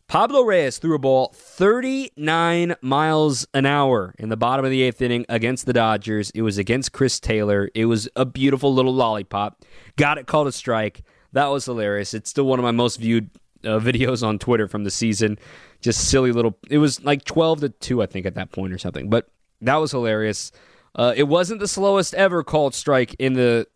Pablo 0.08 0.42
Reyes 0.42 0.78
threw 0.78 0.94
a 0.94 1.00
ball 1.00 1.32
39 1.34 2.76
miles 2.80 3.46
an 3.54 3.66
hour 3.66 4.14
in 4.18 4.28
the 4.28 4.36
bottom 4.36 4.64
of 4.64 4.70
the 4.70 4.82
eighth 4.82 5.02
inning 5.02 5.26
against 5.28 5.66
the 5.66 5.72
Dodgers. 5.72 6.30
It 6.30 6.42
was 6.42 6.58
against 6.58 6.92
Chris 6.92 7.18
Taylor. 7.18 7.70
It 7.74 7.86
was 7.86 8.08
a 8.14 8.24
beautiful 8.24 8.72
little 8.72 8.94
lollipop. 8.94 9.64
Got 9.96 10.18
it 10.18 10.28
called 10.28 10.46
a 10.46 10.52
strike. 10.52 11.02
That 11.32 11.46
was 11.46 11.64
hilarious. 11.64 12.14
It's 12.14 12.30
still 12.30 12.44
one 12.44 12.60
of 12.60 12.62
my 12.62 12.70
most 12.70 13.00
viewed 13.00 13.30
uh, 13.66 13.78
videos 13.80 14.26
on 14.26 14.38
Twitter 14.38 14.68
from 14.68 14.84
the 14.84 14.90
season. 14.90 15.38
Just 15.80 16.08
silly 16.08 16.32
little. 16.32 16.56
It 16.70 16.78
was 16.78 17.02
like 17.04 17.24
12 17.24 17.60
to 17.60 17.68
2, 17.68 18.02
I 18.02 18.06
think, 18.06 18.26
at 18.26 18.34
that 18.34 18.52
point 18.52 18.72
or 18.72 18.78
something. 18.78 19.10
But 19.10 19.28
that 19.60 19.76
was 19.76 19.90
hilarious. 19.90 20.52
Uh, 20.94 21.12
it 21.16 21.24
wasn't 21.24 21.60
the 21.60 21.68
slowest 21.68 22.14
ever 22.14 22.42
called 22.42 22.74
strike 22.74 23.14
in 23.18 23.34
the 23.34 23.66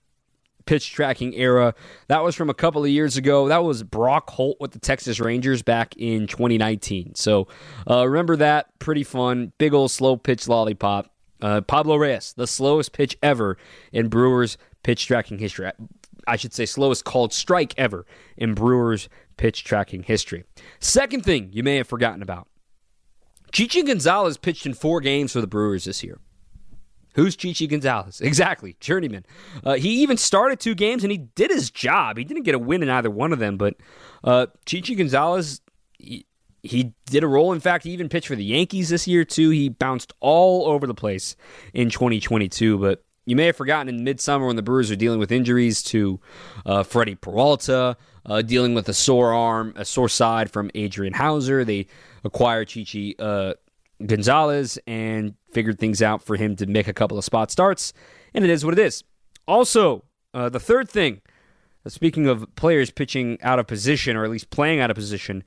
pitch 0.67 0.93
tracking 0.93 1.35
era. 1.35 1.75
That 2.09 2.23
was 2.23 2.35
from 2.35 2.49
a 2.49 2.55
couple 2.55 2.83
of 2.85 2.91
years 2.91 3.17
ago. 3.17 3.49
That 3.49 3.65
was 3.65 3.83
Brock 3.83 4.31
Holt 4.31 4.59
with 4.61 4.73
the 4.73 4.79
Texas 4.79 5.21
Rangers 5.21 5.63
back 5.63 5.97
in 5.97 6.27
2019. 6.27 7.15
So 7.15 7.49
uh, 7.91 8.07
remember 8.07 8.37
that. 8.37 8.79
Pretty 8.79 9.05
fun. 9.05 9.53
Big 9.59 9.75
old 9.75 9.91
slow 9.91 10.17
pitch 10.17 10.49
lollipop. 10.49 11.13
Uh, 11.43 11.63
Pablo 11.63 11.97
Reyes, 11.97 12.35
the 12.37 12.47
slowest 12.47 12.93
pitch 12.93 13.17
ever 13.23 13.57
in 13.93 14.09
Brewers 14.09 14.59
pitch 14.83 15.07
tracking 15.07 15.39
history. 15.39 15.71
I 16.27 16.37
should 16.37 16.53
say 16.53 16.67
slowest 16.67 17.05
called 17.05 17.33
strike 17.33 17.75
ever 17.77 18.07
in 18.37 18.55
Brewers 18.55 19.09
pitch 19.41 19.65
tracking 19.65 20.03
history. 20.03 20.45
Second 20.81 21.25
thing 21.25 21.49
you 21.51 21.63
may 21.63 21.77
have 21.77 21.89
forgotten 21.89 22.21
about 22.21 22.47
Chichi 23.53 23.83
Gonzalez 23.83 24.37
pitched 24.37 24.67
in 24.67 24.75
four 24.75 25.01
games 25.01 25.33
for 25.33 25.41
the 25.41 25.47
Brewers 25.47 25.85
this 25.85 26.05
year. 26.05 26.19
Who's 27.15 27.37
Chichi 27.37 27.67
Gonzalez? 27.67 28.21
Exactly, 28.31 28.77
journeyman. 28.81 29.25
Uh, 29.65 29.77
he 29.77 30.03
even 30.03 30.19
started 30.19 30.61
two 30.61 30.75
games 30.75 31.05
and 31.05 31.11
he 31.11 31.17
did 31.17 31.51
his 31.51 31.71
job. 31.71 32.19
He 32.19 32.25
didn't 32.25 32.43
get 32.43 32.55
a 32.55 32.59
win 32.59 32.83
in 32.83 32.91
either 32.91 33.11
one 33.11 33.33
of 33.33 33.39
them, 33.39 33.57
but 33.57 33.77
uh, 34.23 34.49
Chichi 34.67 34.95
Gonzalez, 34.95 35.63
he, 35.99 36.27
he 36.63 36.93
did 37.07 37.25
a 37.25 37.27
role. 37.27 37.55
In 37.55 37.61
fact, 37.61 37.85
he 37.85 37.93
even 37.93 38.11
pitched 38.11 38.29
for 38.29 38.37
the 38.37 38.45
Yankees 38.45 38.91
this 38.91 39.09
year, 39.09 39.25
too. 39.25 39.49
He 39.49 39.71
bounced 39.71 40.13
all 40.21 40.67
over 40.67 40.87
the 40.87 40.93
place 40.93 41.35
in 41.73 41.89
2022, 41.89 42.77
but 42.77 43.03
you 43.31 43.37
may 43.37 43.47
have 43.47 43.57
forgotten 43.57 43.89
in 43.89 44.03
midsummer 44.03 44.47
when 44.47 44.57
the 44.57 44.63
Brewers 44.63 44.91
were 44.91 44.97
dealing 44.97 45.21
with 45.21 45.31
injuries 45.31 45.83
to 45.85 46.21
uh, 46.67 46.83
Freddie 46.83 47.15
Peralta, 47.15 47.97
uh, 48.27 48.43
dealing 48.43 48.75
with 48.75 48.89
a 48.89 48.93
sore 48.93 49.33
arm, 49.33 49.73
a 49.77 49.85
sore 49.85 50.09
side 50.09 50.51
from 50.51 50.69
Adrian 50.75 51.15
Houser. 51.15 51.65
They 51.65 51.87
acquired 52.25 52.69
Chichi 52.69 53.15
uh, 53.21 53.55
Gonzalez 54.05 54.79
and 54.87 55.35
figured 55.53 55.79
things 55.79 56.03
out 56.03 56.25
for 56.25 56.37
him 56.37 56.57
to 56.57 56.67
make 56.67 56.89
a 56.89 56.93
couple 56.93 57.17
of 57.17 57.25
spot 57.25 57.53
starts, 57.53 57.93
and 58.35 58.45
it 58.45 58.51
is 58.51 58.65
what 58.65 58.75
it 58.75 58.81
is. 58.81 59.05
Also, 59.47 60.05
uh, 60.35 60.49
the 60.49 60.61
third 60.61 60.89
thing, 60.89 61.21
uh, 61.87 61.89
speaking 61.89 62.27
of 62.27 62.45
players 62.57 62.91
pitching 62.91 63.39
out 63.43 63.61
of 63.61 63.69
position 63.69 64.17
or 64.17 64.25
at 64.25 64.31
least 64.31 64.51
playing 64.51 64.81
out 64.81 64.91
of 64.91 64.97
position, 64.97 65.45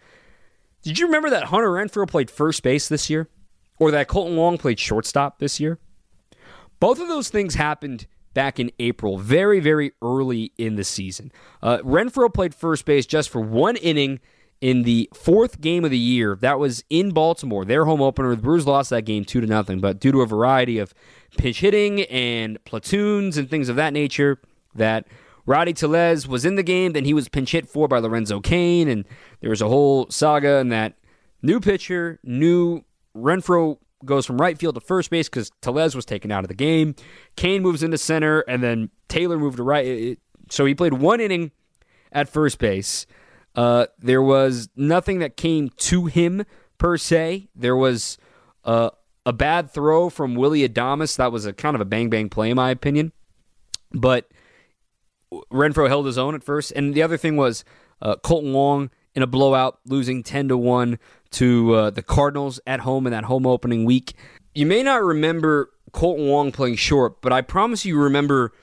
did 0.84 1.00
you 1.00 1.06
remember 1.06 1.30
that 1.30 1.46
Hunter 1.46 1.70
Renfroe 1.70 2.08
played 2.08 2.32
first 2.32 2.64
base 2.64 2.88
this 2.88 3.10
year? 3.10 3.28
Or 3.80 3.90
that 3.92 4.08
Kolten 4.08 4.36
Wong 4.36 4.58
played 4.58 4.80
shortstop 4.80 5.40
this 5.40 5.60
year? 5.60 5.80
Both 6.84 7.00
of 7.00 7.08
those 7.08 7.30
things 7.30 7.56
happened 7.56 8.08
back 8.34 8.60
in 8.60 8.70
April, 8.78 9.18
very, 9.18 9.62
very 9.62 9.94
early 10.02 10.52
in 10.58 10.76
the 10.76 10.84
season. 10.84 11.32
Uh, 11.62 11.78
Renfroe 11.78 12.34
played 12.34 12.54
first 12.54 12.84
base 12.84 13.06
just 13.06 13.30
for 13.30 13.40
one 13.40 13.78
inning 13.78 14.20
in 14.60 14.84
the 14.84 15.10
fourth 15.14 15.62
game 15.62 15.86
of 15.86 15.92
the 15.92 15.98
year. 15.98 16.38
That 16.42 16.60
was 16.60 16.84
in 16.90 17.12
Baltimore, 17.12 17.64
their 17.64 17.86
home 17.86 18.02
opener. 18.02 18.36
The 18.36 18.42
Brewers 18.42 18.68
lost 18.68 18.90
that 18.90 19.04
game 19.04 19.24
two 19.24 19.40
to 19.40 19.48
nothing, 19.48 19.80
but 19.80 20.02
due 20.02 20.12
to 20.12 20.20
a 20.24 20.26
variety 20.26 20.78
of 20.78 20.94
pitch 21.38 21.62
hitting 21.62 22.02
and 22.02 22.62
platoons 22.66 23.38
and 23.38 23.50
things 23.50 23.70
of 23.70 23.78
that 23.78 23.94
nature, 23.94 24.42
that 24.76 25.08
Rowdy 25.46 25.72
Tellez 25.72 26.28
was 26.28 26.44
in 26.44 26.56
the 26.56 26.64
game. 26.64 26.92
Then 26.92 27.06
he 27.06 27.14
was 27.14 27.30
pinch 27.30 27.54
hit 27.54 27.66
for 27.66 27.88
by 27.88 28.00
Lorenzo 28.00 28.42
Cain, 28.42 28.90
and 28.90 29.06
there 29.40 29.52
was 29.52 29.62
a 29.62 29.70
whole 29.70 30.10
saga 30.10 30.58
And 30.58 30.70
that 30.74 30.96
new 31.42 31.62
pitcher, 31.62 32.20
new 32.26 32.84
Renfroe 33.16 33.78
goes 34.06 34.26
from 34.26 34.40
right 34.40 34.58
field 34.58 34.76
to 34.76 34.82
first 34.82 35.10
base 35.10 35.30
because 35.30 35.52
Tellez 35.62 35.96
was 35.96 36.06
taken 36.06 36.32
out 36.32 36.44
of 36.44 36.48
the 36.48 36.56
game. 36.56 36.96
Cain 37.36 37.62
moves 37.62 37.84
into 37.84 37.98
center, 37.98 38.42
and 38.42 38.64
then 38.64 38.90
Taylor 39.08 39.38
moved 39.38 39.58
to 39.58 39.64
right. 39.64 40.18
So 40.50 40.66
he 40.66 40.76
played 40.76 40.94
one 40.94 41.20
inning 41.20 41.52
at 42.12 42.30
first 42.30 42.60
base. 42.60 43.06
Uh, 43.56 43.88
there 44.00 44.22
was 44.22 44.70
nothing 44.76 45.20
that 45.20 45.38
came 45.38 45.70
to 45.78 46.06
him 46.06 46.46
per 46.78 46.98
se. 46.98 47.50
There 47.56 47.76
was 47.76 48.18
uh, 48.64 48.90
a 49.26 49.34
bad 49.34 49.72
throw 49.72 50.10
from 50.10 50.36
Willy 50.36 50.68
Adames. 50.68 51.18
That 51.18 51.32
was 51.32 51.46
a 51.46 51.54
kind 51.54 51.76
of 51.76 51.82
a 51.82 51.86
bang 51.86 52.10
bang 52.10 52.30
play, 52.30 52.50
in 52.50 52.56
my 52.56 52.72
opinion. 52.72 53.12
But 53.92 54.30
Renfroe 55.52 55.88
held 55.88 56.06
his 56.06 56.18
own 56.18 56.36
at 56.36 56.44
first, 56.44 56.72
and 56.72 56.94
the 56.94 57.04
other 57.04 57.18
thing 57.18 57.36
was 57.36 57.64
uh, 58.02 58.16
Kolten 58.24 58.54
Wong 58.54 58.90
in 59.16 59.22
a 59.22 59.28
blowout, 59.28 59.80
losing 59.86 60.24
ten 60.24 60.48
to 60.48 60.58
one 60.58 60.98
to 61.34 61.74
uh, 61.74 61.90
the 61.90 62.04
Cardinals 62.04 62.60
at 62.66 62.82
home 62.82 63.06
in 63.06 63.12
that 63.12 63.26
home 63.26 63.46
opening 63.46 63.86
week. 63.86 64.14
You 64.54 64.66
may 64.66 64.84
not 64.84 65.04
remember 65.04 65.72
Kolten 65.92 66.28
Wong 66.28 66.52
playing 66.52 66.76
short, 66.76 67.22
but 67.22 67.34
I 67.34 67.42
promise 67.42 67.86
you 67.86 68.00
remember 68.00 68.54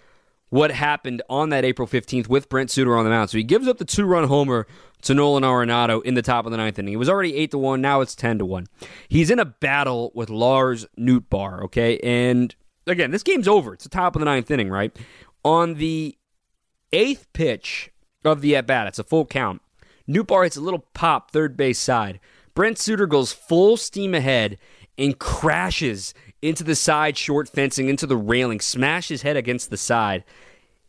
what 0.50 0.72
happened 0.72 1.22
on 1.30 1.48
that 1.50 1.64
April 1.64 1.86
15th 1.86 2.28
with 2.28 2.48
Brent 2.48 2.70
Suter 2.70 2.96
on 2.96 3.04
the 3.04 3.10
mound. 3.10 3.30
So 3.30 3.38
he 3.38 3.44
gives 3.44 3.68
up 3.68 3.78
the 3.78 3.84
two 3.84 4.04
run 4.04 4.26
homer 4.28 4.66
to 5.02 5.14
Nolan 5.14 5.44
Arenado 5.44 6.02
in 6.02 6.14
the 6.14 6.22
top 6.22 6.44
of 6.44 6.50
the 6.50 6.58
ninth 6.58 6.78
inning. 6.78 6.92
It 6.92 6.98
was 6.98 7.08
already 7.08 7.34
8 7.36 7.52
to 7.52 7.58
1, 7.58 7.80
now 7.80 8.00
it's 8.00 8.14
10 8.14 8.38
to 8.38 8.44
1. 8.44 8.66
He's 9.08 9.30
in 9.30 9.38
a 9.38 9.44
battle 9.44 10.12
with 10.14 10.28
Lars 10.28 10.86
Nootbaar, 10.98 11.62
okay? 11.64 11.98
And 12.00 12.54
again, 12.86 13.10
this 13.10 13.22
game's 13.22 13.48
over. 13.48 13.72
It's 13.72 13.84
the 13.84 13.90
top 13.90 14.14
of 14.14 14.20
the 14.20 14.26
ninth 14.26 14.50
inning, 14.50 14.68
right? 14.68 14.94
On 15.44 15.74
the 15.74 16.18
eighth 16.92 17.32
pitch 17.32 17.90
of 18.24 18.40
the 18.40 18.56
at 18.56 18.66
bat, 18.66 18.88
it's 18.88 18.98
a 18.98 19.04
full 19.04 19.24
count. 19.24 19.62
Nootbaar 20.08 20.44
hits 20.44 20.56
a 20.56 20.60
little 20.60 20.84
pop 20.92 21.30
third 21.30 21.56
base 21.56 21.78
side. 21.78 22.20
Brent 22.54 22.78
Suter 22.78 23.06
goes 23.06 23.32
full 23.32 23.76
steam 23.76 24.14
ahead 24.14 24.58
and 24.98 25.18
crashes 25.18 26.14
into 26.42 26.64
the 26.64 26.74
side 26.74 27.16
short 27.16 27.48
fencing, 27.48 27.88
into 27.88 28.06
the 28.06 28.16
railing, 28.16 28.60
smashed 28.60 29.08
his 29.08 29.22
head 29.22 29.36
against 29.36 29.70
the 29.70 29.76
side. 29.76 30.24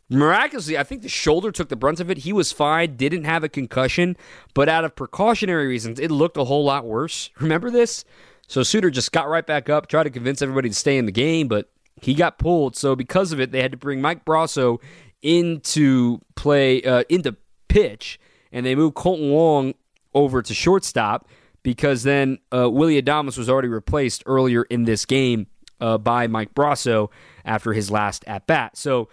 Miraculously, 0.10 0.78
I 0.78 0.84
think 0.84 1.04
the 1.04 1.10
shoulder 1.10 1.52
took 1.52 1.70
the 1.70 1.78
brunt 1.78 2.02
of 2.02 2.10
it. 2.10 2.20
He 2.20 2.34
was 2.34 2.52
fine, 2.52 2.98
didn't 2.98 3.24
have 3.24 3.46
a 3.46 3.50
concussion, 3.50 4.18
but 4.54 4.68
out 4.68 4.84
of 4.84 4.96
precautionary 4.96 5.68
reasons, 5.68 6.00
it 6.00 6.12
looked 6.12 6.36
a 6.36 6.44
whole 6.44 6.66
lot 6.66 6.86
worse. 6.86 7.30
Remember 7.40 7.72
this? 7.72 8.04
So 8.48 8.64
Suter 8.64 8.90
just 8.90 9.14
got 9.14 9.30
right 9.30 9.46
back 9.46 9.70
up, 9.70 9.88
tried 9.88 10.04
to 10.04 10.10
convince 10.10 10.42
everybody 10.42 10.68
to 10.68 10.76
stay 10.76 10.98
in 10.98 11.06
the 11.06 11.14
game, 11.14 11.48
but 11.48 11.70
he 12.02 12.14
got 12.14 12.38
pulled. 12.38 12.76
So 12.76 12.96
because 12.96 13.32
of 13.32 13.40
it, 13.40 13.52
they 13.52 13.62
had 13.62 13.72
to 13.72 13.78
bring 13.78 14.02
Mike 14.02 14.26
Brosseau 14.26 14.82
into 15.22 16.20
play, 16.36 16.84
uh, 16.84 17.04
into 17.08 17.38
pitch, 17.70 18.20
and 18.52 18.66
they 18.66 18.76
moved 18.76 18.96
Kolten 18.96 19.32
Wong 19.32 19.74
over 20.14 20.42
to 20.42 20.54
shortstop 20.54 21.30
because 21.64 22.04
then 22.04 22.40
uh, 22.52 22.70
Willy 22.70 23.02
Adames 23.02 23.38
was 23.38 23.50
already 23.50 23.68
replaced 23.68 24.24
earlier 24.26 24.64
in 24.64 24.86
this 24.86 25.06
game 25.06 25.48
uh, 25.80 25.98
by 25.98 26.28
Mike 26.28 26.54
Brosseau 26.54 27.10
after 27.46 27.74
his 27.74 27.92
last 27.92 28.24
at 28.28 28.48
bat. 28.48 28.78
So 28.78 29.10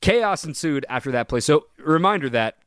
chaos 0.00 0.44
ensued 0.44 0.86
after 0.88 1.10
that 1.12 1.28
play. 1.28 1.40
So 1.40 1.66
reminder 1.78 2.28
that 2.30 2.58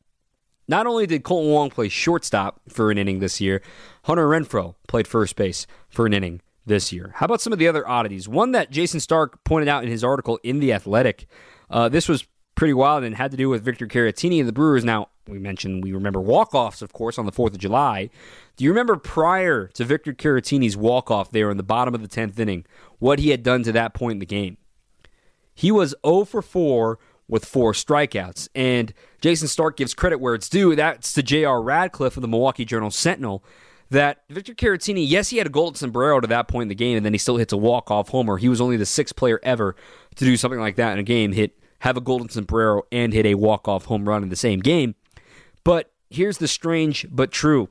not 0.66 0.86
only 0.86 1.06
did 1.06 1.22
Kolten 1.22 1.50
Wong 1.50 1.70
play 1.70 1.88
shortstop 1.88 2.60
for 2.68 2.90
an 2.90 2.98
inning 2.98 3.20
this 3.20 3.40
year, 3.40 3.62
Hunter 4.04 4.28
Renfroe 4.28 4.74
played 4.86 5.08
first 5.08 5.34
base 5.36 5.66
for 5.88 6.04
an 6.04 6.12
inning 6.12 6.42
this 6.66 6.92
year. 6.92 7.12
How 7.16 7.24
about 7.24 7.40
some 7.40 7.52
of 7.52 7.58
the 7.58 7.68
other 7.68 7.88
oddities? 7.88 8.28
One 8.28 8.52
that 8.52 8.70
Jayson 8.70 9.00
Stark 9.00 9.42
pointed 9.44 9.68
out 9.68 9.82
in 9.82 9.90
his 9.90 10.04
article 10.04 10.38
in 10.42 10.60
The 10.60 10.74
Athletic. 10.74 11.26
Uh, 11.70 11.88
this 11.88 12.08
was 12.08 12.26
pretty 12.58 12.74
wild 12.74 13.04
and 13.04 13.14
had 13.14 13.30
to 13.30 13.36
do 13.36 13.48
with 13.48 13.62
Victor 13.62 13.86
Caratini 13.86 14.40
and 14.40 14.48
the 14.48 14.52
Brewers. 14.52 14.84
Now, 14.84 15.10
we 15.28 15.38
mentioned 15.38 15.84
we 15.84 15.92
remember 15.92 16.20
walk-offs, 16.20 16.82
of 16.82 16.92
course, 16.92 17.16
on 17.16 17.24
the 17.24 17.30
4th 17.30 17.52
of 17.52 17.58
July. 17.58 18.10
Do 18.56 18.64
you 18.64 18.70
remember 18.70 18.96
prior 18.96 19.68
to 19.68 19.84
Victor 19.84 20.12
Caratini's 20.12 20.76
walk-off 20.76 21.30
there 21.30 21.52
in 21.52 21.56
the 21.56 21.62
bottom 21.62 21.94
of 21.94 22.02
the 22.02 22.08
10th 22.08 22.36
inning, 22.36 22.66
what 22.98 23.20
he 23.20 23.30
had 23.30 23.44
done 23.44 23.62
to 23.62 23.70
that 23.72 23.94
point 23.94 24.14
in 24.14 24.18
the 24.18 24.26
game? 24.26 24.56
He 25.54 25.70
was 25.70 25.94
0 26.04 26.24
for 26.24 26.42
4 26.42 26.98
with 27.28 27.44
four 27.44 27.72
strikeouts. 27.74 28.48
And 28.56 28.92
Jayson 29.22 29.46
Stark 29.46 29.76
gives 29.76 29.94
credit 29.94 30.18
where 30.18 30.34
it's 30.34 30.48
due. 30.48 30.74
That's 30.74 31.12
to 31.12 31.22
J.R. 31.22 31.62
Radcliffe 31.62 32.16
of 32.16 32.22
the 32.22 32.28
Milwaukee 32.28 32.64
Journal 32.64 32.90
Sentinel. 32.90 33.44
That 33.90 34.24
Victor 34.28 34.54
Caratini, 34.54 35.04
yes, 35.08 35.28
he 35.28 35.38
had 35.38 35.46
a 35.46 35.50
golden 35.50 35.76
sombrero 35.76 36.18
to 36.18 36.26
that 36.26 36.48
point 36.48 36.62
in 36.62 36.68
the 36.68 36.74
game, 36.74 36.96
and 36.96 37.06
then 37.06 37.14
he 37.14 37.18
still 37.18 37.36
hits 37.36 37.52
a 37.52 37.56
walk-off 37.56 38.08
homer. 38.08 38.36
He 38.36 38.48
was 38.48 38.60
only 38.60 38.76
the 38.76 38.84
sixth 38.84 39.14
player 39.14 39.38
ever 39.44 39.76
to 40.16 40.24
do 40.24 40.36
something 40.36 40.60
like 40.60 40.74
that 40.76 40.92
in 40.92 40.98
a 40.98 41.04
game, 41.04 41.32
hit 41.32 41.56
have 41.80 41.96
a 41.96 42.00
golden 42.00 42.28
sombrero 42.28 42.82
and 42.90 43.12
hit 43.12 43.26
a 43.26 43.34
walk-off 43.34 43.86
home 43.86 44.08
run 44.08 44.22
in 44.22 44.28
the 44.28 44.36
same 44.36 44.60
game. 44.60 44.94
But 45.64 45.90
here's 46.10 46.38
the 46.38 46.48
strange 46.48 47.06
but 47.10 47.30
true. 47.30 47.68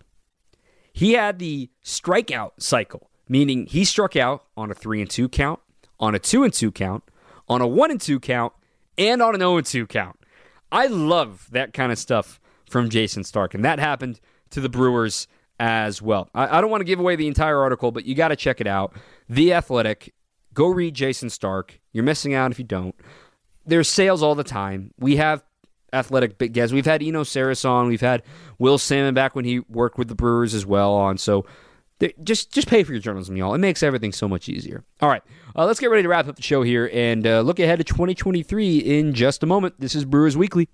He 0.93 1.13
had 1.13 1.39
the 1.39 1.69
strikeout 1.83 2.51
cycle, 2.59 3.09
meaning 3.29 3.65
he 3.67 3.85
struck 3.85 4.15
out 4.15 4.45
on 4.55 4.71
a 4.71 4.73
3 4.73 5.01
and 5.01 5.09
2 5.09 5.29
count, 5.29 5.59
on 5.99 6.15
a 6.15 6.19
2 6.19 6.43
and 6.43 6.53
2 6.53 6.71
count, 6.71 7.03
on 7.47 7.61
a 7.61 7.67
1 7.67 7.91
and 7.91 8.01
2 8.01 8.19
count, 8.19 8.53
and 8.97 9.21
on 9.21 9.35
an 9.35 9.41
0 9.41 9.57
and 9.57 9.65
2 9.65 9.87
count. 9.87 10.19
I 10.71 10.87
love 10.87 11.47
that 11.51 11.73
kind 11.73 11.91
of 11.91 11.99
stuff 11.99 12.39
from 12.69 12.89
Jayson 12.89 13.23
Stark, 13.23 13.53
and 13.53 13.63
that 13.63 13.79
happened 13.79 14.19
to 14.49 14.59
the 14.59 14.69
Brewers 14.69 15.27
as 15.59 16.01
well. 16.01 16.29
I, 16.33 16.57
I 16.57 16.61
don't 16.61 16.69
want 16.69 16.81
to 16.81 16.85
give 16.85 16.99
away 16.99 17.15
the 17.15 17.27
entire 17.27 17.61
article, 17.61 17.91
but 17.91 18.05
you 18.05 18.15
got 18.15 18.29
to 18.29 18.35
check 18.35 18.61
it 18.61 18.67
out. 18.67 18.93
The 19.29 19.53
Athletic. 19.53 20.13
Go 20.53 20.67
read 20.67 20.95
Jayson 20.95 21.29
Stark. 21.29 21.79
You're 21.93 22.03
missing 22.03 22.33
out 22.33 22.51
if 22.51 22.57
you 22.57 22.65
don't. 22.65 22.95
There's 23.67 23.89
sales 23.89 24.23
all 24.23 24.35
the 24.35 24.43
time. 24.43 24.93
We 24.99 25.17
have 25.17 25.43
athletic 25.93 26.37
big 26.37 26.53
guests. 26.53 26.73
We've 26.73 26.85
had 26.85 27.03
Eno 27.03 27.23
Sarris 27.23 27.67
on. 27.67 27.87
We've 27.87 28.01
had 28.01 28.23
Will 28.59 28.77
Sammon 28.77 29.13
back 29.13 29.35
when 29.35 29.45
he 29.45 29.59
worked 29.59 29.97
with 29.97 30.07
the 30.07 30.15
Brewers 30.15 30.53
as 30.53 30.65
well 30.65 30.93
on. 30.93 31.17
So 31.17 31.45
just 32.23 32.51
just 32.51 32.67
pay 32.67 32.83
for 32.83 32.91
your 32.91 33.01
journalism, 33.01 33.35
y'all. 33.35 33.53
It 33.55 33.59
makes 33.59 33.81
everything 33.81 34.11
so 34.11 34.27
much 34.27 34.49
easier. 34.49 34.83
All 35.01 35.09
right, 35.09 35.23
uh, 35.55 35.65
let's 35.65 35.79
get 35.79 35.89
ready 35.89 36.03
to 36.03 36.09
wrap 36.09 36.27
up 36.27 36.35
the 36.35 36.41
show 36.41 36.61
here 36.61 36.89
and 36.93 37.25
uh, 37.25 37.41
look 37.41 37.59
ahead 37.59 37.79
to 37.79 37.83
2023 37.83 38.77
in 38.77 39.13
just 39.13 39.43
a 39.43 39.45
moment. 39.45 39.75
This 39.79 39.95
is 39.95 40.05
Brewers 40.05 40.37
Weekly. 40.37 40.69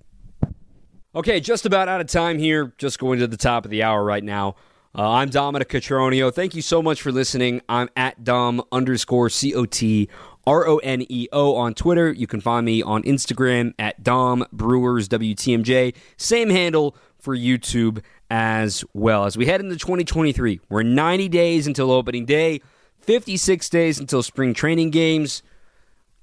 Okay, 1.16 1.40
just 1.40 1.66
about 1.66 1.88
out 1.88 2.02
of 2.02 2.08
time 2.08 2.40
here. 2.40 2.74
Just 2.78 3.00
going 3.00 3.20
to 3.20 3.28
the 3.28 3.38
top 3.38 3.66
of 3.66 3.72
the 3.72 3.84
hour 3.84 4.04
right 4.04 4.24
now. 4.24 4.56
Uh, 4.96 5.10
I'm 5.10 5.30
Dominic 5.30 5.70
Cotroneo. 5.70 6.34
Thank 6.34 6.56
you 6.56 6.62
so 6.62 6.82
much 6.82 7.02
for 7.02 7.12
listening. 7.12 7.62
I'm 7.70 7.90
at 7.96 8.24
Dom 8.24 8.62
underscore 8.72 9.30
C 9.30 9.54
O 9.56 9.66
T 9.66 10.10
R 10.46 10.68
O 10.68 10.78
N 10.78 11.06
E 11.10 11.28
O 11.32 11.56
on 11.56 11.74
Twitter. 11.74 12.12
You 12.12 12.28
can 12.28 12.42
find 12.42 12.66
me 12.66 12.82
on 12.82 13.04
Instagram 13.04 13.74
at 13.80 14.04
Dom 14.04 14.46
Brewers 14.52 15.08
WTMJ. 15.10 15.96
Same 16.18 16.50
handle 16.50 16.96
for 17.18 17.36
YouTube 17.36 18.02
as 18.30 18.84
well. 18.94 19.26
As 19.26 19.38
we 19.38 19.46
head 19.46 19.62
into 19.62 19.78
2023, 19.78 20.60
we're 20.70 20.84
90 20.84 21.30
days 21.30 21.68
until 21.68 21.92
opening 21.92 22.26
day, 22.26 22.62
56 23.02 23.70
days 23.70 24.00
until 24.00 24.24
spring 24.24 24.54
training 24.54 24.90
games. 24.90 25.44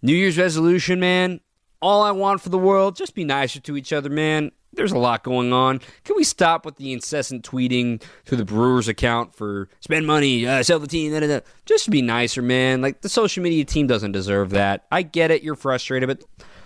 New 0.03 0.15
Year's 0.15 0.39
resolution, 0.39 1.01
man. 1.01 1.41
All 1.83 2.03
I 2.03 2.11
want 2.11 2.43
for 2.43 2.51
the 2.51 2.59
world, 2.59 2.97
just 2.97 3.15
be 3.15 3.25
nicer 3.25 3.61
to 3.61 3.77
each 3.77 3.93
other, 3.93 4.11
man 4.11 4.53
there's 4.73 4.93
a 4.93 4.99
lot 4.99 5.23
going 5.23 5.53
on. 5.53 5.81
Can 6.05 6.17
we 6.17 6.25
stop 6.25 6.65
with 6.65 6.77
the 6.77 6.93
incessant 6.93 7.45
tweeting 7.49 8.03
to 8.27 8.37
the 8.37 8.45
Brewers 8.45 8.89
account 8.89 9.35
for 9.35 9.69
spend 9.81 10.07
money, 10.07 10.47
uh, 10.47 10.63
sell 10.63 10.79
the 10.79 10.87
team? 10.87 11.13
Da, 11.13 11.21
da, 11.21 11.27
da. 11.27 11.41
Just 11.67 11.91
be 11.91 12.03
nicer, 12.03 12.43
man. 12.43 12.81
Like 12.81 13.01
the 13.01 13.09
social 13.09 13.43
media 13.43 13.65
team 13.65 13.87
doesn't 13.87 14.13
deserve 14.13 14.51
that. 14.51 14.87
I 14.91 15.03
get 15.03 15.31
it. 15.31 15.43
You're 15.43 15.57
frustrated, 15.57 16.09
but 16.09 16.25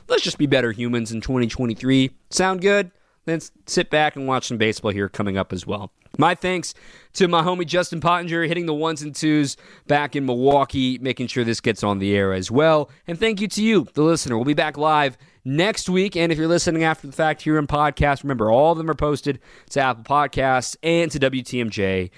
let's 0.08 0.22
just 0.22 0.38
be 0.38 0.46
better 0.46 0.72
humans 0.72 1.12
in 1.12 1.20
2023. 1.20 2.10
Sound 2.30 2.60
good? 2.60 2.90
then 3.24 3.40
sit 3.66 3.90
back 3.90 4.16
and 4.16 4.26
watch 4.26 4.48
some 4.48 4.58
baseball 4.58 4.90
here 4.90 5.08
coming 5.08 5.36
up 5.36 5.52
as 5.52 5.66
well. 5.66 5.90
My 6.16 6.34
thanks 6.34 6.74
to 7.14 7.26
my 7.26 7.42
homie 7.42 7.66
Justin 7.66 8.00
Pottinger 8.00 8.44
hitting 8.44 8.66
the 8.66 8.74
ones 8.74 9.02
and 9.02 9.14
twos 9.14 9.56
back 9.86 10.14
in 10.14 10.24
Milwaukee, 10.24 10.98
making 10.98 11.26
sure 11.26 11.42
this 11.42 11.60
gets 11.60 11.82
on 11.82 11.98
the 11.98 12.14
air 12.14 12.32
as 12.32 12.50
well. 12.50 12.90
And 13.06 13.18
thank 13.18 13.40
you 13.40 13.48
to 13.48 13.62
you, 13.62 13.88
the 13.94 14.02
listener. 14.02 14.36
We'll 14.36 14.44
be 14.44 14.54
back 14.54 14.76
live 14.76 15.18
next 15.44 15.88
week. 15.88 16.16
And 16.16 16.32
if 16.32 16.38
you're 16.38 16.48
listening 16.48 16.84
after 16.84 17.06
the 17.06 17.12
fact 17.12 17.42
here 17.42 17.58
in 17.58 17.66
podcast, 17.66 18.22
remember 18.22 18.50
all 18.50 18.72
of 18.72 18.78
them 18.78 18.88
are 18.90 18.94
posted 18.94 19.40
to 19.70 19.80
Apple 19.80 20.04
Podcasts 20.04 20.76
and 20.82 21.10
to 21.10 21.18
WTMJ.com. 21.20 22.10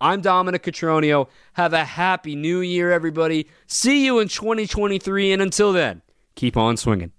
I'm 0.00 0.20
Dominic 0.20 0.62
Cotroneo. 0.62 1.28
Have 1.54 1.72
a 1.72 1.84
happy 1.84 2.34
new 2.36 2.60
year, 2.60 2.90
everybody. 2.90 3.46
See 3.66 4.04
you 4.04 4.18
in 4.18 4.28
2023. 4.28 5.32
And 5.32 5.42
until 5.42 5.72
then, 5.72 6.02
keep 6.34 6.56
on 6.56 6.76
swinging. 6.76 7.12